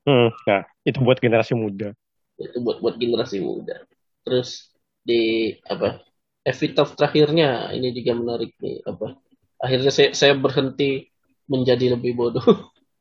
Hmm. 0.04 0.28
Nah, 0.44 0.68
itu 0.84 1.00
buat 1.00 1.16
generasi 1.16 1.56
muda. 1.56 1.96
itu 2.36 2.60
buat 2.60 2.84
buat 2.84 3.00
generasi 3.00 3.40
muda 3.40 3.88
terus 4.20 4.68
di 5.00 5.48
apa 5.64 6.04
epitaph 6.44 6.92
terakhirnya 6.92 7.72
ini 7.72 7.88
juga 7.96 8.12
menarik 8.12 8.52
nih 8.60 8.84
apa 8.84 9.16
akhirnya 9.56 9.88
saya 9.88 10.12
saya 10.12 10.36
berhenti 10.36 11.08
menjadi 11.48 11.96
lebih 11.96 12.20
bodoh 12.20 12.44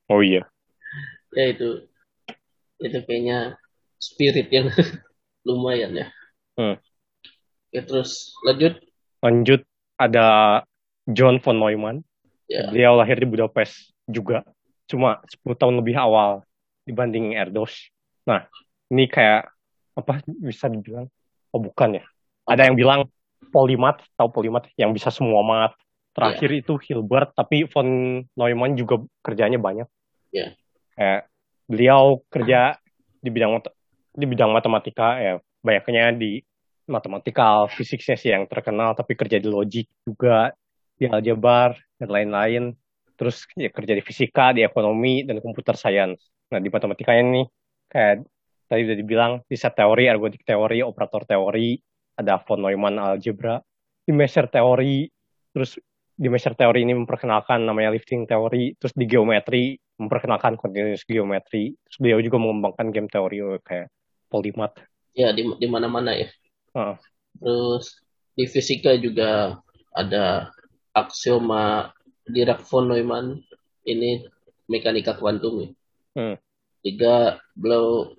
Oh 0.08 0.24
iya. 0.24 0.48
Ya 1.34 1.46
itu 1.50 1.70
itu 2.80 2.98
kayaknya 3.06 3.58
spirit 3.98 4.48
yang 4.50 4.68
lumayan 5.48 5.94
ya 5.96 6.08
Hmm. 6.54 6.78
ya 7.74 7.82
terus 7.82 8.38
lanjut 8.46 8.78
Lanjut 9.24 9.64
ada 9.96 10.62
John 11.08 11.40
von 11.40 11.58
Neumann. 11.58 12.04
ya 12.46 12.68
Beliau 12.70 12.94
lahir 12.94 13.18
di 13.18 13.26
Budapest 13.26 13.90
juga. 14.04 14.44
Cuma 14.86 15.24
10 15.26 15.56
tahun 15.56 15.80
lebih 15.80 15.96
awal 15.96 16.44
dibanding 16.84 17.34
Erdos. 17.34 17.88
Nah, 18.28 18.46
ini 18.92 19.08
kayak 19.08 19.48
apa 19.96 20.20
bisa 20.28 20.68
dibilang? 20.68 21.08
Oh 21.50 21.64
bukan 21.64 21.98
ya. 21.98 22.06
Ada 22.46 22.68
yang 22.68 22.76
bilang 22.76 23.08
polimat, 23.50 24.04
tahu 24.20 24.28
polimat 24.30 24.68
yang 24.76 24.92
bisa 24.92 25.08
semua 25.08 25.40
mat. 25.42 25.72
Terakhir 26.14 26.52
itu 26.54 26.76
Hilbert, 26.84 27.32
tapi 27.34 27.64
von 27.66 27.88
Neumann 28.36 28.76
juga 28.76 29.02
kerjanya 29.24 29.58
banyak. 29.58 29.88
Iya. 30.30 30.54
Kayak 30.94 31.30
beliau 31.66 32.22
kerja 32.30 32.78
di 33.24 33.30
bidang 33.32 33.64
di 34.14 34.26
bidang 34.30 34.52
matematika 34.54 35.18
ya 35.18 35.34
banyaknya 35.64 36.14
di 36.14 36.44
matematikal, 36.86 37.72
fisiknya 37.72 38.16
sih 38.20 38.30
yang 38.36 38.44
terkenal, 38.46 38.92
tapi 38.94 39.16
kerja 39.16 39.40
di 39.40 39.48
logik 39.48 39.88
juga, 40.04 40.52
di 41.00 41.08
aljabar, 41.08 41.80
dan 41.96 42.10
lain-lain. 42.12 42.64
Terus 43.16 43.48
ya 43.56 43.72
kerja 43.72 43.94
di 43.96 44.04
fisika, 44.04 44.52
di 44.52 44.68
ekonomi, 44.68 45.24
dan 45.24 45.40
komputer 45.40 45.80
science. 45.80 46.28
Nah, 46.52 46.60
di 46.60 46.68
matematikanya 46.68 47.24
nih, 47.24 47.46
kayak 47.88 48.28
tadi 48.68 48.82
udah 48.84 48.98
dibilang, 49.00 49.32
di 49.48 49.56
set 49.56 49.80
teori, 49.80 50.12
ergodik 50.12 50.44
teori, 50.44 50.84
operator 50.84 51.24
teori, 51.24 51.80
ada 52.20 52.44
von 52.44 52.60
Neumann 52.62 53.00
algebra, 53.00 53.58
di 54.04 54.12
measure 54.12 54.52
teori, 54.52 55.08
terus 55.56 55.80
di 56.14 56.28
measure 56.30 56.54
teori 56.54 56.84
ini 56.84 56.94
memperkenalkan 56.94 57.64
namanya 57.64 57.96
lifting 57.96 58.28
teori, 58.28 58.76
terus 58.76 58.92
di 58.94 59.08
geometri 59.08 59.80
memperkenalkan 59.98 60.58
continuous 60.58 61.06
geometri, 61.06 61.78
terus 61.86 61.98
beliau 62.02 62.20
juga 62.20 62.38
mengembangkan 62.42 62.90
game 62.90 63.10
teori 63.10 63.40
kayak 63.62 63.88
polymath. 64.28 64.78
ya 65.14 65.30
di 65.30 65.46
di 65.62 65.70
mana-mana 65.70 66.18
ya 66.18 66.26
Heeh. 66.74 66.98
Terus 67.38 67.86
di 68.34 68.46
fisika 68.50 68.98
juga 68.98 69.62
ada 69.94 70.50
aksioma 70.94 71.94
Dirac 72.26 72.66
von 72.66 72.90
Neumann 72.90 73.42
ini 73.86 74.26
mekanika 74.66 75.14
kuantum 75.18 75.62
ya. 75.62 75.70
Hmm. 76.18 76.36
Juga 76.82 77.42
beliau 77.54 78.18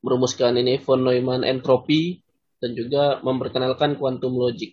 merumuskan 0.00 0.56
ini 0.56 0.80
von 0.80 1.04
Neumann 1.04 1.44
entropi 1.44 2.24
dan 2.64 2.72
juga 2.72 3.20
memperkenalkan 3.20 4.00
quantum 4.00 4.40
logic. 4.40 4.72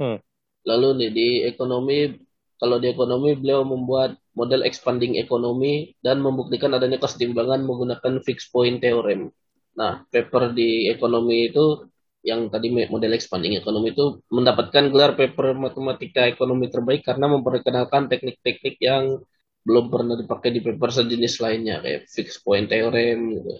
Hmm. 0.00 0.18
Lalu 0.64 0.88
nih 1.04 1.10
di 1.12 1.28
ekonomi 1.44 2.16
kalau 2.56 2.80
di 2.80 2.88
ekonomi 2.88 3.36
beliau 3.36 3.66
membuat 3.68 4.16
model 4.34 4.66
expanding 4.66 5.16
ekonomi 5.16 5.94
dan 6.02 6.18
membuktikan 6.18 6.74
adanya 6.74 6.98
kesetimbangan 6.98 7.62
menggunakan 7.62 8.20
fixed 8.22 8.50
point 8.50 8.82
theorem. 8.82 9.30
Nah, 9.74 10.06
paper 10.10 10.54
di 10.54 10.90
ekonomi 10.90 11.50
itu 11.50 11.86
yang 12.24 12.48
tadi 12.48 12.72
model 12.72 13.12
expanding 13.12 13.54
ekonomi 13.58 13.92
itu 13.92 14.24
mendapatkan 14.32 14.88
gelar 14.88 15.12
paper 15.14 15.52
matematika 15.54 16.24
ekonomi 16.24 16.72
terbaik 16.72 17.04
karena 17.04 17.28
memperkenalkan 17.28 18.08
teknik-teknik 18.08 18.80
yang 18.80 19.20
belum 19.64 19.88
pernah 19.88 20.16
dipakai 20.16 20.52
di 20.52 20.60
paper 20.60 20.90
sejenis 20.92 21.40
lainnya 21.40 21.80
kayak 21.80 22.08
fixed 22.08 22.40
point 22.44 22.68
theorem 22.68 23.40
gitu. 23.40 23.54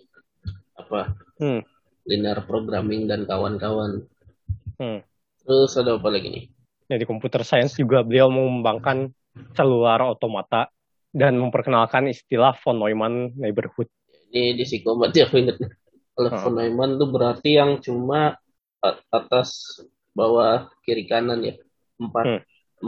Apa? 0.81 1.17
Hmm. 1.41 1.61
Linear 2.05 2.45
programming 2.45 3.09
dan 3.09 3.25
kawan-kawan. 3.25 4.05
Hmm. 4.81 5.01
Terus 5.45 5.73
ada 5.77 5.97
apa 5.97 6.09
lagi 6.09 6.29
nih? 6.29 6.45
Ya, 6.89 7.01
di 7.01 7.09
computer 7.09 7.41
science 7.45 7.81
juga 7.81 8.05
beliau 8.05 8.29
mengembangkan 8.29 9.13
selular 9.55 10.03
otomata 10.05 10.71
dan 11.15 11.39
memperkenalkan 11.39 12.11
istilah 12.11 12.55
von 12.63 12.83
Neumann 12.83 13.35
neighborhood. 13.39 13.87
Ini 14.35 14.59
di 14.59 14.67
psikomat 14.67 15.15
ya 15.15 15.31
aku 15.31 15.39
inget. 15.39 15.59
Kalau 16.15 16.31
Hmm. 16.31 16.41
von 16.43 16.55
Neumann 16.59 16.91
tuh 16.99 17.09
berarti 17.11 17.51
yang 17.59 17.79
cuma 17.79 18.39
atas 19.11 19.81
bawah 20.13 20.69
kiri 20.85 21.09
kanan 21.09 21.41
ya 21.43 21.55
empat 21.99 22.27
Hmm. 22.27 22.41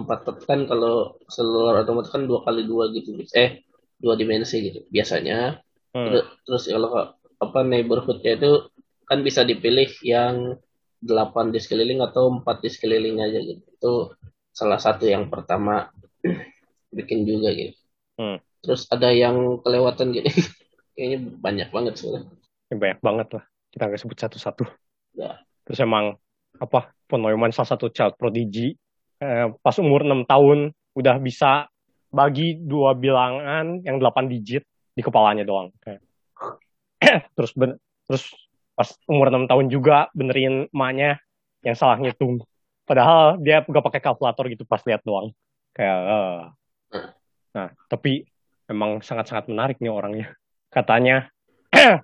empat 0.04 0.44
kan 0.44 0.68
kalau 0.68 1.16
seluler 1.26 1.80
otomatis 1.82 2.12
kan 2.12 2.28
dua 2.28 2.44
kali 2.44 2.68
dua 2.68 2.92
gitu 2.92 3.16
eh 3.32 3.64
dua 3.96 4.12
dimensi 4.14 4.60
gitu 4.60 4.84
biasanya 4.92 5.58
Hmm. 5.96 6.12
terus, 6.12 6.24
terus 6.44 6.64
kalau 6.68 7.16
apa 7.16 7.58
neighborhoodnya 7.64 8.36
itu 8.36 8.68
kan 9.08 9.24
bisa 9.24 9.40
dipilih 9.40 9.88
yang 10.04 10.60
delapan 11.00 11.48
di 11.48 11.56
sekeliling 11.56 12.04
atau 12.04 12.28
empat 12.28 12.60
di 12.60 12.68
sekeliling 12.68 13.24
aja 13.24 13.40
gitu 13.40 13.64
itu 13.64 13.92
salah 14.52 14.76
satu 14.76 15.08
yang 15.08 15.32
pertama 15.32 15.88
bikin 16.90 17.26
juga 17.26 17.50
gitu 17.52 17.76
Hmm. 18.16 18.40
terus 18.64 18.88
ada 18.88 19.12
yang 19.12 19.60
kelewatan 19.60 20.16
gitu 20.16 20.24
kayaknya 20.96 21.18
banyak 21.36 21.68
banget 21.68 21.94
sebenarnya 22.00 22.32
Ya, 22.66 22.74
banyak 22.74 22.98
banget 22.98 23.28
lah. 23.30 23.44
Kita 23.70 23.82
nggak 23.86 24.00
sebut 24.02 24.18
satu-satu. 24.18 24.64
Ya. 25.14 25.38
Terus 25.62 25.78
emang 25.78 26.18
apa 26.58 26.90
von 27.06 27.22
Neumann 27.22 27.54
salah 27.54 27.78
satu 27.78 27.94
child 27.94 28.18
prodigy. 28.18 28.74
Eh, 29.22 29.46
pas 29.62 29.76
umur 29.78 30.02
6 30.02 30.26
tahun 30.26 30.74
udah 30.98 31.16
bisa 31.22 31.70
bagi 32.10 32.58
dua 32.58 32.98
bilangan 32.98 33.86
yang 33.86 34.02
8 34.02 34.26
digit 34.26 34.66
di 34.66 35.02
kepalanya 35.04 35.46
doang. 35.46 35.70
Kayak. 35.78 36.02
terus 37.38 37.54
ben- 37.54 37.78
terus 38.10 38.34
pas 38.74 38.90
umur 39.06 39.30
6 39.30 39.46
tahun 39.46 39.66
juga 39.70 40.10
benerin 40.10 40.66
emaknya 40.74 41.22
yang 41.62 41.78
salah 41.78 42.02
ngitung. 42.02 42.42
Padahal 42.82 43.38
dia 43.38 43.62
nggak 43.62 43.84
pakai 43.86 44.02
kalkulator 44.02 44.50
gitu 44.50 44.66
pas 44.66 44.82
lihat 44.82 45.06
doang. 45.06 45.30
Kayak 45.76 45.98
eh. 46.08 46.36
Nah, 47.52 47.68
tapi 47.92 48.24
emang 48.64 49.04
sangat-sangat 49.04 49.52
menarik 49.52 49.76
nih 49.76 49.92
orangnya. 49.92 50.32
Katanya 50.72 51.28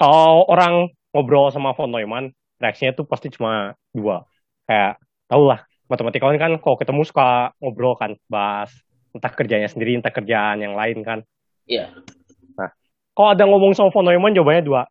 kalau 0.00 0.46
orang 0.46 0.94
ngobrol 1.10 1.50
sama 1.50 1.74
von 1.74 1.90
Neumann, 1.90 2.30
reaksinya 2.62 2.94
tuh 2.94 3.06
pasti 3.06 3.34
cuma 3.34 3.74
dua. 3.90 4.22
Kayak, 4.70 5.02
tau 5.26 5.42
lah, 5.46 5.66
matematikawan 5.90 6.38
kan 6.38 6.54
kalau 6.62 6.78
ketemu 6.78 7.02
suka 7.02 7.50
ngobrol 7.58 7.98
kan, 7.98 8.14
bahas 8.30 8.70
entah 9.16 9.32
kerjanya 9.32 9.66
sendiri 9.72 9.96
entah 9.96 10.12
kerjaan 10.12 10.60
yang 10.60 10.76
lain 10.76 11.00
kan 11.00 11.24
Iya. 11.64 11.90
nah 12.54 12.70
kalau 13.16 13.32
ada 13.32 13.42
ngomong 13.48 13.72
sama 13.72 13.88
von 13.88 14.04
Neumann 14.04 14.36
jawabannya 14.36 14.62
dua 14.62 14.82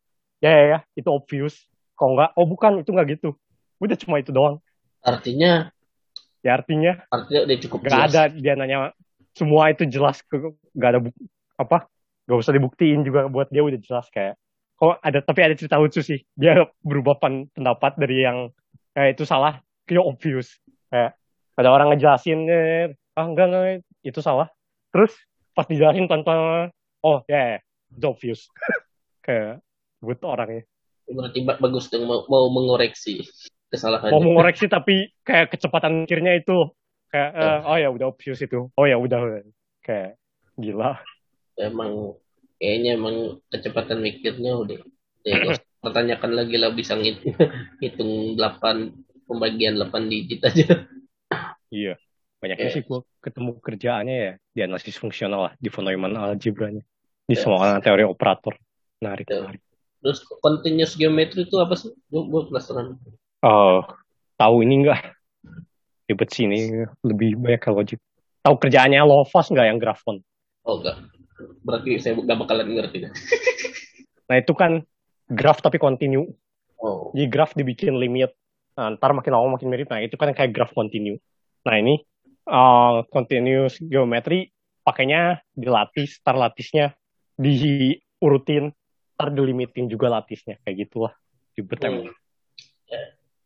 ya 0.42 0.50
ya 0.50 0.64
ya 0.76 0.80
itu 0.98 1.08
obvious 1.08 1.56
kalau 1.94 2.18
enggak 2.18 2.34
oh 2.34 2.46
bukan 2.50 2.82
itu 2.82 2.90
enggak 2.92 3.08
gitu 3.16 3.38
udah 3.78 3.96
cuma 4.02 4.18
itu 4.20 4.34
doang 4.34 4.58
Artinya 5.06 5.70
ya 6.46 6.52
artinya 6.62 6.94
artinya 7.10 7.42
udah 7.50 7.58
cukup 7.58 7.78
nggak 7.82 7.92
jelas. 7.98 8.14
ada 8.14 8.22
dia 8.30 8.54
nanya 8.54 8.78
semua 9.34 9.74
itu 9.74 9.84
jelas 9.90 10.22
ke 10.22 10.38
nggak 10.78 10.90
ada 10.94 11.00
buk- 11.02 11.26
apa 11.58 11.90
nggak 12.26 12.38
usah 12.42 12.54
dibuktiin 12.54 13.02
juga 13.02 13.26
buat 13.26 13.50
dia 13.50 13.62
udah 13.66 13.82
jelas 13.82 14.06
kayak. 14.14 14.38
Kok 14.76 15.00
ada 15.00 15.20
tapi 15.24 15.40
ada 15.40 15.56
cerita 15.56 15.80
lucu 15.80 16.04
sih. 16.04 16.20
Dia 16.36 16.68
berubah 16.84 17.16
pen- 17.22 17.48
pendapat 17.54 17.96
dari 17.96 18.26
yang 18.28 18.52
kayak 18.92 19.16
itu 19.16 19.24
salah. 19.24 19.62
Ke 19.88 19.96
yang 19.96 20.06
obvious. 20.10 20.58
Kayak 20.90 21.16
ada 21.56 21.70
orang 21.72 21.96
ngejelasin 21.96 22.40
eh, 22.50 22.92
ah 23.16 23.26
enggak 23.26 23.48
enggak 23.48 23.64
itu 24.04 24.20
salah. 24.20 24.52
Terus 24.92 25.16
pas 25.56 25.64
dijelasin 25.70 26.12
tanpa 26.12 26.68
oh 27.06 27.24
ya 27.30 27.56
ya, 27.56 27.60
itu 27.96 28.06
obvious. 28.10 28.42
Kayak 29.26 29.64
buat 30.04 30.20
orangnya. 30.26 30.68
Berarti 31.06 31.40
ba- 31.46 31.62
bagus 31.62 31.88
dong 31.88 32.10
mau, 32.10 32.26
mau 32.28 32.50
mengoreksi 32.50 33.24
mau 33.66 33.74
kesalahannya. 33.74 34.22
mengoreksi 34.22 34.66
tapi 34.66 34.96
kayak 35.22 35.52
kecepatan 35.52 36.06
mikirnya 36.06 36.38
itu 36.38 36.70
kayak 37.10 37.30
eh, 37.34 37.60
oh 37.64 37.78
ya 37.78 37.90
udah 37.90 38.06
obvious 38.08 38.40
itu 38.40 38.70
oh 38.70 38.86
ya 38.86 38.96
udah 38.96 39.42
kayak 39.82 40.16
gila 40.56 41.00
Emang 41.56 42.20
kayaknya 42.60 43.00
emang 43.00 43.16
kecepatan 43.48 44.04
mikirnya 44.04 44.60
udah. 44.60 44.80
Ya, 45.24 45.40
pertanyakan 45.84 46.36
lagi 46.36 46.60
lah 46.60 46.72
bisa 46.72 47.00
ngit- 47.00 47.24
hitung 47.84 48.36
8 48.36 48.92
pembagian 49.24 49.80
8 49.80 50.12
digit 50.12 50.44
aja. 50.44 50.84
Iya. 51.72 51.96
Banyaknya 52.44 52.68
Iya. 52.68 52.76
sih 52.76 52.84
gua 52.84 53.08
ketemu 53.24 53.56
kerjaannya 53.58 54.16
ya 54.16 54.34
di 54.52 54.60
analisis 54.62 55.00
fungsional 55.00 55.48
lah, 55.48 55.54
di 55.56 55.72
von 55.72 55.88
Neumann 55.88 56.14
algebranya. 56.14 56.84
Di 57.24 57.34
Iya. 57.34 57.42
semua 57.42 57.80
teori 57.80 58.04
operator. 58.04 58.60
Menarik, 59.00 59.26
Iya. 59.26 59.40
menarik. 59.42 59.62
Terus 60.04 60.20
continuous 60.38 60.94
geometry 60.94 61.48
itu 61.48 61.56
apa 61.56 61.74
sih? 61.74 61.90
Gue 62.12 62.44
penasaran. 62.46 63.00
Oh, 63.46 63.86
tahu 64.42 64.66
ini 64.66 64.82
enggak? 64.82 65.14
Ribet 66.10 66.30
sih 66.34 66.50
ini, 66.50 66.86
lebih 67.06 67.38
banyak 67.38 67.62
ke 67.62 67.70
logik. 67.70 68.00
Tahu 68.42 68.58
kerjaannya 68.58 69.06
Lovas 69.06 69.54
enggak 69.54 69.70
yang 69.70 69.78
grafon? 69.78 70.26
Oh 70.66 70.82
enggak. 70.82 70.98
Berarti 71.62 72.02
saya 72.02 72.18
gak 72.18 72.38
bakalan 72.42 72.74
ngerti. 72.74 73.00
Nah 74.26 74.42
itu 74.42 74.58
kan 74.58 74.82
graf 75.30 75.62
tapi 75.62 75.78
continue. 75.78 76.26
Oh. 76.82 77.14
Jadi 77.14 77.30
graf 77.30 77.54
dibikin 77.54 77.94
limit. 77.94 78.34
Nah, 78.74 78.98
ntar 78.98 79.14
makin 79.14 79.38
lama 79.38 79.54
makin 79.54 79.70
mirip. 79.70 79.86
Nah 79.86 80.02
itu 80.02 80.18
kan 80.18 80.34
kayak 80.34 80.50
graf 80.50 80.74
continue. 80.74 81.22
Nah 81.62 81.78
ini 81.78 82.02
uh, 82.50 83.06
continuous 83.14 83.78
geometry 83.78 84.50
pakainya 84.82 85.46
di 85.54 85.70
latis, 85.70 86.18
tar 86.26 86.42
latisnya 86.42 86.98
diurutin, 87.38 88.74
tar 89.14 89.30
delimitin 89.30 89.94
juga 89.94 90.10
latisnya. 90.10 90.58
Kayak 90.66 90.90
gitulah. 90.90 91.14
Ribet 91.54 91.80
Hmm. 91.86 91.90
emang. 91.94 92.10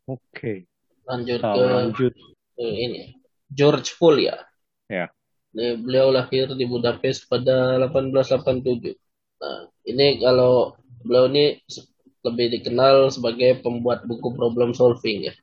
Oke, 0.09 0.65
Lanjut 1.05 1.37
kita 1.37 1.53
ke 1.53 1.63
lanjut. 1.69 2.13
ini. 2.57 3.13
George 3.49 3.93
Polya. 4.01 4.41
Ya. 4.89 5.09
Ini 5.53 5.77
beliau 5.81 6.09
lahir 6.09 6.49
di 6.53 6.65
Budapest 6.65 7.29
pada 7.29 7.77
1887. 7.77 8.93
Nah, 9.41 9.69
ini 9.85 10.17
kalau 10.21 10.73
beliau 11.05 11.29
ini 11.29 11.61
lebih 12.25 12.57
dikenal 12.59 13.09
sebagai 13.09 13.61
pembuat 13.61 14.05
buku 14.05 14.33
problem 14.33 14.73
solving 14.73 15.29
ya. 15.29 15.33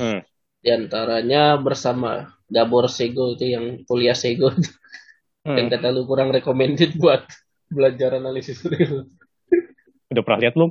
Hmm. 0.00 0.20
Di 0.60 0.68
antaranya 0.72 1.56
bersama 1.56 2.32
Gabor 2.48 2.88
Sego 2.92 3.32
itu 3.36 3.48
yang 3.56 3.84
kuliah 3.88 4.16
Sego 4.16 4.52
yang 5.48 5.68
Hmm. 5.68 5.72
kata 5.72 5.88
lu 5.88 6.04
kurang 6.04 6.28
recommended 6.36 7.00
buat 7.00 7.24
belajar 7.72 8.20
analisis 8.20 8.60
real. 8.68 9.08
Udah 10.12 10.20
pernah 10.20 10.40
lihat 10.44 10.52
belum? 10.52 10.70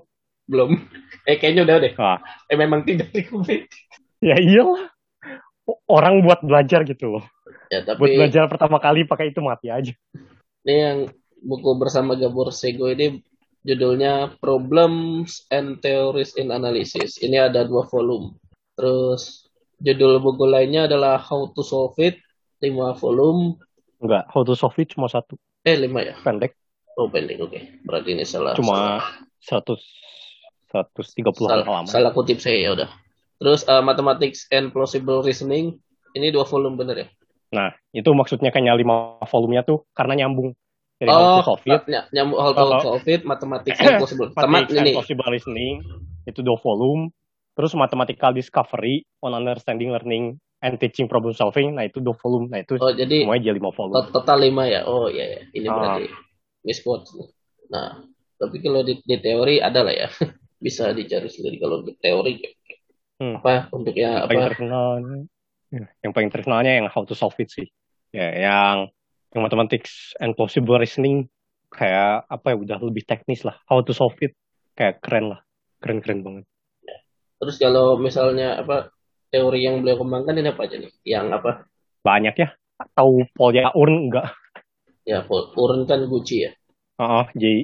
Belum. 0.49 0.81
Eh 1.29 1.37
kayaknya 1.37 1.61
udah 1.63 1.77
deh. 1.77 1.93
Ah, 1.95 2.17
Eh 2.49 2.57
memang 2.57 2.81
tidak 2.81 3.13
recommended. 3.13 3.69
ya 4.17 4.33
iyalah. 4.35 4.89
Orang 5.85 6.25
buat 6.25 6.41
belajar 6.41 6.81
gitu 6.83 7.21
loh. 7.21 7.23
Ya, 7.69 7.85
Buat 7.85 8.01
tapi 8.01 8.17
belajar 8.17 8.49
pertama 8.49 8.81
kali 8.81 9.05
pakai 9.05 9.29
itu 9.29 9.37
mati 9.39 9.69
aja. 9.69 9.93
ini 10.65 10.73
yang 10.75 10.97
buku 11.39 11.77
bersama 11.77 12.17
Gabor 12.17 12.49
Sego 12.49 12.89
ini 12.89 13.21
judulnya 13.61 14.33
Problems 14.41 15.45
and 15.53 15.77
Theories 15.79 16.33
in 16.33 16.49
Analysis. 16.49 17.21
Ini 17.21 17.47
ada 17.47 17.61
dua 17.63 17.85
volume. 17.85 18.33
Terus 18.73 19.45
judul 19.77 20.17
buku 20.17 20.49
lainnya 20.49 20.89
adalah 20.89 21.21
How 21.21 21.53
to 21.53 21.61
Solve 21.61 21.93
It, 22.01 22.17
lima 22.59 22.97
volume. 22.97 23.61
Enggak, 23.99 24.31
how 24.31 24.47
to 24.47 24.55
solve 24.55 24.79
it 24.79 24.95
cuma 24.95 25.11
satu. 25.11 25.35
Eh 25.67 25.75
lima 25.75 25.99
ya? 25.99 26.15
Pendek. 26.23 26.55
Oh 26.95 27.11
pending, 27.11 27.43
oke. 27.43 27.59
Berarti 27.83 28.15
ini 28.15 28.23
salah. 28.23 28.55
Cuma 28.55 29.03
100 29.43 29.75
130 30.69 31.33
salah, 31.35 31.65
halaman. 31.65 31.89
salah 31.89 32.11
kutip 32.13 32.37
saya 32.37 32.57
ya 32.61 32.69
udah. 32.77 32.89
Terus 33.39 33.65
uh, 33.65 33.81
Mathematics 33.81 34.45
and 34.49 34.69
Plausible 34.69 35.21
Reasoning. 35.21 35.79
Ini 36.09 36.33
dua 36.33 36.43
volume 36.43 36.73
bener 36.75 36.95
ya? 36.97 37.07
Nah, 37.49 37.69
itu 37.91 38.09
maksudnya 38.11 38.49
kayaknya 38.49 38.73
lima 38.73 39.21
volumenya 39.25 39.61
tuh 39.61 39.85
karena 39.93 40.25
nyambung. 40.25 40.53
Dari 40.97 41.07
how 41.07 41.21
Oh, 41.21 41.35
to 41.39 41.45
solve 41.47 41.65
it, 41.65 41.81
ny- 41.85 42.07
nyambung 42.11 42.37
How 42.37 42.51
to 42.51 42.57
Kalau- 42.59 42.81
Solve 42.83 43.05
It, 43.07 43.21
Mathematics 43.23 43.77
and 43.77 43.97
Plausible. 43.97 44.29
Mathematics 44.37 44.73
and 44.75 44.85
ini. 44.85 44.93
possible 44.93 45.27
reasoning, 45.27 45.75
itu 46.25 46.41
dua 46.41 46.57
volume. 46.59 47.13
Terus 47.53 47.71
mathematical 47.73 48.31
discovery 48.31 49.07
on 49.19 49.31
understanding 49.31 49.89
learning 49.89 50.37
and 50.59 50.75
teaching 50.75 51.07
problem 51.07 51.31
solving, 51.31 51.71
nah 51.71 51.83
itu 51.83 51.99
dua 51.99 52.15
volume. 52.15 52.47
Nah 52.47 52.59
itu 52.59 52.75
Oh 52.75 52.91
jadi 52.91 53.23
semuanya 53.23 53.43
jadi 53.47 53.55
lima 53.57 53.71
volume. 53.71 53.95
Tot- 53.95 54.11
total 54.11 54.37
lima 54.41 54.63
ya 54.65 54.83
oh 54.83 55.07
iya 55.07 55.25
ya 55.29 55.41
ini 55.53 55.67
Ah. 55.67 55.73
berarti 55.73 56.05
misquote 56.61 57.07
nah 57.69 58.01
tapi 58.35 58.59
kalau 58.59 58.81
di, 58.81 58.99
di 58.99 59.15
teori 59.15 59.59
ada 59.59 59.79
lah 59.79 59.95
ya 59.95 60.07
bisa 60.59 60.91
dicari 60.91 61.27
sendiri 61.27 61.57
kalau 61.57 61.81
di 61.81 61.95
teori 61.95 62.35
Hmm. 63.19 63.35
apa 63.43 63.67
untuk 63.75 63.91
ya 63.99 64.23
Yang 64.23 64.31
paling 64.31 64.39
apa 64.39 64.47
terkenal, 64.55 64.87
ya, 65.75 65.83
yang 65.99 66.11
paling 66.15 66.29
terkenalnya 66.31 66.71
yang 66.79 66.87
how 66.87 67.03
to 67.03 67.11
solve 67.11 67.35
it 67.35 67.51
sih. 67.51 67.67
Ya, 68.15 68.31
yang 68.31 68.77
yang 69.35 69.41
mathematics 69.43 70.15
and 70.23 70.39
possible 70.39 70.79
reasoning 70.79 71.27
kayak 71.67 72.23
apa 72.25 72.55
ya 72.55 72.55
udah 72.55 72.77
lebih 72.79 73.03
teknis 73.03 73.43
lah. 73.43 73.59
How 73.67 73.83
to 73.83 73.91
solve 73.91 74.15
it 74.23 74.39
kayak 74.71 75.03
keren 75.03 75.35
lah, 75.35 75.43
keren-keren 75.83 76.23
banget. 76.23 76.45
terus 77.39 77.55
kalau 77.55 77.95
misalnya 77.95 78.59
apa 78.59 78.91
teori 79.31 79.63
yang 79.63 79.83
beliau 79.83 79.99
kembangkan 79.99 80.39
ini 80.39 80.51
apa 80.51 80.61
aja 80.67 80.75
nih 80.79 80.91
yang 81.03 81.27
apa 81.31 81.67
Banyak 81.99 82.35
ya. 82.35 82.49
Tahu 82.95 83.27
Polya 83.35 83.75
Urn 83.75 84.07
enggak? 84.07 84.31
ya 85.03 85.27
Paul 85.27 85.51
Urn 85.55 85.83
kan 85.83 86.07
Gucci 86.07 86.47
ya 86.47 86.51
Heeh, 86.99 87.25
jadi 87.35 87.55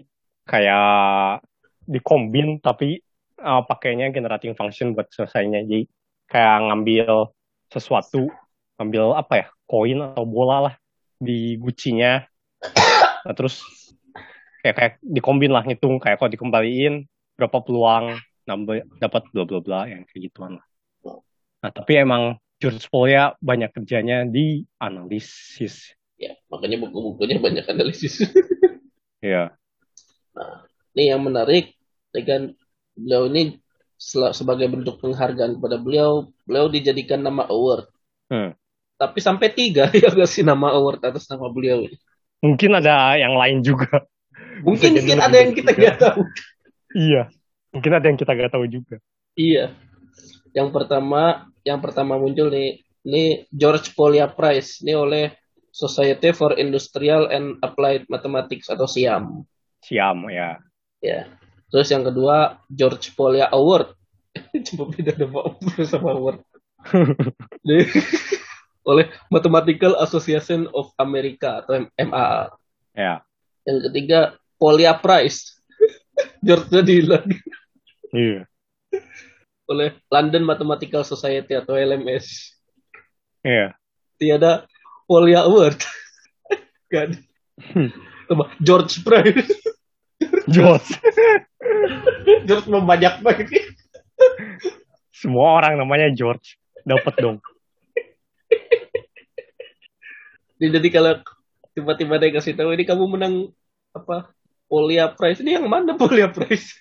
kayak 0.43 0.87
dikombin 1.85 2.59
tapi 2.61 3.01
uh, 3.39 3.61
pakainya 3.65 4.09
generating 4.13 4.53
function 4.57 4.93
buat 4.93 5.09
selesainya. 5.13 5.65
Jadi 5.65 5.85
kayak 6.29 6.69
ngambil 6.69 7.29
sesuatu, 7.69 8.29
ngambil 8.81 9.13
apa 9.17 9.33
ya, 9.45 9.47
koin 9.69 10.01
atau 10.01 10.25
bola 10.25 10.69
lah 10.71 10.75
di 11.21 11.55
gucinya. 11.61 12.25
Nah, 13.25 13.33
terus 13.33 13.61
kayak 14.61 14.75
kayak 14.77 14.93
dikombin 15.01 15.53
lah 15.53 15.61
ngitung 15.65 15.97
kayak 16.01 16.17
kalau 16.21 16.29
dikembaliin 16.33 17.05
berapa 17.37 17.57
peluang 17.61 18.17
nambah 18.45 18.85
dapat 19.01 19.25
bla 19.33 19.43
bla 19.45 19.59
bla 19.61 19.79
yang 19.89 20.05
kayak 20.09 20.29
gituan 20.29 20.61
lah. 20.61 20.65
Nah, 21.65 21.71
tapi 21.73 21.97
emang 21.97 22.37
George 22.61 22.85
Polya 22.87 23.33
banyak 23.41 23.73
kerjanya 23.73 24.23
di 24.25 24.63
analisis. 24.79 25.93
ya 26.15 26.31
makanya 26.47 26.79
buku-bukunya 26.79 27.43
banyak 27.43 27.67
analisis 27.67 28.23
Ya. 29.19 29.51
nah 30.31 30.63
ini 30.95 31.11
yang 31.11 31.21
menarik 31.21 31.75
dengan 32.09 32.55
beliau 32.95 33.27
ini 33.27 33.59
sebagai 34.31 34.67
bentuk 34.71 34.99
penghargaan 35.03 35.59
kepada 35.59 35.77
beliau 35.79 36.31
beliau 36.47 36.67
dijadikan 36.71 37.21
nama 37.21 37.45
award 37.47 37.87
Hmm. 38.25 38.57
tapi 38.97 39.21
sampai 39.21 39.53
tiga 39.53 39.85
yang 39.93 40.17
ngasih 40.17 40.41
nama 40.41 40.73
award 40.73 40.97
atas 41.05 41.29
nama 41.29 41.45
beliau 41.45 41.85
ini 41.85 41.93
Mungkin 42.45 42.77
ada 42.77 43.17
yang 43.17 43.33
lain 43.33 43.65
juga. 43.65 44.05
Mungkin 44.61 45.01
mungkin 45.01 45.17
ada 45.17 45.35
yang 45.41 45.51
kita 45.57 45.71
nggak 45.73 45.97
tahu. 45.97 46.21
Iya. 46.95 47.27
Mungkin 47.75 47.91
ada 47.91 48.07
yang 48.07 48.15
kita 48.15 48.31
nggak 48.31 48.55
tahu 48.55 48.65
juga. 48.71 48.95
Iya. 49.35 49.75
Yang 50.55 50.69
pertama, 50.71 51.51
yang 51.67 51.83
pertama 51.83 52.15
muncul 52.15 52.47
nih, 52.47 52.87
ini 53.03 53.43
George 53.51 53.91
Polya 53.91 54.31
Prize, 54.31 54.79
ini 54.79 54.95
oleh 54.95 55.35
Society 55.75 56.31
for 56.31 56.55
Industrial 56.55 57.27
and 57.27 57.59
Applied 57.59 58.07
Mathematics 58.07 58.71
atau 58.71 58.87
SIAM. 58.87 59.43
Siam 59.83 60.23
ya. 60.31 60.55
Ya. 61.03 61.27
Terus 61.69 61.91
yang 61.91 62.05
kedua 62.07 62.61
George 62.71 63.11
Polya 63.17 63.49
Award. 63.51 63.91
Coba 64.71 64.83
beda 64.93 65.13
nama 65.19 65.55
sama 65.83 66.15
award. 66.15 66.39
Oleh 68.89 69.09
Mathematical 69.33 69.97
Association 69.99 70.69
of 70.71 70.93
America 71.01 71.65
atau 71.65 71.89
MAA. 71.97 72.53
Ya. 72.93 73.25
Yang 73.65 73.79
ketiga 73.89 74.19
Polya 74.61 74.93
Prize. 74.95 75.57
George-nya 76.45 76.81
dihilang. 76.85 77.27
Iya. 78.15 78.47
oleh 79.65 79.97
London 80.13 80.45
Mathematical 80.45 81.01
Society 81.01 81.57
atau 81.57 81.73
LMS. 81.73 82.53
Iya. 83.41 83.73
Tiada 84.21 84.69
Polya 85.09 85.49
Award. 85.49 85.81
kan. 86.93 87.17
George 88.61 89.01
Price. 89.01 89.74
George. 90.55 90.89
George 92.47 92.67
membajak 92.71 93.19
banget. 93.19 93.51
Semua 95.11 95.59
orang 95.59 95.75
namanya 95.75 96.07
George. 96.15 96.55
Dapat 96.87 97.13
dong. 97.19 97.37
Jadi 100.55 100.87
kalau 100.87 101.19
tiba-tiba 101.75 102.15
dia 102.15 102.31
kasih 102.31 102.55
tahu 102.55 102.71
ini 102.71 102.87
kamu 102.87 103.03
menang 103.11 103.51
apa 103.91 104.31
Polya 104.71 105.11
Prize 105.11 105.43
ini 105.43 105.59
yang 105.59 105.67
mana 105.67 105.99
Polya 105.99 106.31
Prize? 106.31 106.79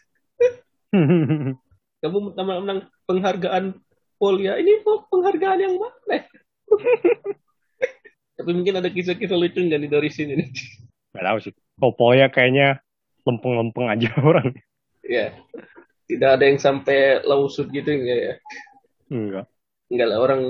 kamu 2.02 2.16
menang 2.38 2.86
penghargaan 3.10 3.74
Polya 4.14 4.62
ini 4.62 4.78
penghargaan 4.86 5.58
yang 5.58 5.74
mana? 5.74 6.22
Tapi 8.38 8.50
mungkin 8.50 8.78
ada 8.78 8.90
kisah-kisah 8.90 9.34
lucu 9.34 9.58
nggak 9.58 9.78
nih 9.82 9.90
dari 9.90 10.10
sini 10.10 10.32
nih? 10.38 10.48
Gak 11.14 11.24
tahu 11.26 11.38
sih. 11.42 11.52
Polya 11.78 12.30
kayaknya 12.30 12.83
lempeng-lempeng 13.24 13.88
aja 13.88 14.08
orang. 14.30 14.54
Ya. 15.04 15.36
Tidak 16.04 16.30
ada 16.36 16.44
yang 16.44 16.60
sampai 16.60 17.24
lausut 17.24 17.72
gitu 17.72 17.88
enggak 17.88 18.18
ya? 18.20 18.34
Enggak. 19.08 19.46
Enggak 19.88 20.06
lah 20.12 20.18
orang. 20.20 20.40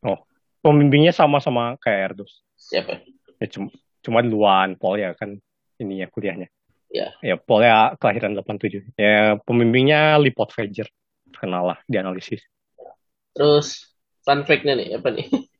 Oh, 0.00 0.18
pembimbingnya 0.64 1.12
sama-sama 1.12 1.76
kayak 1.80 2.16
Erdos. 2.16 2.40
Siapa? 2.56 3.04
Ya 3.36 3.46
cuma 3.52 3.68
cuma 4.00 4.18
duluan 4.24 4.80
Polya 4.80 5.12
kan 5.12 5.36
ini 5.76 6.00
ya 6.00 6.08
kuliahnya. 6.08 6.48
Ya. 6.88 7.12
Ya 7.20 7.36
Polya 7.36 8.00
kelahiran 8.00 8.32
87. 8.32 8.96
Ya 8.96 9.36
pembimbingnya 9.44 10.16
Lipot 10.16 10.48
Fager. 10.56 10.88
Kenal 11.36 11.76
lah 11.76 11.78
di 11.84 12.00
analisis. 12.00 12.40
Terus 13.36 13.92
fun 14.24 14.48
fact-nya 14.48 14.72
nih 14.72 14.96
apa 14.96 15.12
nih? 15.12 15.28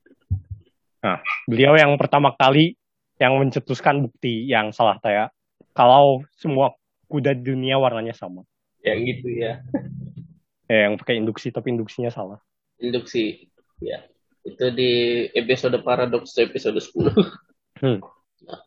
Nah, 1.07 1.23
beliau 1.47 1.79
yang 1.79 1.95
pertama 1.95 2.35
kali 2.35 2.75
yang 3.23 3.39
mencetuskan 3.39 4.03
bukti 4.03 4.43
yang 4.51 4.75
salah 4.75 4.99
saya 4.99 5.31
kalau 5.77 6.25
semua 6.41 6.73
kuda 7.07 7.37
di 7.37 7.53
dunia 7.53 7.77
warnanya 7.77 8.17
sama. 8.17 8.43
Yang 8.83 8.99
gitu 9.15 9.29
ya. 9.37 9.53
Ya, 10.67 10.91
yang 10.91 10.99
pakai 10.99 11.23
induksi 11.23 11.55
tapi 11.55 11.71
induksinya 11.71 12.11
salah. 12.11 12.43
Induksi. 12.83 13.47
Ya. 13.79 14.03
Itu 14.43 14.75
di 14.75 15.23
episode 15.31 15.79
paradoks 15.87 16.35
episode 16.43 16.83
10. 16.83 16.91
Hmm. 17.77 18.01
Nah, 18.49 18.65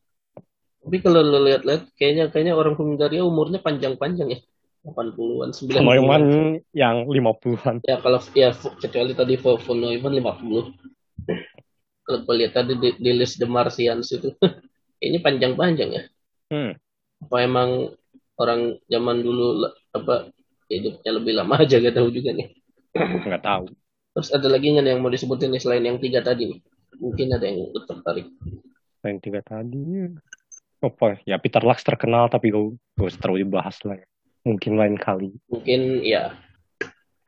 tapi 0.86 1.01
kalau 1.01 1.26
lo 1.26 1.41
lihat-lihat 1.41 1.97
kayaknya 1.97 2.30
kayaknya 2.30 2.53
orang 2.53 2.78
Hungaria 2.78 3.26
umurnya 3.26 3.57
panjang-panjang 3.57 4.38
ya. 4.38 4.39
80-an, 4.86 5.49
90-an. 5.49 5.82
Kalau 5.82 6.62
yang 6.78 7.10
50-an. 7.10 7.76
Ya 7.89 7.97
kalau 7.97 8.22
ya 8.38 8.53
kecuali 8.53 9.18
tadi 9.18 9.34
von 9.41 9.57
Neumann 9.82 10.14
50. 10.14 12.05
Kalau 12.05 12.20
gue 12.22 12.36
lihat 12.38 12.53
tadi 12.53 12.78
di, 12.78 12.93
di 13.01 13.12
list 13.18 13.41
The 13.41 13.49
Martians 13.49 14.14
itu 14.14 14.30
ini 15.10 15.18
panjang-panjang 15.18 15.89
ya. 15.89 16.03
Hmm. 16.53 16.78
Apa 17.26 17.36
emang 17.43 17.91
orang 18.39 18.80
zaman 18.88 19.17
dulu 19.20 19.67
apa 19.91 20.32
hidupnya 20.72 21.11
lebih 21.11 21.34
lama 21.36 21.55
aja 21.59 21.82
gak 21.82 21.95
tahu 21.97 22.09
juga 22.13 22.32
nih. 22.32 22.47
Nggak 22.95 23.43
tahu. 23.43 23.65
Terus 24.15 24.30
ada 24.34 24.47
lagi 24.47 24.74
nggak 24.74 24.86
yang 24.88 25.01
mau 25.03 25.11
disebutin 25.11 25.51
nih 25.53 25.61
selain 25.61 25.84
yang 25.86 25.99
tiga 25.99 26.24
tadi 26.24 26.49
nih? 26.49 26.59
Mungkin 26.99 27.28
ada 27.36 27.45
yang 27.45 27.70
tertarik. 27.86 28.28
Selain 28.99 29.17
tiga 29.20 29.41
tadi. 29.43 30.09
Apa? 30.80 31.20
Ya 31.28 31.36
Peter 31.38 31.61
Lux 31.63 31.84
terkenal 31.84 32.32
tapi 32.32 32.51
gue 32.55 32.80
gak 32.95 33.20
terlalu 33.20 33.43
dibahas 33.43 33.76
lah. 33.84 33.99
Ya. 33.99 34.07
Mungkin 34.47 34.80
lain 34.80 34.95
kali. 34.95 35.36
Mungkin 35.51 36.03
ya. 36.07 36.36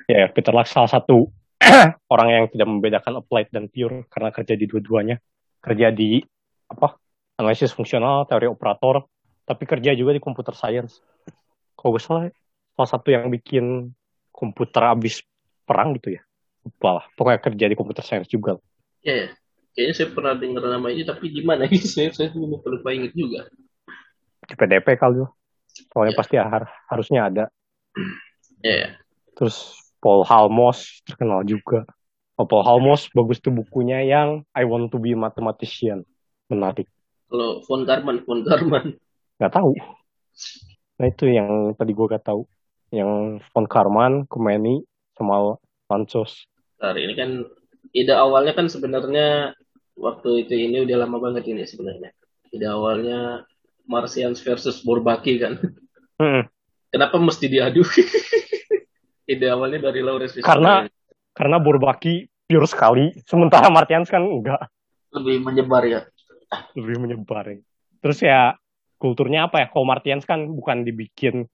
Ya 0.07 0.27
Peter 0.31 0.55
Lux 0.55 0.71
salah 0.71 0.89
satu 0.89 1.27
orang 2.13 2.29
yang 2.31 2.45
tidak 2.49 2.67
membedakan 2.67 3.21
applied 3.21 3.51
dan 3.53 3.67
pure 3.67 4.07
karena 4.07 4.29
kerja 4.31 4.53
di 4.55 4.65
dua-duanya. 4.65 5.19
Kerja 5.61 5.93
di 5.93 6.23
apa? 6.71 6.97
Analisis 7.41 7.73
fungsional, 7.73 8.29
teori 8.29 8.45
operator, 8.45 9.01
tapi 9.45 9.63
kerja 9.65 9.91
juga 9.93 10.11
di 10.15 10.21
computer 10.23 10.53
science. 10.53 11.01
Kalau 11.75 11.97
gue 11.97 12.01
salah, 12.03 12.29
salah 12.77 12.89
satu 12.89 13.09
yang 13.09 13.27
bikin 13.29 13.91
komputer 14.31 14.85
habis 14.85 15.21
perang 15.65 15.97
gitu 15.97 16.15
ya. 16.17 16.21
Lupa 16.61 16.89
lah. 17.01 17.05
Pokoknya 17.17 17.39
kerja 17.41 17.65
di 17.69 17.75
computer 17.77 18.05
science 18.05 18.29
juga. 18.29 18.57
Ya, 19.01 19.27
ya. 19.27 19.29
Kayaknya 19.71 19.93
saya 19.95 20.07
pernah 20.11 20.33
dengar 20.35 20.63
nama 20.67 20.87
ini, 20.91 21.03
tapi 21.07 21.31
di 21.31 21.41
mana 21.47 21.63
gitu? 21.65 21.87
Saya, 21.95 22.11
saya 22.11 22.29
lupa, 22.35 22.67
lupa 22.67 22.91
ingat 22.91 23.15
juga. 23.15 23.47
Di 24.43 24.53
PDP 24.53 24.99
kali 24.99 25.23
loh. 25.23 25.31
Soalnya 25.95 26.11
Ya. 26.13 26.19
pasti 26.19 26.35
har 26.35 26.63
harusnya 26.91 27.21
ada. 27.27 27.45
Ya. 28.61 28.93
Terus 29.33 29.73
Paul 29.97 30.21
Halmos 30.21 31.01
terkenal 31.01 31.41
juga. 31.41 31.81
Oh, 32.37 32.45
Paul 32.45 32.61
Halmos 32.61 33.09
bagus 33.09 33.41
tuh 33.41 33.49
bukunya 33.49 34.05
yang 34.05 34.45
I 34.53 34.69
Want 34.69 34.93
to 34.93 35.01
be 35.01 35.13
a 35.13 35.17
Mathematician. 35.17 36.05
Menarik. 36.45 36.85
Kalau 37.25 37.65
von 37.65 37.81
Karman, 37.89 38.21
von 38.21 38.45
Karman. 38.45 39.01
Nggak 39.41 39.57
tahu. 39.57 39.73
Nah 41.01 41.07
itu 41.09 41.25
yang 41.33 41.73
tadi 41.73 41.97
gue 41.97 42.05
gak 42.05 42.29
tahu. 42.29 42.45
Yang 42.93 43.41
von 43.49 43.65
Karman, 43.65 44.29
Kumeni, 44.29 44.85
sama 45.17 45.57
Lancos. 45.89 46.45
Bentar, 46.77 46.93
ini 47.01 47.13
kan 47.17 47.29
ide 47.89 48.13
awalnya 48.13 48.53
kan 48.53 48.69
sebenarnya 48.69 49.57
waktu 49.97 50.45
itu 50.45 50.53
ini 50.53 50.85
udah 50.85 50.97
lama 51.01 51.17
banget 51.17 51.49
ini 51.49 51.65
sebenarnya. 51.65 52.13
Ide 52.53 52.69
awalnya 52.69 53.49
Martians 53.89 54.45
versus 54.45 54.85
Bourbaki 54.85 55.41
kan. 55.41 55.57
Hmm. 56.21 56.45
Kenapa 56.93 57.17
mesti 57.17 57.49
diadu? 57.49 57.81
ide 59.33 59.47
awalnya 59.49 59.89
dari 59.89 60.05
Lawrence 60.05 60.37
Fishburne. 60.37 60.53
Karena 60.53 60.73
karena 61.33 61.57
Bourbaki 61.57 62.29
pure 62.45 62.69
sekali, 62.69 63.09
sementara 63.25 63.73
Martians 63.73 64.05
kan 64.05 64.21
enggak 64.21 64.69
lebih 65.11 65.41
menyebar 65.41 65.83
ya. 65.89 66.01
lebih 66.75 66.99
menyebar. 66.99 67.47
ya. 67.47 67.57
Terus 68.03 68.19
ya 68.21 68.60
kulturnya 69.01 69.49
apa 69.49 69.65
ya? 69.65 69.67
Kalau 69.73 69.89
Martians 69.89 70.23
kan 70.29 70.45
bukan 70.45 70.85
dibikin 70.85 71.49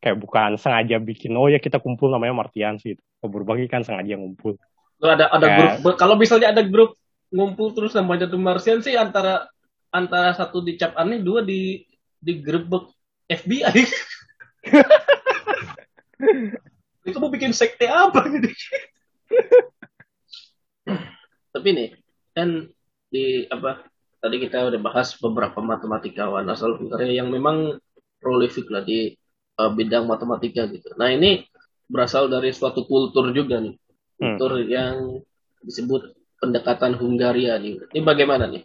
kayak 0.00 0.16
bukan 0.16 0.56
sengaja 0.56 0.96
bikin 0.96 1.36
oh 1.36 1.52
ya 1.52 1.60
kita 1.60 1.76
kumpul 1.76 2.08
namanya 2.08 2.32
Martians 2.32 2.80
gitu. 2.80 3.04
Kalau 3.20 3.28
Bourbaki 3.28 3.68
kan 3.68 3.84
sengaja 3.84 4.16
ngumpul. 4.16 4.56
Kalau 4.96 5.12
ada 5.12 5.28
ada 5.28 5.46
Ya. 5.46 5.56
grup 5.76 6.00
kalau 6.00 6.16
misalnya 6.16 6.56
ada 6.56 6.64
grup 6.64 6.96
ngumpul 7.28 7.76
terus 7.76 7.92
namanya 7.92 8.24
tuh 8.26 8.40
Martian 8.40 8.80
sih 8.80 8.96
antara 8.96 9.44
antara 9.92 10.32
satu 10.32 10.64
dicap 10.64 10.96
aneh, 10.96 11.20
dua 11.20 11.44
di 11.44 11.84
digerebek 12.22 12.88
FBI. 13.28 13.84
Ini 17.00 17.10
kamu 17.16 17.28
bikin 17.32 17.52
sekte 17.56 17.88
apa 17.88 18.28
gitu? 18.28 18.48
Tapi 21.54 21.68
nih, 21.74 21.88
kan 22.36 22.70
di 23.10 23.48
apa 23.50 23.89
tadi 24.20 24.36
kita 24.36 24.68
udah 24.68 24.80
bahas 24.80 25.16
beberapa 25.16 25.58
matematikawan 25.64 26.44
asal 26.52 26.76
Hungaria 26.76 27.24
yang 27.24 27.32
memang 27.32 27.80
prolific 28.20 28.68
lah 28.68 28.84
di 28.84 29.16
uh, 29.56 29.72
bidang 29.72 30.04
matematika 30.04 30.68
gitu. 30.68 30.92
Nah 31.00 31.08
ini 31.08 31.48
berasal 31.90 32.28
dari 32.28 32.52
suatu 32.54 32.86
kultur 32.86 33.32
juga 33.34 33.58
nih, 33.58 33.74
Hmm. 34.20 34.36
kultur 34.36 34.60
yang 34.68 35.24
disebut 35.64 36.12
pendekatan 36.36 36.92
Hungaria 37.00 37.56
nih. 37.56 37.80
Ini 37.96 38.00
bagaimana 38.04 38.44
nih? 38.48 38.62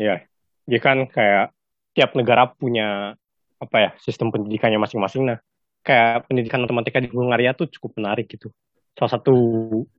Ya, 0.00 0.24
dia 0.64 0.80
kan 0.80 1.04
kayak 1.04 1.52
tiap 1.92 2.16
negara 2.16 2.48
punya 2.48 3.12
apa 3.58 3.76
ya 3.76 3.90
sistem 4.00 4.32
pendidikannya 4.32 4.80
masing-masing. 4.80 5.28
Nah, 5.28 5.38
kayak 5.84 6.24
pendidikan 6.30 6.64
matematika 6.64 7.02
di 7.02 7.12
Hungaria 7.12 7.52
tuh 7.52 7.68
cukup 7.68 8.00
menarik 8.00 8.30
gitu. 8.32 8.48
Salah 8.96 9.20
satu 9.20 9.34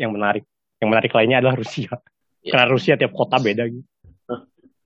yang 0.02 0.10
menarik. 0.10 0.44
Yang 0.80 0.90
menarik 0.96 1.12
lainnya 1.12 1.38
adalah 1.44 1.60
Rusia. 1.60 1.92
Ya. 2.40 2.56
Karena 2.56 2.66
Rusia 2.72 2.94
tiap 2.96 3.12
kota 3.12 3.36
beda 3.36 3.68
gitu. 3.68 3.84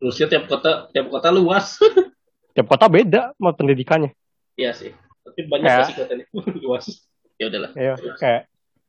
Rusia 0.04 0.28
tiap 0.28 0.52
kota 0.52 0.92
tiap 0.92 1.08
kota 1.08 1.32
luas. 1.32 1.80
Tiap 2.54 2.70
kota 2.70 2.86
beda 2.86 3.34
sama 3.34 3.50
pendidikannya. 3.58 4.14
Iya 4.54 4.78
sih. 4.78 4.94
Tapi 5.26 5.50
banyak 5.50 5.66
Kayak- 5.66 5.88
sih 5.90 5.96
kotanya 5.98 6.26
luas. 6.68 6.86
Ya 7.42 7.50
udahlah. 7.50 7.72
Ya, 7.74 7.94
kayak 8.22 8.42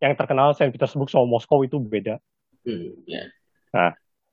yang 0.05 0.13
terkenal 0.21 0.53
Saint 0.53 0.69
Petersburg 0.69 1.09
sama 1.09 1.25
Moskow 1.25 1.65
itu 1.65 1.81
beda. 1.81 2.21
Hmm, 2.69 2.93
ya. 3.09 3.33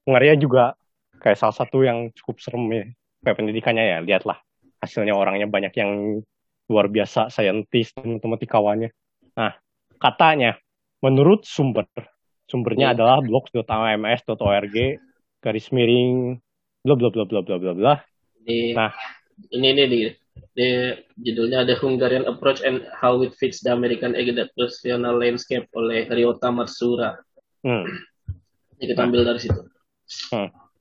Hungaria 0.03 0.35
juga 0.35 0.75
kayak 1.23 1.39
salah 1.39 1.55
satu 1.55 1.79
yang 1.87 2.11
cukup 2.11 2.43
serem 2.43 2.65
ya. 2.75 2.83
Kayak 3.23 3.37
pendidikannya 3.39 3.83
ya, 3.87 3.97
lihatlah. 4.03 4.43
Hasilnya 4.83 5.15
orangnya 5.15 5.47
banyak 5.47 5.71
yang 5.79 6.19
luar 6.67 6.91
biasa, 6.91 7.31
saintis 7.31 7.95
dan 7.95 8.19
matematikawannya. 8.19 8.91
Nah, 9.39 9.55
katanya, 9.95 10.59
menurut 10.99 11.47
sumber, 11.47 11.87
sumbernya 12.51 12.91
Hmm. 12.91 12.95
adalah 12.99 13.17
blogs.ams.org, 13.23 14.75
garis 15.39 15.67
miring, 15.71 16.35
bla 16.81 16.93
bla 16.97 17.09
bla 17.13 17.23
bla 17.25 17.39
bla 17.41 17.55
bla 17.57 17.71
bla. 17.73 17.93
Di, 18.41 18.73
Nah. 18.73 18.89
ini 19.53 19.67
ini 19.73 19.83
di, 19.85 20.01
di 20.53 20.67
judulnya 21.21 21.65
The 21.65 21.77
Hungarian 21.77 22.25
Approach 22.25 22.65
and 22.65 22.81
How 22.97 23.21
It 23.21 23.37
Fits 23.37 23.61
the 23.61 23.73
American 23.73 24.17
Educational 24.17 25.17
Landscape 25.17 25.69
oleh 25.77 26.09
Ryota 26.09 26.49
Matsura. 26.49 27.17
Hmm. 27.61 27.85
Ini 28.81 28.85
kita 28.89 29.01
ambil 29.05 29.21
dari 29.25 29.39
situ. 29.41 29.61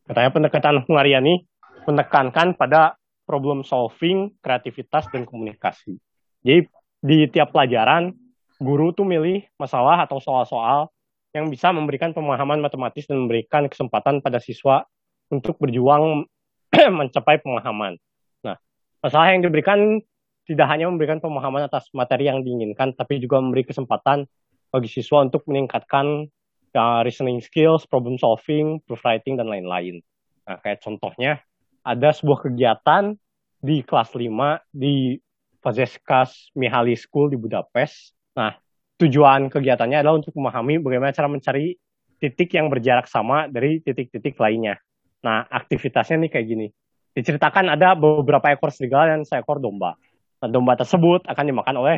Katanya 0.08 0.30
pendekatan 0.32 0.82
Hungaria 0.88 1.20
ini 1.20 1.44
menekankan 1.84 2.56
pada 2.56 2.96
problem 3.28 3.62
solving, 3.62 4.34
kreativitas, 4.42 5.06
dan 5.14 5.22
komunikasi. 5.22 6.00
Jadi 6.42 6.66
di 7.04 7.18
tiap 7.30 7.54
pelajaran, 7.54 8.10
guru 8.58 8.90
tuh 8.90 9.06
milih 9.06 9.46
masalah 9.54 10.02
atau 10.02 10.18
soal-soal 10.18 10.90
yang 11.30 11.46
bisa 11.46 11.70
memberikan 11.70 12.10
pemahaman 12.10 12.58
matematis 12.58 13.06
dan 13.06 13.22
memberikan 13.22 13.70
kesempatan 13.70 14.18
pada 14.18 14.42
siswa 14.42 14.82
untuk 15.30 15.56
berjuang 15.62 16.26
mencapai 16.98 17.40
pemahaman. 17.40 17.96
Nah, 18.42 18.58
masalah 19.00 19.32
yang 19.32 19.46
diberikan 19.46 20.02
tidak 20.50 20.66
hanya 20.66 20.90
memberikan 20.90 21.22
pemahaman 21.22 21.70
atas 21.70 21.86
materi 21.94 22.26
yang 22.26 22.42
diinginkan, 22.42 22.98
tapi 22.98 23.22
juga 23.22 23.38
memberi 23.38 23.62
kesempatan 23.62 24.26
bagi 24.74 24.90
siswa 24.90 25.22
untuk 25.22 25.46
meningkatkan 25.46 26.26
uh, 26.74 27.00
reasoning 27.06 27.38
skills, 27.38 27.86
problem 27.86 28.18
solving, 28.18 28.82
proofwriting, 28.86 29.38
dan 29.38 29.46
lain-lain. 29.46 30.02
Nah, 30.46 30.58
kayak 30.58 30.82
contohnya, 30.82 31.38
ada 31.86 32.10
sebuah 32.10 32.50
kegiatan 32.50 33.14
di 33.62 33.86
kelas 33.86 34.10
5 34.10 34.74
di 34.74 35.14
Vazeskas 35.60 36.50
Mihaly 36.56 36.96
School 36.96 37.30
di 37.30 37.38
Budapest. 37.38 38.16
Nah, 38.34 38.56
tujuan 38.96 39.52
kegiatannya 39.52 40.00
adalah 40.00 40.18
untuk 40.18 40.32
memahami 40.34 40.80
bagaimana 40.80 41.12
cara 41.12 41.28
mencari 41.28 41.76
titik 42.20 42.52
yang 42.56 42.68
berjarak 42.68 43.08
sama 43.08 43.48
dari 43.48 43.80
titik-titik 43.80 44.36
lainnya. 44.36 44.80
Nah, 45.20 45.44
aktivitasnya 45.48 46.26
nih 46.26 46.30
kayak 46.32 46.46
gini. 46.46 46.66
Diceritakan 47.12 47.74
ada 47.74 47.98
beberapa 47.98 48.54
ekor 48.54 48.70
serigala 48.72 49.12
dan 49.12 49.26
seekor 49.26 49.60
domba. 49.60 49.98
Nah, 50.40 50.48
domba 50.48 50.78
tersebut 50.78 51.26
akan 51.28 51.44
dimakan 51.44 51.76
oleh 51.82 51.96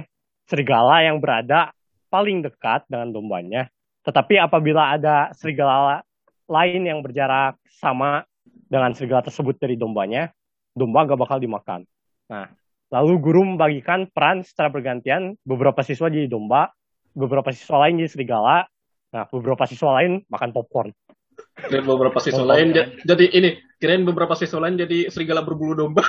serigala 0.51 1.05
yang 1.07 1.23
berada 1.23 1.71
paling 2.11 2.43
dekat 2.43 2.85
dengan 2.91 3.15
dombanya. 3.15 3.71
Tetapi 4.03 4.41
apabila 4.43 4.99
ada 4.99 5.31
serigala 5.39 6.03
lain 6.51 6.83
yang 6.83 7.01
berjarak 7.01 7.57
sama 7.71 8.27
dengan 8.67 8.93
serigala 8.99 9.23
tersebut 9.23 9.57
dari 9.63 9.79
dombanya, 9.79 10.35
domba 10.75 11.07
gak 11.07 11.21
bakal 11.21 11.39
dimakan. 11.39 11.87
Nah, 12.27 12.51
lalu 12.91 13.21
guru 13.23 13.47
membagikan 13.47 14.09
peran 14.11 14.43
secara 14.43 14.73
bergantian, 14.73 15.39
beberapa 15.47 15.81
siswa 15.87 16.11
jadi 16.11 16.27
domba, 16.27 16.75
beberapa 17.15 17.53
siswa 17.53 17.87
lain 17.87 18.03
jadi 18.03 18.11
serigala, 18.11 18.67
nah 19.13 19.29
beberapa 19.29 19.69
siswa 19.69 20.01
lain 20.01 20.25
makan 20.29 20.51
popcorn. 20.57 20.91
Kirain 21.53 21.87
beberapa 21.87 22.19
siswa 22.19 22.45
lain 22.45 22.75
kan? 22.75 22.87
jadi 23.07 23.25
ini, 23.33 23.51
kirain 23.79 24.03
beberapa 24.03 24.35
siswa 24.35 24.59
lain 24.63 24.81
jadi 24.81 25.13
serigala 25.13 25.45
berbulu 25.45 25.79
domba. 25.79 26.03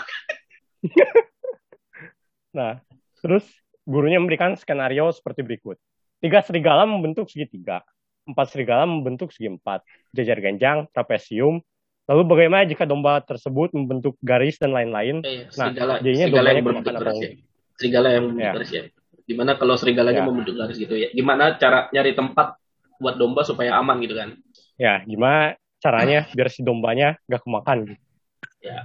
nah, 2.57 2.79
terus 3.21 3.45
gurunya 3.83 4.17
memberikan 4.17 4.55
skenario 4.55 5.11
seperti 5.11 5.43
berikut. 5.43 5.77
Tiga 6.23 6.39
serigala 6.39 6.87
membentuk 6.87 7.27
segitiga, 7.27 7.83
empat 8.23 8.55
serigala 8.55 8.87
membentuk 8.87 9.29
segi 9.35 9.51
empat, 9.51 9.83
jajar 10.15 10.39
ganjang, 10.39 10.87
trapesium. 10.95 11.59
Lalu 12.03 12.21
bagaimana 12.27 12.67
jika 12.67 12.83
domba 12.83 13.23
tersebut 13.23 13.71
membentuk 13.71 14.19
garis 14.19 14.59
dan 14.59 14.75
lain-lain? 14.75 15.23
Eh, 15.23 15.47
nah, 15.55 15.71
serigala, 15.71 15.93
jadinya 16.03 16.25
serigala 16.27 16.47
yang 16.51 16.65
membentuk 16.67 16.95
garis 16.99 17.19
ya. 17.19 17.29
Serigala 17.79 18.07
yang 18.11 18.23
membentuk 18.27 18.43
ya. 18.43 18.53
garis 18.55 18.71
ya. 18.71 18.83
Gimana 19.23 19.51
kalau 19.55 19.75
serigalanya 19.79 20.21
ya. 20.23 20.27
membentuk 20.27 20.55
garis 20.59 20.77
gitu 20.79 20.95
ya? 20.99 21.07
Gimana 21.15 21.55
cara 21.55 21.87
nyari 21.95 22.11
tempat 22.11 22.59
buat 22.99 23.15
domba 23.15 23.47
supaya 23.47 23.75
aman 23.79 24.03
gitu 24.03 24.15
kan? 24.19 24.35
Ya, 24.79 25.05
gimana 25.05 25.55
caranya 25.83 26.25
biar 26.31 26.47
si 26.49 26.63
dombanya 26.63 27.19
gak 27.27 27.43
kemakan 27.43 27.93
gitu. 27.93 28.03
Ya. 28.63 28.79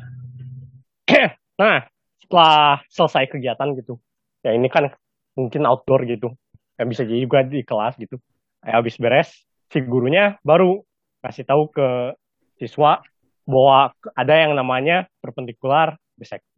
nah, 1.61 1.87
setelah 2.21 2.83
selesai 2.91 3.31
kegiatan 3.31 3.73
gitu, 3.79 3.97
ya 4.43 4.53
ini 4.53 4.69
kan 4.69 4.93
mungkin 5.39 5.65
outdoor 5.65 6.05
gitu, 6.05 6.35
ya 6.75 6.85
bisa 6.85 7.07
jadi 7.07 7.23
juga 7.25 7.47
di 7.47 7.63
kelas 7.63 7.97
gitu. 7.97 8.19
Ya, 8.67 8.83
habis 8.83 8.99
beres, 8.99 9.31
si 9.71 9.79
gurunya 9.81 10.37
baru 10.43 10.83
kasih 11.23 11.47
tahu 11.47 11.71
ke 11.71 12.19
siswa 12.59 13.01
bahwa 13.49 13.95
ada 14.13 14.35
yang 14.35 14.53
namanya 14.53 15.09
perpendikular 15.23 15.97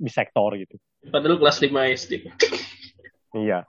bisektor 0.00 0.56
gitu. 0.58 0.80
Padahal 1.06 1.38
kelas 1.38 1.60
5 1.62 1.70
SD. 1.94 2.12
Iya. 3.36 3.68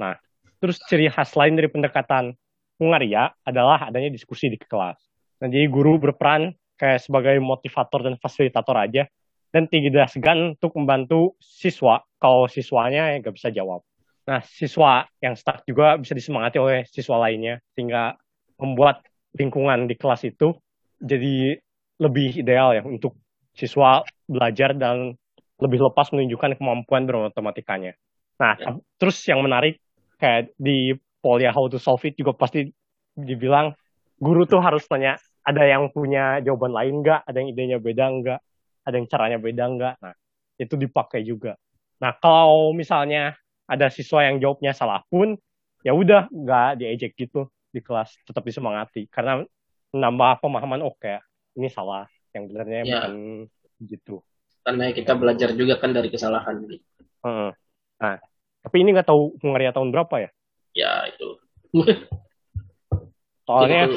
Nah, 0.00 0.16
terus 0.62 0.80
ciri 0.88 1.12
khas 1.12 1.34
lain 1.36 1.58
dari 1.58 1.68
pendekatan 1.68 2.32
Hungaria 2.78 3.30
adalah 3.46 3.88
adanya 3.88 4.10
diskusi 4.10 4.50
di 4.50 4.58
kelas. 4.58 4.98
Nah, 5.42 5.48
jadi 5.50 5.66
guru 5.70 5.98
berperan 5.98 6.54
kayak 6.74 7.06
sebagai 7.06 7.38
motivator 7.38 8.02
dan 8.02 8.14
fasilitator 8.18 8.74
aja 8.74 9.06
dan 9.54 9.70
tidak 9.70 10.10
segan 10.10 10.58
untuk 10.58 10.74
membantu 10.74 11.38
siswa 11.38 12.02
kalau 12.18 12.50
siswanya 12.50 13.14
nggak 13.22 13.34
bisa 13.34 13.54
jawab. 13.54 13.86
Nah, 14.26 14.42
siswa 14.42 15.06
yang 15.22 15.38
stuck 15.38 15.62
juga 15.68 15.94
bisa 16.00 16.16
disemangati 16.16 16.58
oleh 16.58 16.82
siswa 16.88 17.20
lainnya 17.22 17.62
sehingga 17.76 18.18
membuat 18.58 19.04
lingkungan 19.36 19.86
di 19.86 19.94
kelas 19.94 20.26
itu 20.26 20.56
jadi 20.98 21.60
lebih 22.00 22.42
ideal 22.42 22.74
ya 22.74 22.82
untuk 22.82 23.14
siswa 23.54 24.02
belajar 24.26 24.74
dan 24.74 25.14
lebih 25.62 25.78
lepas 25.78 26.10
menunjukkan 26.10 26.58
kemampuan 26.58 27.06
bermatematikanya. 27.06 27.94
Nah, 28.42 28.58
ya. 28.58 28.74
terus 28.98 29.22
yang 29.30 29.38
menarik 29.46 29.78
kayak 30.18 30.50
di 30.58 30.98
Polia 31.24 31.56
How 31.56 31.72
to 31.72 31.80
Solve 31.80 32.04
It 32.04 32.20
juga 32.20 32.36
pasti 32.36 32.68
dibilang 33.16 33.72
guru 34.20 34.44
tuh 34.44 34.60
harus 34.60 34.84
tanya 34.84 35.16
ada 35.40 35.64
yang 35.64 35.88
punya 35.88 36.44
jawaban 36.44 36.76
lain 36.76 37.00
nggak, 37.00 37.24
ada 37.24 37.36
yang 37.40 37.48
idenya 37.56 37.78
beda 37.80 38.04
nggak, 38.12 38.40
ada 38.84 38.94
yang 39.00 39.08
caranya 39.08 39.38
beda 39.40 39.64
nggak. 39.72 39.94
Nah, 40.04 40.14
itu 40.60 40.74
dipakai 40.76 41.24
juga. 41.24 41.56
Nah, 42.04 42.12
kalau 42.20 42.76
misalnya 42.76 43.32
ada 43.64 43.88
siswa 43.88 44.28
yang 44.28 44.36
jawabnya 44.40 44.76
salah 44.76 45.00
pun, 45.08 45.36
ya 45.80 45.96
udah 45.96 46.28
nggak 46.28 46.84
diejek 46.84 47.16
gitu 47.16 47.48
di 47.72 47.80
kelas, 47.80 48.12
tetap 48.28 48.44
disemangati 48.44 49.08
karena 49.08 49.40
menambah 49.96 50.44
pemahaman 50.44 50.84
oke, 50.84 50.92
oh, 50.92 50.96
okay, 51.00 51.18
ini 51.56 51.68
salah, 51.72 52.04
yang 52.36 52.50
benarnya 52.50 52.80
ya. 52.82 52.84
bukan 52.84 53.14
gitu. 53.84 54.16
Karena 54.64 54.92
kita 54.92 55.12
belajar 55.16 55.52
juga 55.52 55.76
kan 55.76 55.92
dari 55.92 56.08
kesalahan. 56.08 56.64
Hmm. 57.20 57.52
Nah, 58.00 58.16
tapi 58.64 58.76
ini 58.80 58.96
nggak 58.96 59.08
tahu 59.08 59.36
Hungaria 59.44 59.76
tahun 59.76 59.92
berapa 59.92 60.24
ya? 60.24 60.30
Ya 60.74 61.08
itu. 61.08 61.28
soalnya 63.46 63.80
itu, 63.88 63.96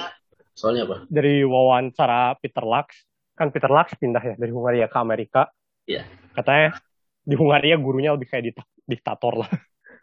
soalnya 0.54 0.82
apa? 0.86 0.98
Dari 1.10 1.42
wawancara 1.42 2.38
Peter 2.38 2.62
Lux, 2.64 2.88
kan 3.34 3.50
Peter 3.50 3.70
Lux 3.70 3.98
pindah 3.98 4.22
ya 4.22 4.36
dari 4.38 4.54
Hungaria 4.54 4.88
ke 4.88 4.98
Amerika. 5.02 5.50
Iya. 5.90 6.06
Katanya 6.38 6.78
di 7.28 7.36
Hungaria 7.36 7.76
gurunya 7.76 8.14
lebih 8.14 8.30
kayak 8.30 8.56
diktator 8.88 9.44
lah. 9.44 9.52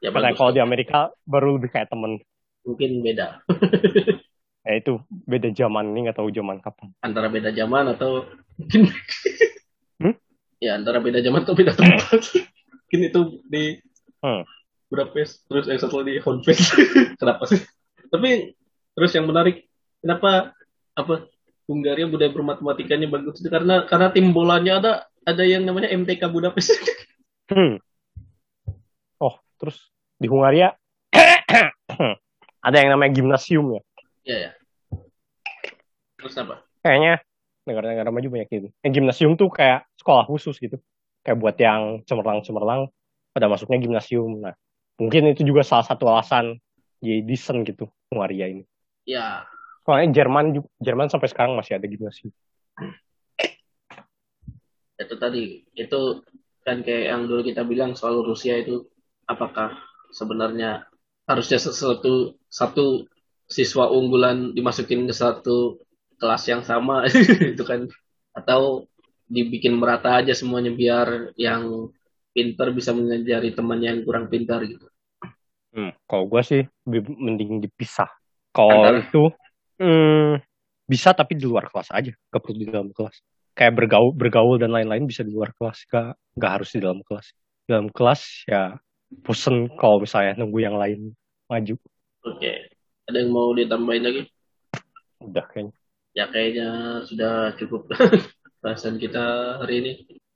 Ya, 0.05 0.13
Katanya 0.13 0.37
kalau 0.37 0.53
di 0.53 0.61
Amerika 0.61 1.15
baru 1.25 1.57
lebih 1.57 1.73
kayak 1.73 1.89
temen. 1.89 2.21
Mungkin 2.67 3.01
beda. 3.01 3.41
ya 4.69 4.73
itu 4.81 4.97
beda 5.09 5.53
zaman 5.53 5.93
ini 5.93 6.09
nggak 6.09 6.19
tahu 6.21 6.29
zaman 6.29 6.61
kapan. 6.61 6.93
Antara 7.01 7.29
beda 7.29 7.53
zaman 7.53 7.93
atau 7.97 8.29
mungkin 8.57 8.89
hmm? 10.01 10.15
ya 10.61 10.77
antara 10.77 11.01
beda 11.01 11.21
zaman 11.21 11.45
atau 11.45 11.57
beda 11.57 11.73
tempat. 11.77 12.21
mungkin 12.85 13.01
itu 13.01 13.21
di 13.49 13.65
hmm. 14.25 14.43
Budapest 14.95 15.43
terus 15.51 15.67
yang 15.67 15.81
satu 15.83 16.01
lagi 16.01 16.23
Honfest 16.23 16.79
kenapa 17.21 17.51
sih? 17.51 17.59
Tapi 18.09 18.55
terus 18.95 19.11
yang 19.19 19.27
menarik 19.27 19.67
kenapa 19.99 20.55
apa 20.95 21.27
Hungaria 21.67 22.07
budaya 22.07 22.31
bermatematikanya 22.31 23.11
bagus 23.11 23.43
itu? 23.43 23.51
Karena 23.51 23.83
karena 23.91 24.15
tim 24.15 24.31
bolanya 24.31 24.79
ada 24.79 24.93
ada 25.27 25.43
yang 25.43 25.67
namanya 25.67 25.91
MTK 25.91 26.31
Budapest. 26.31 26.73
Hmm. 27.45 27.77
oh 29.21 29.37
terus 29.61 29.93
di 30.17 30.33
Hungaria 30.33 30.73
ada 32.65 32.77
yang 32.81 32.97
namanya 32.97 33.13
gimnasium 33.13 33.77
ya? 33.77 33.83
Iya 34.25 34.37
ya 34.41 34.51
terus 36.25 36.41
apa? 36.41 36.65
Kayaknya 36.81 37.21
negara-negara 37.69 38.09
maju 38.09 38.29
banyak 38.33 38.49
ini. 38.57 38.69
Yang 38.81 38.93
gimnasium 38.97 39.33
tuh 39.37 39.53
kayak 39.53 39.85
sekolah 40.01 40.25
khusus 40.25 40.57
gitu. 40.57 40.81
Kayak 41.21 41.37
buat 41.37 41.57
yang 41.61 42.01
cemerlang-cemerlang 42.09 42.89
pada 43.37 43.47
masuknya 43.53 43.85
gimnasium. 43.85 44.41
Nah, 44.41 44.57
mungkin 44.99 45.31
itu 45.31 45.43
juga 45.43 45.67
salah 45.67 45.87
satu 45.87 46.07
alasan 46.11 46.59
jadi 47.05 47.21
desain 47.25 47.63
gitu 47.67 47.91
Hungaria 48.09 48.49
ini. 48.49 48.65
Ya. 49.05 49.45
Soalnya 49.85 50.23
Jerman 50.23 50.65
Jerman 50.81 51.13
sampai 51.13 51.29
sekarang 51.29 51.59
masih 51.59 51.77
ada 51.77 51.85
gimnasium. 51.85 52.33
Itu 54.97 55.15
tadi 55.21 55.69
itu 55.77 56.01
kan 56.65 56.81
kayak 56.81 57.05
yang 57.13 57.29
dulu 57.29 57.45
kita 57.45 57.61
bilang 57.69 57.93
soal 57.93 58.25
Rusia 58.25 58.57
itu 58.57 58.89
apakah 59.29 59.77
sebenarnya 60.17 60.89
harusnya 61.29 61.61
sesuatu 61.61 62.41
satu 62.49 63.05
siswa 63.45 63.93
unggulan 63.93 64.57
dimasukin 64.57 65.05
ke 65.05 65.13
satu 65.13 65.85
kelas 66.17 66.49
yang 66.49 66.65
sama 66.65 67.05
itu 67.53 67.61
kan 67.61 67.93
atau 68.33 68.89
dibikin 69.29 69.77
merata 69.77 70.25
aja 70.25 70.33
semuanya 70.33 70.73
biar 70.73 71.37
yang 71.37 71.93
pintar 72.35 72.75
bisa 72.75 72.91
mengajari 72.91 73.55
temannya 73.55 73.89
yang 73.95 74.01
kurang 74.03 74.27
pintar 74.27 74.67
gitu. 74.67 74.91
Hmm, 75.75 75.95
kalau 76.11 76.27
gue 76.27 76.43
sih 76.43 76.63
mending 76.87 77.63
dipisah. 77.63 78.11
Kalau 78.55 78.99
itu 78.99 79.31
hmm, 79.79 80.43
bisa 80.87 81.15
tapi 81.15 81.39
di 81.39 81.47
luar 81.47 81.71
kelas 81.71 81.95
aja, 81.95 82.11
gak 82.11 82.43
perlu 82.43 82.59
di 82.59 82.67
dalam 82.67 82.91
kelas. 82.91 83.23
Kayak 83.55 83.79
bergaul, 83.79 84.11
bergaul 84.11 84.59
dan 84.59 84.75
lain-lain 84.75 85.07
bisa 85.07 85.23
di 85.23 85.31
luar 85.31 85.55
kelas, 85.55 85.87
gak, 85.87 86.19
gak 86.35 86.53
harus 86.61 86.71
di 86.75 86.83
dalam 86.83 87.03
kelas. 87.07 87.27
Di 87.65 87.69
dalam 87.71 87.89
kelas 87.91 88.23
ya 88.51 88.79
bosen 89.23 89.71
kalau 89.79 90.03
misalnya 90.03 90.35
nunggu 90.43 90.59
yang 90.59 90.75
lain 90.75 91.15
maju. 91.47 91.75
Oke, 92.27 92.71
ada 93.07 93.17
yang 93.21 93.31
mau 93.31 93.55
ditambahin 93.55 94.03
lagi? 94.03 94.23
Udah 95.23 95.45
kayaknya. 95.51 95.75
Ya 96.15 96.31
kayaknya 96.31 96.69
sudah 97.07 97.35
cukup 97.59 97.91
bahasan 98.63 98.99
kita 98.99 99.59
hari 99.63 99.75
ini. 99.83 99.93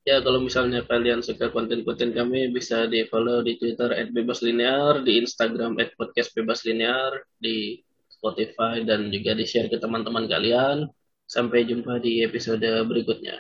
Ya, 0.08 0.24
kalau 0.24 0.40
misalnya 0.40 0.80
kalian 0.88 1.20
suka 1.20 1.52
konten-konten 1.52 2.16
kami, 2.16 2.48
bisa 2.48 2.88
di 2.88 3.04
follow 3.12 3.44
di 3.44 3.60
Twitter 3.60 3.92
@bebaslinear, 4.08 5.04
di 5.04 5.20
Instagram 5.20 5.76
@podcastbebaslinear, 6.00 7.28
di 7.36 7.84
Spotify 8.08 8.80
dan 8.88 9.12
juga 9.12 9.36
di-share 9.36 9.68
ke 9.68 9.76
teman-teman 9.76 10.24
kalian. 10.24 10.88
Sampai 11.28 11.68
jumpa 11.68 12.00
di 12.00 12.24
episode 12.24 12.64
berikutnya. 12.88 13.36